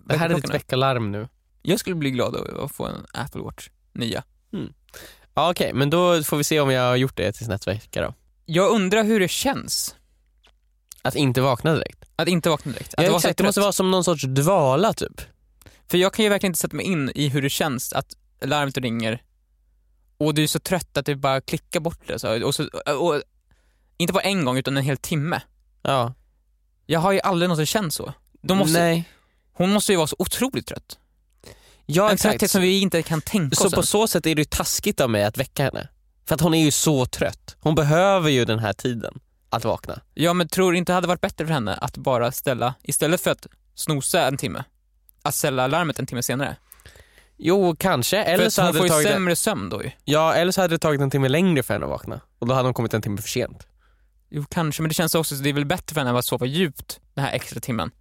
det 0.05 0.17
här 0.17 0.29
är 0.29 0.35
ditt 0.35 0.49
väckarklocka 0.49 0.99
nu. 0.99 1.27
Jag 1.61 1.79
skulle 1.79 1.95
bli 1.95 2.11
glad 2.11 2.35
av 2.35 2.63
att 2.63 2.71
få 2.75 2.85
en 2.85 3.05
Apple 3.13 3.41
Watch, 3.41 3.69
nya. 3.93 4.23
Ja 5.33 5.51
okej, 5.51 5.73
men 5.73 5.89
då 5.89 6.23
får 6.23 6.37
vi 6.37 6.43
se 6.43 6.59
om 6.59 6.71
jag 6.71 6.81
har 6.89 6.95
gjort 6.95 7.17
det 7.17 7.31
tills 7.31 7.49
nästa 7.49 7.71
vecka 7.71 8.01
då. 8.01 8.13
Jag 8.45 8.71
undrar 8.71 9.03
hur 9.03 9.19
det 9.19 9.27
känns 9.27 9.95
Att 11.01 11.15
inte 11.15 11.41
vakna 11.41 11.73
direkt. 11.73 12.05
att 12.15 12.27
inte 12.27 12.49
vakna 12.49 12.71
direkt. 12.71 12.93
Att 12.93 13.05
Ja, 13.05 13.15
exakt, 13.15 13.37
det 13.37 13.43
måste 13.43 13.61
vara 13.61 13.71
som 13.71 13.91
någon 13.91 14.03
sorts 14.03 14.23
dvala 14.23 14.93
typ. 14.93 15.21
För 15.89 15.97
jag 15.97 16.13
kan 16.13 16.23
ju 16.23 16.29
verkligen 16.29 16.49
inte 16.49 16.59
sätta 16.59 16.75
mig 16.75 16.85
in 16.85 17.11
i 17.15 17.27
hur 17.29 17.41
det 17.41 17.49
känns 17.49 17.93
att 17.93 18.13
larmet 18.41 18.77
ringer 18.77 19.21
och 20.17 20.33
du 20.33 20.43
är 20.43 20.47
så 20.47 20.59
trött 20.59 20.97
att 20.97 21.05
du 21.05 21.15
bara 21.15 21.41
klickar 21.41 21.79
bort 21.79 22.07
det. 22.07 22.19
Så, 22.19 22.45
och 22.45 22.55
så, 22.55 22.67
och, 22.99 23.21
inte 23.97 24.13
bara 24.13 24.23
en 24.23 24.45
gång 24.45 24.57
utan 24.57 24.77
en 24.77 24.83
hel 24.83 24.97
timme. 24.97 25.41
Ja. 25.81 26.13
Jag 26.85 26.99
har 26.99 27.11
ju 27.11 27.19
aldrig 27.19 27.49
någonsin 27.49 27.65
känt 27.65 27.93
så. 27.93 28.13
Måste, 28.41 28.79
Nej. 28.79 29.09
Hon 29.53 29.69
måste 29.69 29.91
ju 29.91 29.97
vara 29.97 30.07
så 30.07 30.15
otroligt 30.19 30.67
trött. 30.67 30.99
Ja 31.85 32.07
en 32.07 32.13
exakt. 32.13 32.31
trötthet 32.31 32.51
som 32.51 32.61
vi 32.61 32.79
inte 32.79 33.03
kan 33.03 33.21
tänka 33.21 33.55
Så 33.55 33.65
oss 33.65 33.73
på 33.73 33.77
ens. 33.77 33.89
så 33.89 34.07
sätt 34.07 34.25
är 34.25 34.35
det 34.35 34.41
ju 34.41 34.45
taskigt 34.45 35.01
av 35.01 35.09
mig 35.09 35.23
att 35.23 35.37
väcka 35.37 35.63
henne. 35.63 35.89
För 36.25 36.35
att 36.35 36.41
hon 36.41 36.53
är 36.53 36.63
ju 36.63 36.71
så 36.71 37.05
trött. 37.05 37.55
Hon 37.59 37.75
behöver 37.75 38.29
ju 38.29 38.45
den 38.45 38.59
här 38.59 38.73
tiden 38.73 39.19
att 39.49 39.65
vakna. 39.65 40.01
Ja 40.13 40.33
men 40.33 40.47
tror 40.47 40.71
du 40.71 40.77
inte 40.77 40.91
det 40.91 40.95
hade 40.95 41.07
varit 41.07 41.21
bättre 41.21 41.45
för 41.45 41.53
henne 41.53 41.73
att 41.75 41.97
bara 41.97 42.31
ställa, 42.31 42.73
istället 42.83 43.21
för 43.21 43.31
att 43.31 43.47
snosa 43.75 44.27
en 44.27 44.37
timme, 44.37 44.63
att 45.21 45.35
ställa 45.35 45.67
larmet 45.67 45.99
en 45.99 46.05
timme 46.05 46.23
senare? 46.23 46.55
Jo, 47.37 47.75
kanske. 47.79 48.23
För 48.23 48.31
Eller 48.31 48.45
att 48.47 48.53
så, 48.53 48.61
hon 48.61 48.65
hade 48.65 48.77
får 48.77 48.83
det 48.83 48.87
ju 48.87 48.93
tagit 48.93 49.07
sämre 49.07 49.35
sömn 49.35 49.69
då 49.69 49.83
ju. 49.83 49.91
ja, 50.05 50.33
eller 50.33 50.51
så 50.51 50.61
hade 50.61 50.73
det 50.73 50.79
tagit 50.79 51.01
en 51.01 51.09
timme 51.09 51.27
längre 51.29 51.63
för 51.63 51.73
henne 51.73 51.85
att 51.85 51.89
vakna. 51.91 52.21
Och 52.39 52.47
då 52.47 52.53
hade 52.53 52.67
hon 52.67 52.73
kommit 52.73 52.93
en 52.93 53.01
timme 53.01 53.21
för 53.21 53.29
sent. 53.29 53.67
Jo 54.29 54.45
kanske, 54.49 54.81
men 54.81 54.89
det 54.89 54.93
känns 54.95 55.15
också, 55.15 55.35
det 55.35 55.49
är 55.49 55.53
väl 55.53 55.65
bättre 55.65 55.93
för 55.93 56.01
henne 56.01 56.19
att 56.19 56.25
sova 56.25 56.45
djupt 56.45 56.99
den 57.13 57.25
här 57.25 57.33
extra 57.33 57.59
timmen. 57.59 57.91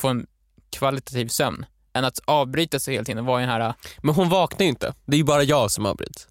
Få 0.00 0.08
en 0.08 0.26
kvalitativ 0.70 1.28
sömn. 1.28 1.66
Än 1.92 2.04
att 2.04 2.20
avbryta 2.24 2.78
sig 2.80 2.94
hela 2.94 3.04
tiden 3.04 3.24
vara 3.24 3.42
i 3.42 3.46
den 3.46 3.50
här, 3.62 3.74
Men 4.02 4.14
hon 4.14 4.28
vaknar 4.28 4.64
ju 4.64 4.68
inte. 4.68 4.94
Det 5.06 5.16
är 5.16 5.18
ju 5.18 5.24
bara 5.24 5.42
jag 5.42 5.70
som 5.70 5.86
avbryts. 5.86 6.28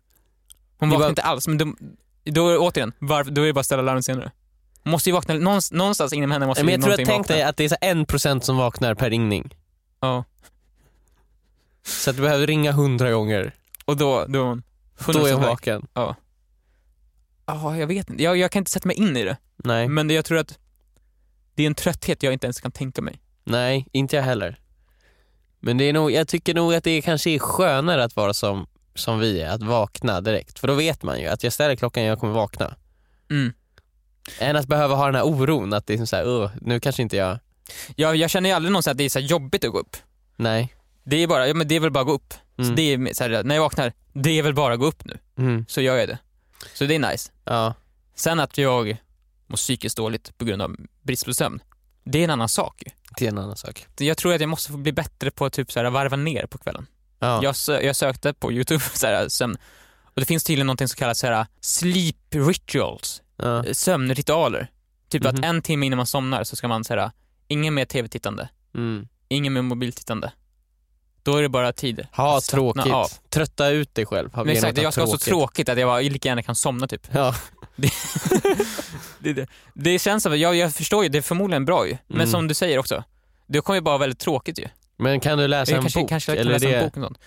hon 0.80 0.90
vaknar 0.90 1.04
var- 1.04 1.10
inte 1.10 1.22
alls, 1.22 1.48
men 1.48 1.58
då, 1.58 1.74
då 2.24 2.58
återigen, 2.58 2.94
varför, 3.00 3.32
då 3.32 3.42
är 3.42 3.46
det 3.46 3.54
bara 3.54 3.60
att 3.60 3.66
ställa 3.66 3.82
larmet 3.82 4.06
senare. 4.06 4.32
Hon 4.84 4.92
måste 4.92 5.10
ju 5.10 5.14
vakna, 5.14 5.34
någonstans, 5.34 5.78
någonstans 5.78 6.14
inom 6.14 6.32
henne 6.32 6.46
måste 6.48 6.64
Men 6.64 6.74
jag 6.74 6.82
tror 6.82 6.94
att 6.94 7.00
någonting 7.00 7.16
tänk 7.16 7.28
dig 7.28 7.44
att 7.44 7.58
det 7.58 7.64
är 7.64 7.70
så 7.70 7.76
en 7.82 8.06
procent 8.06 8.46
som 8.46 8.58
vaknar 8.58 8.96
per 8.96 9.10
ringning. 9.10 9.56
Ja. 10.00 10.24
Så 11.84 12.10
att 12.10 12.16
du 12.16 12.22
behöver 12.22 12.48
ringa 12.48 12.72
hundra 12.72 13.12
gånger. 13.12 13.56
Och 13.86 13.98
då, 13.98 14.26
då 14.26 14.40
är 14.42 14.46
hon... 14.46 14.64
Då 15.14 15.26
är 15.26 15.34
hon 15.34 15.44
vaken. 15.44 15.88
Ja, 15.94 17.78
jag 17.78 17.88
vet 17.88 18.10
inte. 18.10 18.24
Jag, 18.24 18.38
jag 18.38 18.52
kan 18.52 18.60
inte 18.62 18.72
sätta 18.72 18.88
mig 18.88 18.98
in 18.98 19.18
i 19.18 19.24
det. 19.24 19.38
Nej. 19.56 19.88
Men 19.88 20.08
det, 20.08 20.14
jag 20.14 20.26
tror 20.26 20.38
att 20.38 20.60
det 21.56 21.64
är 21.64 21.68
en 21.68 21.76
trötthet 21.76 22.24
jag 22.24 22.34
inte 22.34 22.48
ens 22.48 22.62
kan 22.62 22.72
tänka 22.72 23.02
mig. 23.02 23.22
Nej, 23.44 23.88
inte 23.92 24.16
jag 24.16 24.24
heller. 24.24 24.60
Men 25.60 25.78
det 25.78 25.84
är 25.84 25.94
nog, 25.94 26.12
jag 26.12 26.28
tycker 26.28 26.54
nog 26.54 26.74
att 26.74 26.84
det 26.84 27.02
kanske 27.02 27.30
är 27.30 27.40
skönare 27.40 28.04
att 28.04 28.16
vara 28.16 28.34
som, 28.34 28.68
som 28.96 29.20
vi 29.20 29.42
är, 29.42 29.50
att 29.50 29.64
vakna 29.64 30.22
direkt. 30.22 30.60
För 30.60 30.68
då 30.68 30.74
vet 30.74 31.04
man 31.04 31.20
ju 31.20 31.28
att 31.28 31.44
jag 31.44 31.54
ställer 31.54 31.76
klockan 31.76 32.04
jag 32.04 32.20
kommer 32.20 32.34
vakna. 32.34 32.76
Mm. 33.30 33.54
Än 34.40 34.56
att 34.56 34.68
behöva 34.68 34.96
ha 34.96 35.06
den 35.06 35.16
här 35.16 35.26
oron 35.26 35.74
att 35.74 35.88
det 35.88 35.94
är 35.94 36.06
så 36.06 36.16
här, 36.16 36.28
"Åh, 36.28 36.52
nu 36.62 36.80
kanske 36.80 37.02
inte 37.02 37.18
jag, 37.18 37.40
Jag, 37.96 38.16
jag 38.16 38.30
känner 38.30 38.50
ju 38.50 38.56
aldrig 38.56 38.72
någonsin 38.72 38.92
att 38.92 38.98
det 38.98 39.04
är 39.04 39.10
så 39.10 39.20
här 39.20 39.26
jobbigt 39.26 39.66
att 39.66 39.72
gå 39.72 39.80
upp. 39.80 39.98
nej. 40.36 40.74
Det 41.10 41.16
är 41.24 41.28
bara, 41.28 41.48
ja 41.48 41.54
men 41.54 41.68
det 41.68 41.76
är 41.76 41.80
väl 41.80 41.92
bara 41.92 42.00
att 42.02 42.08
gå 42.08 42.14
upp. 42.14 42.34
Så 42.56 42.62
Mm. 42.62 42.76
det 42.76 42.82
är 42.82 43.14
så 43.14 43.24
här, 43.24 43.44
när 43.44 43.56
jag 43.56 43.62
vaknar, 43.62 43.94
det 44.14 44.30
är 44.40 44.44
väl 44.44 44.54
bara 44.54 44.74
att 44.74 44.80
gå 44.80 44.86
upp 44.86 45.06
nu. 45.06 45.18
Mm. 45.38 45.66
Så 45.70 45.82
gör 45.82 45.98
jag 45.98 46.08
det. 46.08 46.18
Så 46.74 46.86
det 46.86 46.96
är 46.96 47.00
nice. 47.12 47.32
Ja. 47.46 47.74
Sen 48.16 48.40
att 48.40 48.58
jag 48.58 48.98
mår 49.48 49.58
psykiskt 49.58 49.98
dåligt 49.98 50.38
på 50.38 50.46
grund 50.46 50.62
av 50.62 50.76
brist 51.02 51.26
på 51.26 51.34
sömn, 51.34 51.60
det 52.04 52.20
är 52.20 52.24
en 52.24 52.30
annan 52.30 52.50
sak 52.50 52.84
ju. 52.86 52.92
Det 53.18 53.26
är 53.26 53.30
en 53.32 53.38
annan 53.38 53.58
sak. 53.58 53.86
Jag 53.98 54.18
tror 54.18 54.34
att 54.34 54.42
jag 54.42 54.50
måste 54.50 54.72
få 54.72 54.78
bli 54.78 54.92
bättre 54.92 55.32
på 55.32 55.46
att 55.46 55.54
typ 55.54 55.72
så 55.72 55.80
här 55.80 55.90
varva 55.90 56.16
ner 56.18 56.46
på 56.46 56.58
kvällen. 56.58 56.86
Ja. 57.20 57.40
Jag, 57.44 57.54
sö- 57.56 57.82
jag 57.82 57.96
sökte 57.96 58.34
på 58.34 58.52
youtube 58.52 58.84
så 58.94 59.08
här, 59.08 59.30
sömn 59.30 59.58
och 60.04 60.20
det 60.22 60.26
finns 60.26 60.44
tydligen 60.44 60.68
något 60.68 60.80
som 60.80 60.88
kallas 60.88 61.20
så 61.20 61.28
här, 61.28 61.46
sleep 61.62 62.16
rituals, 62.30 63.22
Ja. 63.38 63.66
eh, 63.66 63.74
sömnritualer. 63.74 64.72
Typ 65.10 65.24
Mhm. 65.24 65.36
att 65.36 65.46
en 65.46 65.62
timme 65.62 65.86
innan 65.86 65.98
man 65.98 66.06
somnar 66.08 66.44
så 66.44 66.56
ska 66.56 66.68
man 66.68 66.84
säga 66.84 67.12
ingen 67.48 67.74
mer 67.74 67.86
tv-tittande, 67.86 68.50
Mm. 68.76 69.08
ingen 69.28 69.54
mer 69.54 69.62
mobiltittande. 69.62 70.32
Då 71.24 71.36
är 71.36 71.42
det 71.42 71.50
bara 71.50 71.74
tid. 71.74 72.08
Ha 72.12 72.42
tråkigt. 72.42 72.94
av. 72.94 73.08
Trötta 73.30 73.70
ut 73.70 73.96
dig 73.96 74.06
själv. 74.06 74.30
Men 74.36 74.50
exakt, 74.50 74.78
jag 74.82 74.94
ska 74.94 75.02
ha 75.02 75.08
så 75.12 75.18
tråkigt 75.18 75.70
att 75.70 75.80
jag 75.80 75.88
bara 75.88 76.00
lika 76.00 76.30
gärna 76.30 76.44
kan 76.44 76.56
somna 76.56 76.88
typ. 76.88 77.08
Ja. 77.12 77.36
Det, 79.20 79.34
det, 79.34 79.48
det 79.74 80.00
känns 80.00 80.24
som, 80.24 80.40
jag, 80.40 80.56
jag 80.56 80.74
förstår 80.74 81.04
ju, 81.04 81.10
det 81.10 81.18
är 81.18 81.22
förmodligen 81.22 81.66
bra 81.66 81.88
ju. 81.88 81.98
Men 82.08 82.18
Mm. 82.18 82.32
som 82.32 82.48
du 82.48 82.54
säger 82.54 82.78
också, 82.80 83.04
det 83.48 83.62
kommer 83.62 83.76
ju 83.78 83.82
bara 83.82 83.92
vara 83.92 83.98
väldigt 83.98 84.20
tråkigt 84.20 84.60
ju. 84.60 84.68
Men 84.98 85.20
kan 85.20 85.38
du 85.38 85.48
läsa 85.48 85.72
Jag 85.72 85.78
en 85.78 85.84
kanske, 85.84 86.00
bok? 86.00 86.10
kanske 86.10 86.32
kan 86.32 86.40
eller 86.42 86.52
läsa 86.52 86.68
det... 86.68 86.76
en 86.78 86.84
bok 86.84 86.98
och 86.98 87.04
sånt. 87.04 87.18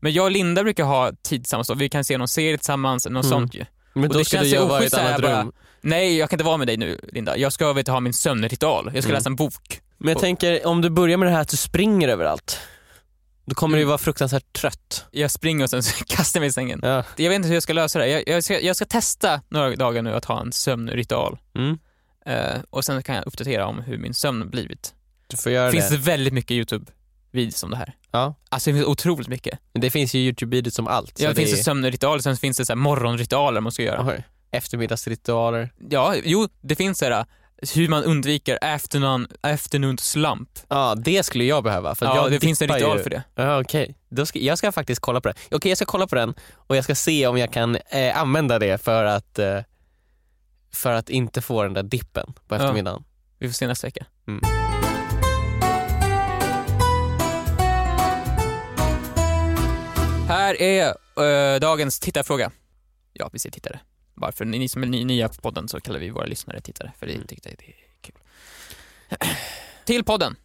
Men 0.00 0.12
jag 0.12 0.24
och 0.24 0.30
Linda 0.30 0.62
brukar 0.62 0.84
ha 0.84 1.12
tid 1.22 1.42
tillsammans 1.42 1.68
då. 1.68 1.74
vi 1.74 1.88
kan 1.88 2.04
se 2.04 2.18
någon 2.18 2.28
serie 2.28 2.58
tillsammans, 2.58 3.04
något 3.06 3.10
Mm. 3.24 3.30
sånt 3.38 3.54
ju. 3.54 3.64
Men 3.94 4.04
Och 4.04 4.08
då 4.12 4.18
det 4.18 4.24
ska 4.24 4.40
du 4.40 4.46
göra 4.46 4.78
här 4.78 5.08
annat 5.08 5.22
bara- 5.22 5.40
rum. 5.42 5.52
Nej, 5.80 6.16
jag 6.16 6.30
kan 6.30 6.36
inte 6.36 6.44
vara 6.44 6.56
med 6.56 6.66
dig 6.66 6.76
nu 6.76 7.00
Linda. 7.12 7.36
Jag 7.36 7.52
ska 7.52 7.72
vet, 7.72 7.88
ha 7.88 8.00
min 8.00 8.12
sömnritual. 8.12 8.90
Jag 8.94 9.02
ska 9.04 9.10
Mm. 9.10 9.18
läsa 9.18 9.28
en 9.28 9.36
bok. 9.36 9.80
Men 9.98 10.08
jag 10.12 10.20
tänker, 10.20 10.66
om 10.66 10.80
du 10.80 10.90
börjar 10.90 11.16
med 11.16 11.28
det 11.28 11.32
här 11.32 11.40
att 11.40 11.48
du 11.48 11.56
springer 11.56 12.08
överallt, 12.08 12.58
då 13.44 13.54
kommer 13.54 13.76
du 13.76 13.80
ju 13.80 13.82
Mm. 13.82 13.88
vara 13.88 13.98
fruktansvärt 13.98 14.52
trött. 14.52 15.04
Jag 15.10 15.30
springer 15.30 15.64
och 15.64 15.70
sen 15.70 15.82
så 15.82 16.04
kastar 16.08 16.38
jag 16.38 16.42
mig 16.42 16.48
i 16.48 16.52
sängen. 16.52 16.80
Ja. 16.82 17.04
Jag 17.16 17.28
vet 17.28 17.36
inte 17.36 17.48
hur 17.48 17.54
jag 17.54 17.62
ska 17.62 17.72
lösa 17.72 17.98
det. 17.98 18.08
Jag, 18.08 18.22
jag, 18.28 18.44
ska, 18.44 18.60
jag 18.60 18.76
ska 18.76 18.84
testa 18.84 19.40
några 19.48 19.76
dagar 19.76 20.02
nu 20.02 20.14
att 20.14 20.24
ha 20.24 20.40
en 20.40 20.52
sömnritual. 20.52 21.38
Mm. 21.54 21.78
Eh, 22.26 22.60
och 22.70 22.84
sen 22.84 23.02
kan 23.02 23.14
jag 23.14 23.26
uppdatera 23.26 23.66
om 23.66 23.78
hur 23.82 23.98
min 23.98 24.14
sömn 24.14 24.50
blivit. 24.50 24.94
Du 25.26 25.36
får 25.36 25.52
göra 25.52 25.72
finns 25.72 25.88
det. 25.88 25.96
det 25.96 26.02
väldigt 26.02 26.32
mycket 26.32 26.50
YouTube-videos 26.50 27.64
om 27.64 27.70
det 27.70 27.76
här. 27.76 27.92
Ja. 28.10 28.34
Alltså 28.48 28.70
det 28.70 28.74
finns 28.74 28.86
otroligt 28.86 29.28
mycket. 29.28 29.58
Det 29.72 29.90
finns 29.90 30.14
ju 30.14 30.18
Youtube-videos 30.32 30.70
som 30.74 30.86
allt. 30.88 31.18
så 31.18 31.24
Ja, 31.24 31.28
det 31.28 31.34
finns 31.34 31.50
det 31.50 31.56
sömnritualer, 31.56 32.22
sen 32.22 32.36
finns 32.36 32.56
det 32.56 32.64
så 32.66 32.72
här 32.72 32.76
morgonritualer 32.76 33.60
man 33.60 33.72
ska 33.72 33.82
göra. 33.82 34.06
Oj. 34.08 34.24
Eftermiddagsritualer. 34.50 35.72
Ja, 35.90 36.14
jo, 36.24 36.48
det 36.60 36.76
finns 36.76 36.98
så 36.98 37.04
här 37.04 37.26
hur 37.74 37.88
man 37.88 38.04
undviker 38.04 38.58
afternoon, 38.62 39.26
afternoon 39.40 39.98
slump. 39.98 40.48
Ja, 40.68 40.94
det 40.94 41.22
skulle 41.22 41.44
jag 41.44 41.64
behöva. 41.64 41.94
För 41.94 42.06
ja, 42.06 42.16
jag 42.16 42.30
det 42.30 42.40
finns 42.40 42.62
en 42.62 42.68
ritual 42.68 42.96
ju. 42.96 43.02
för 43.02 43.10
det. 43.10 43.22
Ja, 43.34 43.60
okej. 43.60 43.94
Då 44.08 44.26
ska, 44.26 44.38
jag 44.38 44.58
ska 44.58 44.72
faktiskt 44.72 45.00
kolla 45.00 45.20
på 45.20 45.28
det. 45.28 45.34
Okej, 45.50 45.68
jag 45.70 45.78
ska 45.78 45.84
kolla 45.84 46.06
på 46.06 46.14
den 46.14 46.34
och 46.54 46.76
jag 46.76 46.84
ska 46.84 46.94
se 46.94 47.26
om 47.26 47.38
jag 47.38 47.52
kan 47.52 47.76
eh, 47.90 48.20
använda 48.20 48.58
det 48.58 48.82
för 48.82 49.04
att, 49.04 49.38
eh, 49.38 49.58
för 50.72 50.92
att 50.92 51.10
inte 51.10 51.42
få 51.42 51.62
den 51.62 51.74
där 51.74 51.82
dippen 51.82 52.32
på 52.48 52.54
Ja. 52.54 52.56
eftermiddagen. 52.56 53.04
Vi 53.38 53.48
får 53.48 53.54
se 53.54 53.66
nästa 53.66 53.86
vecka. 53.86 54.06
Mm. 54.28 54.42
Här 60.28 60.62
är 60.62 60.86
eh, 61.54 61.60
dagens 61.60 62.00
tittarfråga. 62.00 62.50
Ja, 63.12 63.30
vi 63.32 63.38
säger 63.38 63.52
tittare. 63.52 63.80
Varför 64.20 64.44
ni 64.44 64.68
som 64.68 64.82
är 64.82 64.86
ny, 64.86 65.04
nya 65.04 65.28
på 65.28 65.34
podden 65.40 65.68
så 65.68 65.80
kallar 65.80 65.98
vi 66.00 66.10
våra 66.10 66.26
lyssnare 66.26 66.60
tittare, 66.60 66.92
för 66.98 67.06
det 67.06 67.14
Mm. 67.14 67.26
tyckte 67.26 67.48
jag 67.48 67.58
det 67.58 67.64
är 67.64 67.74
kul. 68.00 68.14
Till 69.84 70.04
podden. 70.04 70.36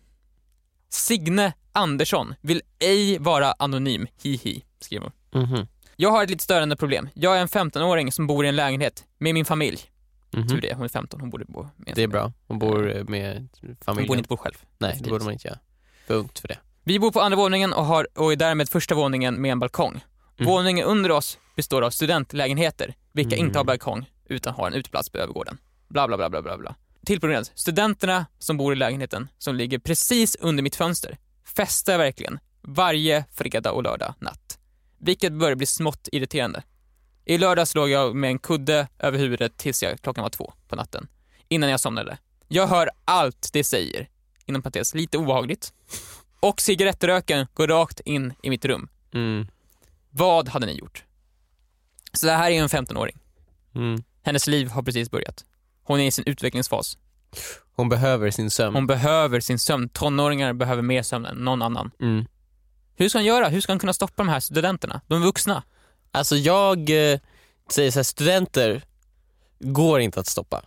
Signe 0.90 1.54
Andersson 1.72 2.36
vill 2.42 2.62
ej 2.80 3.18
vara 3.20 3.52
anonym, 3.60 4.08
hihi, 4.24 4.64
skriver 4.80 5.12
hon. 5.32 5.42
Mhm. 5.44 5.68
Jag 5.96 6.12
har 6.12 6.24
ett 6.24 6.30
lite 6.30 6.44
störande 6.44 6.76
problem. 6.76 7.10
Jag 7.14 7.38
är 7.38 7.42
en 7.42 7.48
15-åring 7.48 8.12
som 8.12 8.28
bor 8.28 8.46
i 8.46 8.48
en 8.50 8.56
lägenhet 8.56 9.04
med 9.18 9.34
min 9.34 9.46
familj. 9.46 9.80
Mhm. 10.32 10.48
Tur 10.48 10.62
det, 10.62 10.74
hon 10.74 10.84
är 10.84 10.88
15, 10.90 11.20
hon 11.22 11.30
borde 11.30 11.46
bo 11.46 11.64
med 11.64 11.72
Det 11.76 11.92
är 11.92 11.96
familj. 11.96 12.08
bra. 12.08 12.32
Hon 12.48 12.60
bor 12.60 12.96
eh, 12.98 13.04
med 13.04 13.48
Hon 13.62 13.76
familjen. 13.82 14.08
borde 14.08 14.18
inte 14.18 14.28
bo 14.28 14.38
själv. 14.38 14.56
Nej, 14.78 15.00
det 15.04 15.10
borde 15.10 15.24
man 15.24 15.34
inte 15.34 15.48
göra. 15.48 15.60
För 16.08 16.14
ungt 16.14 16.40
för 16.40 16.48
det. 16.48 16.58
Vi 16.84 17.00
bor 17.00 17.12
på 17.12 17.22
andra 17.22 17.36
våningen 17.38 17.74
och, 17.74 17.86
har, 17.86 18.08
och 18.20 18.32
är 18.32 18.36
därmed 18.36 18.70
första 18.70 18.96
våningen 18.96 19.42
med 19.42 19.52
en 19.52 19.60
balkong. 19.60 19.92
Mm. 20.38 20.52
Våningen 20.52 20.86
under 20.86 21.12
oss 21.12 21.38
består 21.56 21.82
av 21.82 21.90
studentlägenheter, 21.90 22.94
vilka 23.14 23.36
Mm. 23.36 23.46
inte 23.48 23.60
har 23.60 23.64
balkong 23.64 24.10
utan 24.26 24.54
har 24.54 24.68
en 24.68 24.74
uteplats 24.74 25.10
på 25.10 25.18
övergården. 25.18 25.58
Bla, 25.88 26.08
bla, 26.08 26.18
bla, 26.18 26.30
bla, 26.30 26.42
bla, 26.42 26.58
bla. 26.58 26.76
Till 27.06 27.20
problemet, 27.20 27.52
studenterna 27.56 28.26
som 28.40 28.58
bor 28.58 28.74
i 28.74 28.76
lägenheten, 28.76 29.30
som 29.38 29.56
ligger 29.56 29.80
precis 29.80 30.36
under 30.36 30.64
mitt 30.64 30.76
fönster, 30.76 31.18
festar 31.56 31.98
verkligen 31.98 32.40
varje 32.62 33.26
fredag 33.32 33.72
och 33.72 33.84
lördag 33.84 34.14
natt. 34.20 34.60
Vilket 34.98 35.34
börjar 35.34 35.56
bli 35.56 35.66
smått 35.66 36.10
irriterande. 36.12 36.64
I 37.26 37.38
lördags 37.38 37.76
låg 37.76 37.90
jag 37.90 38.16
med 38.16 38.30
en 38.30 38.40
kudde 38.40 38.88
över 39.00 39.18
huvudet 39.20 39.58
tills 39.58 39.84
jag, 39.84 40.02
klockan 40.02 40.22
var 40.22 40.30
två 40.30 40.54
på 40.68 40.76
natten, 40.76 41.08
innan 41.50 41.70
jag 41.70 41.80
somnade. 41.80 42.18
Jag 42.48 42.68
hör 42.68 42.90
allt 43.06 43.50
det 43.54 43.64
säger, 43.64 44.10
inom 44.46 44.62
parentes 44.62 44.94
lite 44.96 45.18
obehagligt, 45.18 45.74
och 46.40 46.62
cigarettröken 46.62 47.48
går 47.54 47.68
rakt 47.68 48.00
in 48.00 48.34
i 48.44 48.50
mitt 48.50 48.66
rum. 48.66 48.90
Mm. 49.14 49.48
Vad 50.10 50.50
hade 50.50 50.66
ni 50.66 50.74
gjort? 50.74 51.04
Så 52.14 52.26
det 52.26 52.32
här 52.32 52.52
är 52.52 52.62
en 52.62 52.68
15-åring. 52.70 53.18
Mm. 53.76 54.04
Hennes 54.24 54.48
liv 54.48 54.68
har 54.70 54.84
precis 54.84 55.12
börjat. 55.12 55.46
Hon 55.84 56.00
är 56.00 56.08
i 56.08 56.12
sin 56.12 56.24
utvecklingsfas. 56.28 56.98
Hon 57.76 57.90
behöver 57.90 58.32
sin 58.32 58.52
sömn. 58.52 58.76
Hon 58.76 58.88
behöver 58.88 59.40
sin 59.40 59.60
sömn. 59.60 59.90
Tonåringar 59.90 60.54
behöver 60.54 60.82
mer 60.82 61.04
sömn 61.04 61.26
än 61.26 61.38
någon 61.38 61.62
annan. 61.62 61.92
Mm. 62.02 62.26
Hur 62.96 63.10
ska 63.10 63.18
hon 63.18 63.26
göra? 63.26 63.48
Hur 63.50 63.62
ska 63.62 63.72
hon 63.72 63.80
kunna 63.80 63.94
stoppa 63.94 64.14
de 64.24 64.30
här 64.30 64.40
studenterna? 64.40 65.02
De 65.08 65.22
är 65.22 65.26
vuxna. 65.26 65.64
Alltså 66.12 66.36
jag 66.36 66.80
eh, 66.80 67.20
säger 67.72 67.92
så 67.92 68.00
här, 68.00 68.04
studenter 68.04 68.84
går 69.60 70.00
inte 70.00 70.20
att 70.20 70.28
stoppa. 70.28 70.62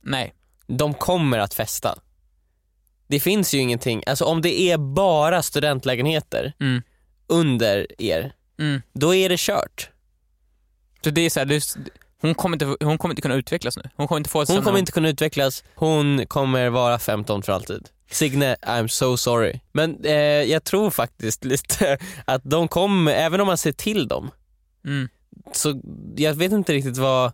Nej. 0.00 0.34
De 0.66 0.94
kommer 0.94 1.38
att 1.38 1.54
festa. 1.54 1.98
Det 3.06 3.20
finns 3.20 3.54
ju 3.54 3.58
ingenting, 3.58 4.02
alltså 4.06 4.24
om 4.24 4.42
det 4.42 4.60
är 4.60 4.78
bara 4.78 5.42
studentlägenheter 5.42 6.52
Mm. 6.60 6.82
under 7.26 8.02
er, 8.02 8.32
Mm. 8.58 8.82
då 8.92 9.14
är 9.14 9.28
det 9.28 9.38
kört. 9.40 9.90
Så 11.04 11.10
det 11.10 11.20
är 11.20 11.30
så 11.30 11.40
här, 11.40 11.46
det 11.46 11.54
är, 11.54 11.62
hon, 12.20 12.34
kommer 12.34 12.54
inte, 12.56 12.84
hon 12.86 12.98
kommer 12.98 13.12
inte 13.12 13.22
kunna 13.22 13.34
utvecklas 13.34 13.76
nu. 13.76 13.82
Hon 13.96 14.08
kommer 14.08 14.16
inte 14.18 14.30
få 14.30 14.44
Hon 14.44 14.62
kommer 14.62 14.78
inte 14.78 14.92
kunna 14.92 15.08
utvecklas, 15.08 15.64
hon 15.74 16.26
kommer 16.26 16.68
vara 16.70 16.98
15 16.98 17.42
för 17.42 17.52
alltid. 17.52 17.88
Signe, 18.10 18.54
I'm 18.54 18.88
so 18.88 19.16
sorry. 19.16 19.60
Men 19.72 20.04
eh, 20.04 20.12
jag 20.14 20.64
tror 20.64 20.90
faktiskt 20.90 21.44
lite 21.52 21.98
att 22.24 22.42
de 22.44 22.68
kommer, 22.68 23.12
även 23.12 23.40
om 23.40 23.46
man 23.46 23.58
ser 23.58 23.72
till 23.72 24.08
dem, 24.08 24.30
Mm. 24.84 25.08
så 25.52 25.80
jag 26.16 26.34
vet 26.34 26.52
inte 26.52 26.72
riktigt 26.72 26.96
vad, 26.96 27.32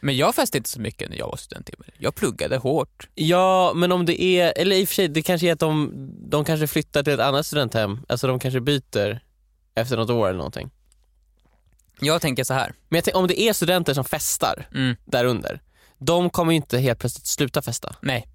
Men 0.00 0.16
jag 0.16 0.34
festade 0.34 0.58
inte 0.58 0.70
så 0.70 0.80
mycket 0.80 1.10
när 1.10 1.16
jag 1.18 1.26
var 1.28 1.36
student. 1.36 1.70
Jag 1.98 2.14
pluggade 2.14 2.56
hårt. 2.56 3.08
ja 3.14 3.72
men 3.74 3.92
om 3.92 4.06
det 4.06 4.22
är, 4.22 4.52
eller 4.56 4.76
i 4.76 4.84
och 4.84 4.88
för 4.88 4.94
sig 4.94 5.08
det 5.08 5.22
kanske 5.22 5.48
är 5.48 5.52
att 5.52 5.58
de, 5.60 5.90
de 6.30 6.44
kanske 6.44 6.66
flyttar 6.66 7.02
till 7.02 7.12
ett 7.12 7.20
annat 7.20 7.46
studenthem, 7.46 8.00
alltså 8.08 8.26
de 8.26 8.38
kanske 8.38 8.60
byter 8.60 9.20
efter 9.74 9.96
något 9.96 10.10
år 10.10 10.28
eller 10.28 10.36
någonting. 10.36 10.70
Jag 12.04 12.22
tänker 12.22 12.44
så 12.44 12.54
här. 12.54 12.72
Men 12.88 13.02
tänker, 13.02 13.18
om 13.20 13.26
det 13.26 13.40
är 13.40 13.52
studenter 13.52 13.94
som 13.94 14.04
festar 14.04 14.68
Mm. 14.74 14.96
där 15.04 15.24
under, 15.24 15.60
de 15.98 16.30
kommer 16.30 16.52
ju 16.52 16.56
inte 16.56 16.78
helt 16.78 16.98
plötsligt 16.98 17.26
sluta 17.26 17.62
festa. 17.62 17.94
Nej. 18.02 18.28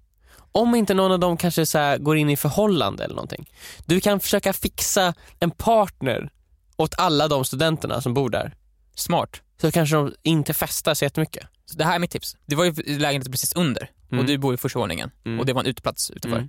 Om 0.52 0.74
inte 0.74 0.94
någon 0.94 1.12
av 1.12 1.18
dem 1.18 1.36
kanske 1.36 1.66
så 1.66 1.96
går 2.00 2.16
in 2.16 2.30
i 2.30 2.36
förhållande 2.36 3.04
eller 3.04 3.14
någonting. 3.14 3.50
Du 3.86 4.00
kan 4.00 4.20
försöka 4.20 4.52
fixa 4.52 5.14
en 5.40 5.50
partner 5.50 6.30
åt 6.76 6.94
alla 6.98 7.28
de 7.28 7.44
studenterna 7.44 8.00
som 8.02 8.14
bor 8.14 8.30
där. 8.30 8.54
Smart. 8.94 9.40
Så 9.60 9.72
kanske 9.72 9.96
de 9.96 10.14
inte 10.22 10.54
festar 10.54 10.94
så 10.94 11.04
jättemycket. 11.04 11.46
Så 11.66 11.78
det 11.78 11.84
här 11.84 11.94
är 11.94 11.98
mitt 11.98 12.10
tips. 12.10 12.36
Det 12.46 12.56
var 12.56 12.64
ju 12.64 12.72
lägenheten 12.98 13.32
precis 13.32 13.52
under 13.52 13.90
Mm. 14.10 14.20
och 14.20 14.26
du 14.26 14.38
bor 14.38 14.54
i 14.54 14.56
första 14.56 14.78
våningen 14.78 15.10
Mm. 15.26 15.40
och 15.40 15.46
det 15.46 15.52
var 15.52 15.60
en 15.60 15.66
uteplats 15.66 16.10
utanför. 16.10 16.36
Mm. 16.38 16.48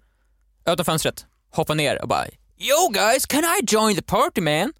Öppna 0.65 0.84
fönstret, 0.84 1.26
hoppa 1.51 1.74
ner 1.74 2.01
och 2.01 2.07
bara 2.07 2.26
Yo 2.57 2.89
guys, 2.93 3.26
can 3.26 3.43
I 3.43 3.65
join 3.67 3.95
the 3.95 4.01
party 4.01 4.41
man? 4.41 4.74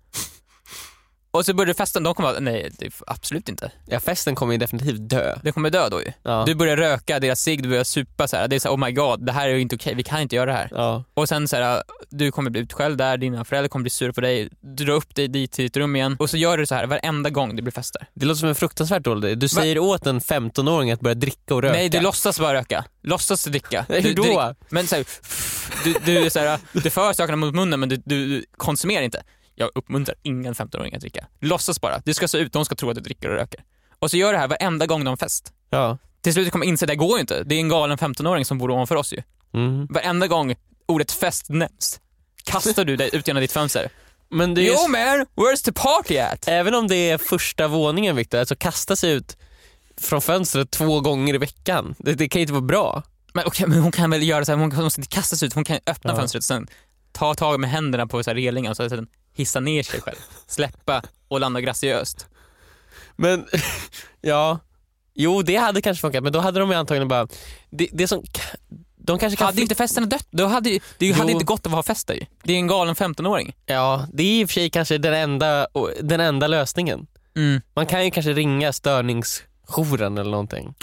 Och 1.32 1.46
så 1.46 1.54
började 1.54 1.74
festen, 1.74 2.04
de 2.04 2.14
kommer 2.16 2.40
nej 2.40 2.72
absolut 3.08 3.50
inte. 3.50 3.72
Ja 3.86 4.00
festen 4.00 4.36
kommer 4.36 4.54
ju 4.54 4.58
definitivt 4.58 5.10
dö. 5.10 5.36
Det 5.44 5.52
kommer 5.52 5.70
dö 5.70 5.90
då 5.90 6.02
ju. 6.02 6.12
Ja. 6.24 6.44
Du 6.48 6.56
börjar 6.56 6.78
röka 6.78 7.20
deras 7.20 7.42
cigg, 7.42 7.64
du 7.64 7.70
börjar 7.70 7.84
supa 7.84 8.28
så 8.28 8.38
här. 8.38 8.48
det 8.48 8.56
är 8.56 8.60
så 8.60 8.70
här, 8.70 8.76
oh 8.76 8.86
my 8.86 8.92
god, 8.92 9.26
det 9.26 9.32
här 9.32 9.50
är 9.50 9.54
ju 9.54 9.62
inte 9.62 9.76
okej, 9.76 9.96
vi 9.96 10.04
kan 10.04 10.22
inte 10.22 10.36
göra 10.36 10.46
det 10.46 10.58
här. 10.58 10.70
Ja. 10.72 11.04
Och 11.14 11.30
sen 11.30 11.48
så 11.48 11.56
här, 11.56 11.84
du 12.10 12.32
kommer 12.32 12.50
bli 12.50 12.62
utskälld 12.62 12.98
där, 12.98 13.18
dina 13.18 13.46
föräldrar 13.46 13.70
kommer 13.70 13.84
bli 13.84 13.90
sura 13.90 14.14
på 14.14 14.22
dig, 14.22 14.50
du 14.62 14.86
drar 14.86 14.94
upp 14.94 15.16
dig 15.16 15.28
dit 15.28 15.52
till 15.52 15.66
ditt 15.66 15.78
rum 15.78 15.96
igen 15.96 16.16
och 16.20 16.30
så 16.30 16.38
gör 16.38 16.58
du 16.58 16.66
så 16.66 16.76
här 16.76 16.86
varenda 16.86 17.30
gång 17.30 17.56
det 17.56 17.62
blir 17.62 17.72
fester. 17.72 18.08
Det 18.14 18.26
låter 18.26 18.40
som 18.40 18.50
en 18.50 18.56
fruktansvärt 18.56 19.04
dålig. 19.04 19.38
Du 19.38 19.48
säger 19.48 19.80
åt 19.80 20.08
en 20.08 20.20
15-åring 20.20 20.92
att 20.92 21.00
börja 21.00 21.16
dricka 21.16 21.56
och 21.56 21.62
röka. 21.62 21.74
Nej, 21.74 21.90
du 21.90 22.00
låtsas 22.00 22.40
bara 22.40 22.54
röka. 22.54 22.86
Låtsas 23.04 23.44
dricka. 23.44 23.86
Nej, 23.90 24.02
Hur 24.02 24.16
då? 24.16 24.24
du, 24.24 24.56
men 24.70 24.88
så 24.88 24.96
här, 24.96 25.06
du, 25.84 25.94
du, 26.06 26.30
så 26.30 26.40
här, 26.40 26.60
du 26.74 26.90
för 26.90 27.14
sakerna 27.14 27.36
mot 27.36 27.56
munnen 27.56 27.80
men 27.80 27.90
du, 27.90 28.02
du 28.06 28.46
konsumerar 28.58 29.02
inte. 29.02 29.24
Jag 29.62 29.70
uppmuntrar 29.76 30.16
ingen 30.24 30.54
15-åring 30.54 30.96
att 30.96 31.02
dricka. 31.02 31.28
Låtsas 31.40 31.82
bara. 31.82 32.02
Du 32.06 32.14
ska 32.14 32.28
se 32.28 32.38
ut, 32.38 32.54
de 32.54 32.66
ska 32.66 32.76
tro 32.76 32.90
att 32.90 32.96
du 32.96 33.02
dricker 33.02 33.30
och 33.30 33.36
röker. 33.36 33.64
Och 34.00 34.12
så 34.12 34.18
gör 34.18 34.34
det 34.34 34.40
här 34.40 34.48
varenda 34.48 34.86
gång 34.86 35.04
de 35.04 35.10
har 35.10 35.18
fest. 35.18 35.54
Ja. 35.70 35.98
Till 36.22 36.34
slut 36.34 36.52
kommer 36.52 36.66
jag 36.66 36.70
inse 36.70 36.86
att 36.86 36.90
det 36.90 36.96
går 36.96 37.18
ju 37.18 37.22
inte. 37.22 37.44
Det 37.44 37.56
är 37.56 37.60
en 37.60 37.70
galen 37.70 37.98
15-åring 37.98 38.46
som 38.46 38.58
bor 38.58 38.72
ovanför 38.72 38.96
oss 38.96 39.14
ju. 39.14 39.22
Mm. 39.54 39.88
Varenda 39.90 40.28
gång 40.28 40.56
ordet 40.86 41.12
fest 41.12 41.50
nämns 41.50 42.00
kastar 42.44 42.86
du 42.86 42.96
dig 42.96 43.10
ut 43.14 43.28
genom 43.28 43.42
ditt 43.42 43.52
fönster. 43.52 43.90
Men 44.30 44.54
det 44.54 44.62
är 44.62 44.66
Jo 44.68 44.88
man, 44.88 45.26
where's 45.36 45.66
the 45.66 45.72
party 45.74 46.18
at? 46.18 46.48
Även 46.48 46.76
om 46.76 46.88
det 46.88 46.96
är 47.10 47.18
första 47.18 47.68
våningen 47.68 48.16
Viktor, 48.16 48.38
alltså 48.40 48.56
kasta 48.56 48.96
sig 48.96 49.12
ut 49.12 49.38
från 49.98 50.22
fönstret 50.22 50.72
två 50.72 51.02
gånger 51.02 51.34
i 51.34 51.38
veckan. 51.38 51.96
Det, 51.98 52.14
det 52.14 52.30
kan 52.30 52.40
ju 52.40 52.42
inte 52.44 52.54
vara 52.54 52.62
bra. 52.62 53.04
Men, 53.34 53.44
okej, 53.48 53.68
men 53.68 53.80
hon 53.80 53.92
kan 53.92 54.10
väl 54.10 54.24
göra 54.24 54.46
så 54.46 54.52
här, 54.52 54.60
hon 54.60 54.84
måste 54.84 55.02
inte 55.02 55.16
kasta 55.16 55.36
sig 55.36 55.48
ut, 55.48 55.54
hon 55.54 55.64
kan 55.66 55.80
öppna 55.88 56.12
Ja. 56.12 56.18
fönstret 56.18 56.42
och 56.42 56.46
sen 56.46 56.68
ta 57.12 57.34
tag 57.34 57.60
med 57.60 57.70
händerna 57.70 58.08
på 58.08 58.24
så 58.24 58.30
här 58.30 58.36
relingen 58.36 58.70
och 58.70 58.78
så 58.78 58.90
sen 58.90 59.08
hissa 59.34 59.60
ner 59.60 59.84
sig 59.84 60.02
själv, 60.02 60.18
släppa 60.48 61.02
och 61.28 61.40
landa 61.40 61.62
graciöst. 61.62 62.28
Men 63.16 63.46
ja, 64.22 64.60
jo 65.14 65.42
det 65.42 65.56
hade 65.56 65.82
kanske 65.82 66.02
funkat 66.02 66.24
men 66.24 66.34
då 66.34 66.40
hade 66.40 66.60
de 66.60 66.70
ju 66.72 66.76
antagligen 66.76 67.08
bara, 67.08 67.28
det, 67.70 67.88
det 67.92 68.08
som, 68.08 68.24
de 68.96 69.20
kanske 69.20 69.38
kan 69.38 69.46
Hade 69.46 69.62
inte 69.62 69.76
festerna 69.76 70.08
dött, 70.08 70.28
då 70.32 70.46
hade 70.46 70.70
ju- 70.70 70.80
det 70.98 71.12
hade 71.12 71.32
Jo. 71.32 71.34
inte 71.34 71.46
gått 71.46 71.66
att 71.66 71.72
ha 71.72 71.84
fest 71.84 72.08
där 72.08 72.14
ju. 72.16 72.26
Det 72.44 72.54
är 72.54 72.58
en 72.58 72.68
galen 72.68 72.96
15-åring. 72.96 73.56
Ja, 73.66 74.08
det 74.14 74.24
är 74.24 74.42
i 74.42 74.46
och 74.46 74.50
för 74.50 74.54
sig 74.54 74.70
kanske 74.70 74.98
den 74.98 75.14
enda, 75.14 75.68
den 76.02 76.20
enda 76.20 76.48
lösningen. 76.48 77.08
Mm. 77.36 77.62
Man 77.74 77.86
kan 77.86 78.06
ju 78.06 78.12
kanske 78.12 78.34
ringa 78.34 78.74
störningsjouren 78.74 80.18
eller 80.18 80.32
någonting. 80.32 80.74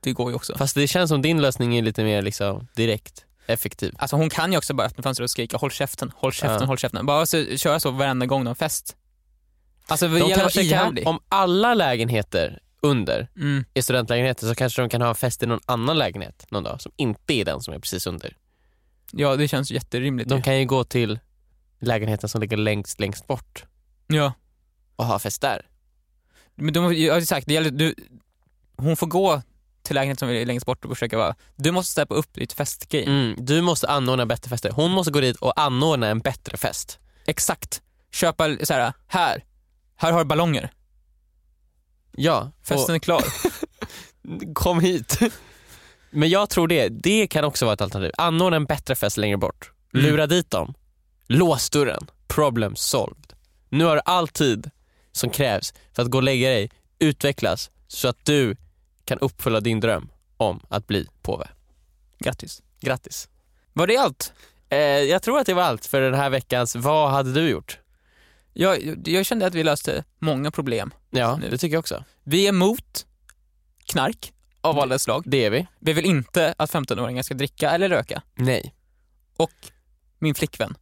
Det 0.00 0.12
går 0.12 0.30
ju 0.30 0.36
också. 0.36 0.58
Fast 0.58 0.74
det 0.74 0.88
känns 0.88 1.08
som 1.08 1.22
din 1.22 1.42
lösning 1.42 1.76
är 1.76 1.82
lite 1.82 2.04
mer 2.04 2.22
liksom 2.22 2.68
direkt, 2.76 3.24
effektiv. 3.48 3.94
Alltså 3.98 4.16
hon 4.16 4.30
kan 4.30 4.52
ju 4.52 4.58
också 4.58 4.74
bara 4.74 4.86
öppna 4.86 5.02
fönstret 5.02 5.24
och 5.24 5.30
skrika 5.30 5.56
håll 5.56 5.70
käften, 5.70 6.12
håll 6.16 6.32
käften, 6.32 6.60
Ja. 6.60 6.66
håll 6.66 6.78
käften. 6.78 7.06
Bara 7.06 7.26
så, 7.26 7.44
köra 7.56 7.80
så 7.80 7.90
varenda 7.90 8.26
gång 8.26 8.44
de 8.44 8.48
har 8.48 8.54
fest. 8.54 8.96
Alltså 9.86 10.08
De 10.08 10.20
vara 10.20 10.50
kan, 10.50 10.62
ihärdig. 10.64 11.06
om 11.08 11.20
alla 11.28 11.74
lägenheter 11.74 12.58
under 12.82 13.28
Mm. 13.36 13.64
är 13.74 13.82
studentlägenheter 13.82 14.46
så 14.46 14.54
kanske 14.54 14.82
de 14.82 14.88
kan 14.88 15.02
ha 15.02 15.14
fest 15.14 15.42
i 15.42 15.46
någon 15.46 15.60
annan 15.66 15.98
lägenhet 15.98 16.46
någon 16.50 16.62
dag 16.62 16.80
som 16.80 16.92
inte 16.96 17.34
är 17.34 17.44
den 17.44 17.60
som 17.60 17.74
är 17.74 17.78
precis 17.78 18.06
under. 18.06 18.36
Ja 19.12 19.36
det 19.36 19.48
känns 19.48 19.70
jätterimligt 19.70 20.28
De 20.28 20.36
ju. 20.36 20.42
kan 20.42 20.58
ju 20.58 20.66
gå 20.66 20.84
till 20.84 21.18
lägenheten 21.80 22.28
som 22.28 22.40
ligger 22.40 22.56
längst, 22.56 23.00
längst 23.00 23.26
bort 23.26 23.64
Ja. 24.06 24.32
och 24.96 25.04
ha 25.06 25.18
fest 25.18 25.40
där. 25.42 25.66
Men 26.54 26.72
de, 26.72 26.94
ja, 26.94 27.18
exakt, 27.18 27.46
det 27.46 27.54
gäller, 27.54 27.70
du, 27.70 27.94
hon 28.76 28.96
får 28.96 29.06
gå 29.06 29.42
till 29.88 29.94
lägenheten 29.94 30.18
som 30.18 30.28
är 30.28 30.46
längst 30.46 30.66
bort 30.66 30.84
och 30.84 30.90
försöka 30.90 31.18
vara, 31.18 31.34
du 31.56 31.70
måste 31.70 31.92
steppa 31.92 32.14
upp 32.14 32.34
ditt 32.34 32.52
festgame. 32.52 33.04
Mm, 33.04 33.34
du 33.38 33.60
måste 33.62 33.88
anordna 33.88 34.26
bättre 34.26 34.48
fester. 34.48 34.70
Hon 34.70 34.90
måste 34.90 35.12
gå 35.12 35.20
dit 35.20 35.36
och 35.36 35.60
anordna 35.60 36.08
en 36.08 36.18
bättre 36.18 36.56
fest. 36.56 36.98
Exakt. 37.26 37.82
Köpa 38.12 38.56
så 38.62 38.74
här, 38.74 38.92
här, 39.06 39.44
här 39.96 40.12
har 40.12 40.18
du 40.18 40.24
ballonger, 40.24 40.70
Ja, 42.12 42.50
festen 42.62 42.94
är 42.94 42.98
klar. 42.98 43.22
och 43.22 44.54
kom 44.54 44.80
hit. 44.80 45.18
Men 46.10 46.28
jag 46.28 46.50
tror 46.50 46.68
det, 46.68 46.88
det 46.88 47.26
kan 47.26 47.44
också 47.44 47.64
vara 47.64 47.74
ett 47.74 47.80
alternativ. 47.80 48.12
Anordna 48.18 48.56
en 48.56 48.64
bättre 48.64 48.94
fest 48.94 49.16
längre 49.16 49.36
bort. 49.36 49.72
Mm. 49.94 50.06
Lura 50.06 50.26
dit 50.26 50.50
dem. 50.50 50.74
Lås 51.26 51.70
dörren. 51.70 52.06
Problem 52.26 52.76
solved. 52.76 53.32
Nu 53.68 53.84
har 53.84 53.94
du 53.96 54.02
all 54.04 54.28
tid 54.28 54.70
som 55.12 55.30
krävs 55.30 55.74
för 55.92 56.02
att 56.02 56.10
gå 56.10 56.18
och 56.18 56.24
lägga 56.24 56.48
dig, 56.48 56.70
utvecklas 56.98 57.70
så 57.88 58.08
att 58.08 58.24
du 58.24 58.56
kan 59.08 59.18
uppfylla 59.18 59.60
din 59.60 59.80
dröm 59.80 60.10
om 60.36 60.60
att 60.68 60.86
bli 60.86 61.06
påve. 61.22 61.48
Grattis. 62.18 62.62
Grattis. 62.80 63.28
Var 63.72 63.86
det 63.86 63.96
allt? 63.96 64.32
Eh, 64.68 64.78
jag 64.78 65.22
tror 65.22 65.38
att 65.38 65.46
det 65.46 65.54
var 65.54 65.62
allt 65.62 65.86
för 65.86 66.00
den 66.00 66.14
här 66.14 66.30
veckans 66.30 66.76
Vad 66.76 67.10
hade 67.10 67.32
du 67.32 67.48
gjort? 67.48 67.78
Jag, 68.52 68.98
jag 69.08 69.26
kände 69.26 69.46
att 69.46 69.54
vi 69.54 69.64
löste 69.64 70.04
många 70.18 70.50
problem. 70.50 70.90
Ja, 71.10 71.36
Nu. 71.36 71.50
det 71.50 71.58
tycker 71.58 71.74
jag 71.74 71.80
också. 71.80 72.04
Vi 72.24 72.44
är 72.44 72.48
emot 72.48 73.06
knark 73.84 74.32
av 74.60 74.78
alla 74.78 74.98
slag. 74.98 75.22
Det 75.26 75.44
är 75.44 75.50
vi. 75.50 75.66
Vi 75.80 75.92
vill 75.92 76.04
inte 76.04 76.54
att 76.58 76.70
15-åringar 76.70 77.22
ska 77.22 77.34
dricka 77.34 77.70
eller 77.70 77.88
röka. 77.88 78.22
Nej. 78.34 78.74
Och 79.36 79.52
min 80.18 80.34
flickvän 80.34 80.74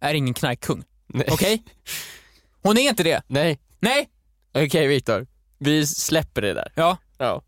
är 0.00 0.14
ingen 0.14 0.34
knarkkung. 0.34 0.84
Okej? 1.28 1.62
Hon 2.62 2.78
är 2.78 2.88
inte 2.88 3.02
det. 3.02 3.22
Nej. 3.26 3.58
Nej! 3.80 4.08
Okej 4.52 4.86
Viktor, 4.86 5.26
vi 5.58 5.86
släpper 5.86 6.42
det 6.42 6.54
där. 6.54 6.72
Ja. 6.74 6.96
Ja. 7.24 7.42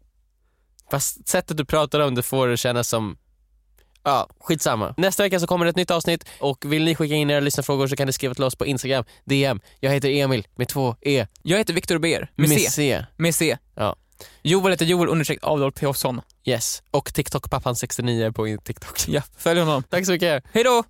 Fast 0.91 1.29
sättet 1.29 1.57
du 1.57 1.65
pratar 1.65 2.01
om 2.01 2.15
det 2.15 2.23
får 2.23 2.49
det 2.49 2.57
kännas 2.57 2.89
som, 2.89 3.17
ja 4.05 4.29
skitsamma. 4.41 4.95
Nästa 4.97 5.23
vecka 5.23 5.41
så 5.41 5.47
kommer 5.47 5.67
ett 5.67 5.77
nytt 5.77 5.91
avsnitt 5.91 6.25
och 6.41 6.65
vill 6.73 6.85
ni 6.85 6.95
skicka 6.95 7.15
in 7.15 7.31
era 7.31 7.41
lyssnarfrågor 7.41 7.87
så 7.87 7.97
kan 7.97 8.07
ni 8.07 8.13
skriva 8.13 8.35
till 8.35 8.45
oss 8.45 8.57
på 8.57 8.67
Instagram, 8.67 9.05
DM. 9.25 9.61
Jag 9.81 9.91
heter 9.91 10.09
Emil 10.09 10.47
med 10.57 10.69
två 10.69 10.97
E. 11.01 11.27
Jag 11.43 11.59
heter 11.59 11.75
Viktor 11.75 11.99
Ber 11.99 12.31
med 12.35 12.49
C. 12.49 12.59
C. 12.71 13.05
Med 13.17 13.35
C. 13.35 13.59
Ja. 13.75 13.97
Joel 14.43 14.71
heter 14.73 14.87
Joel 14.87 15.09
understreck 15.09 15.39
Adolf 15.43 15.75
Påsson. 15.75 16.21
Yes. 16.45 16.83
Och 16.91 17.09
TikTok-pappan69 17.09 18.33
på 18.33 18.63
TikTok. 18.65 19.09
Ja, 19.09 19.23
följ 19.39 19.61
honom. 19.61 19.83
Tack 19.83 20.07
så 20.07 20.13
mycket. 20.13 20.45
Hej 20.53 20.65
då! 20.65 20.85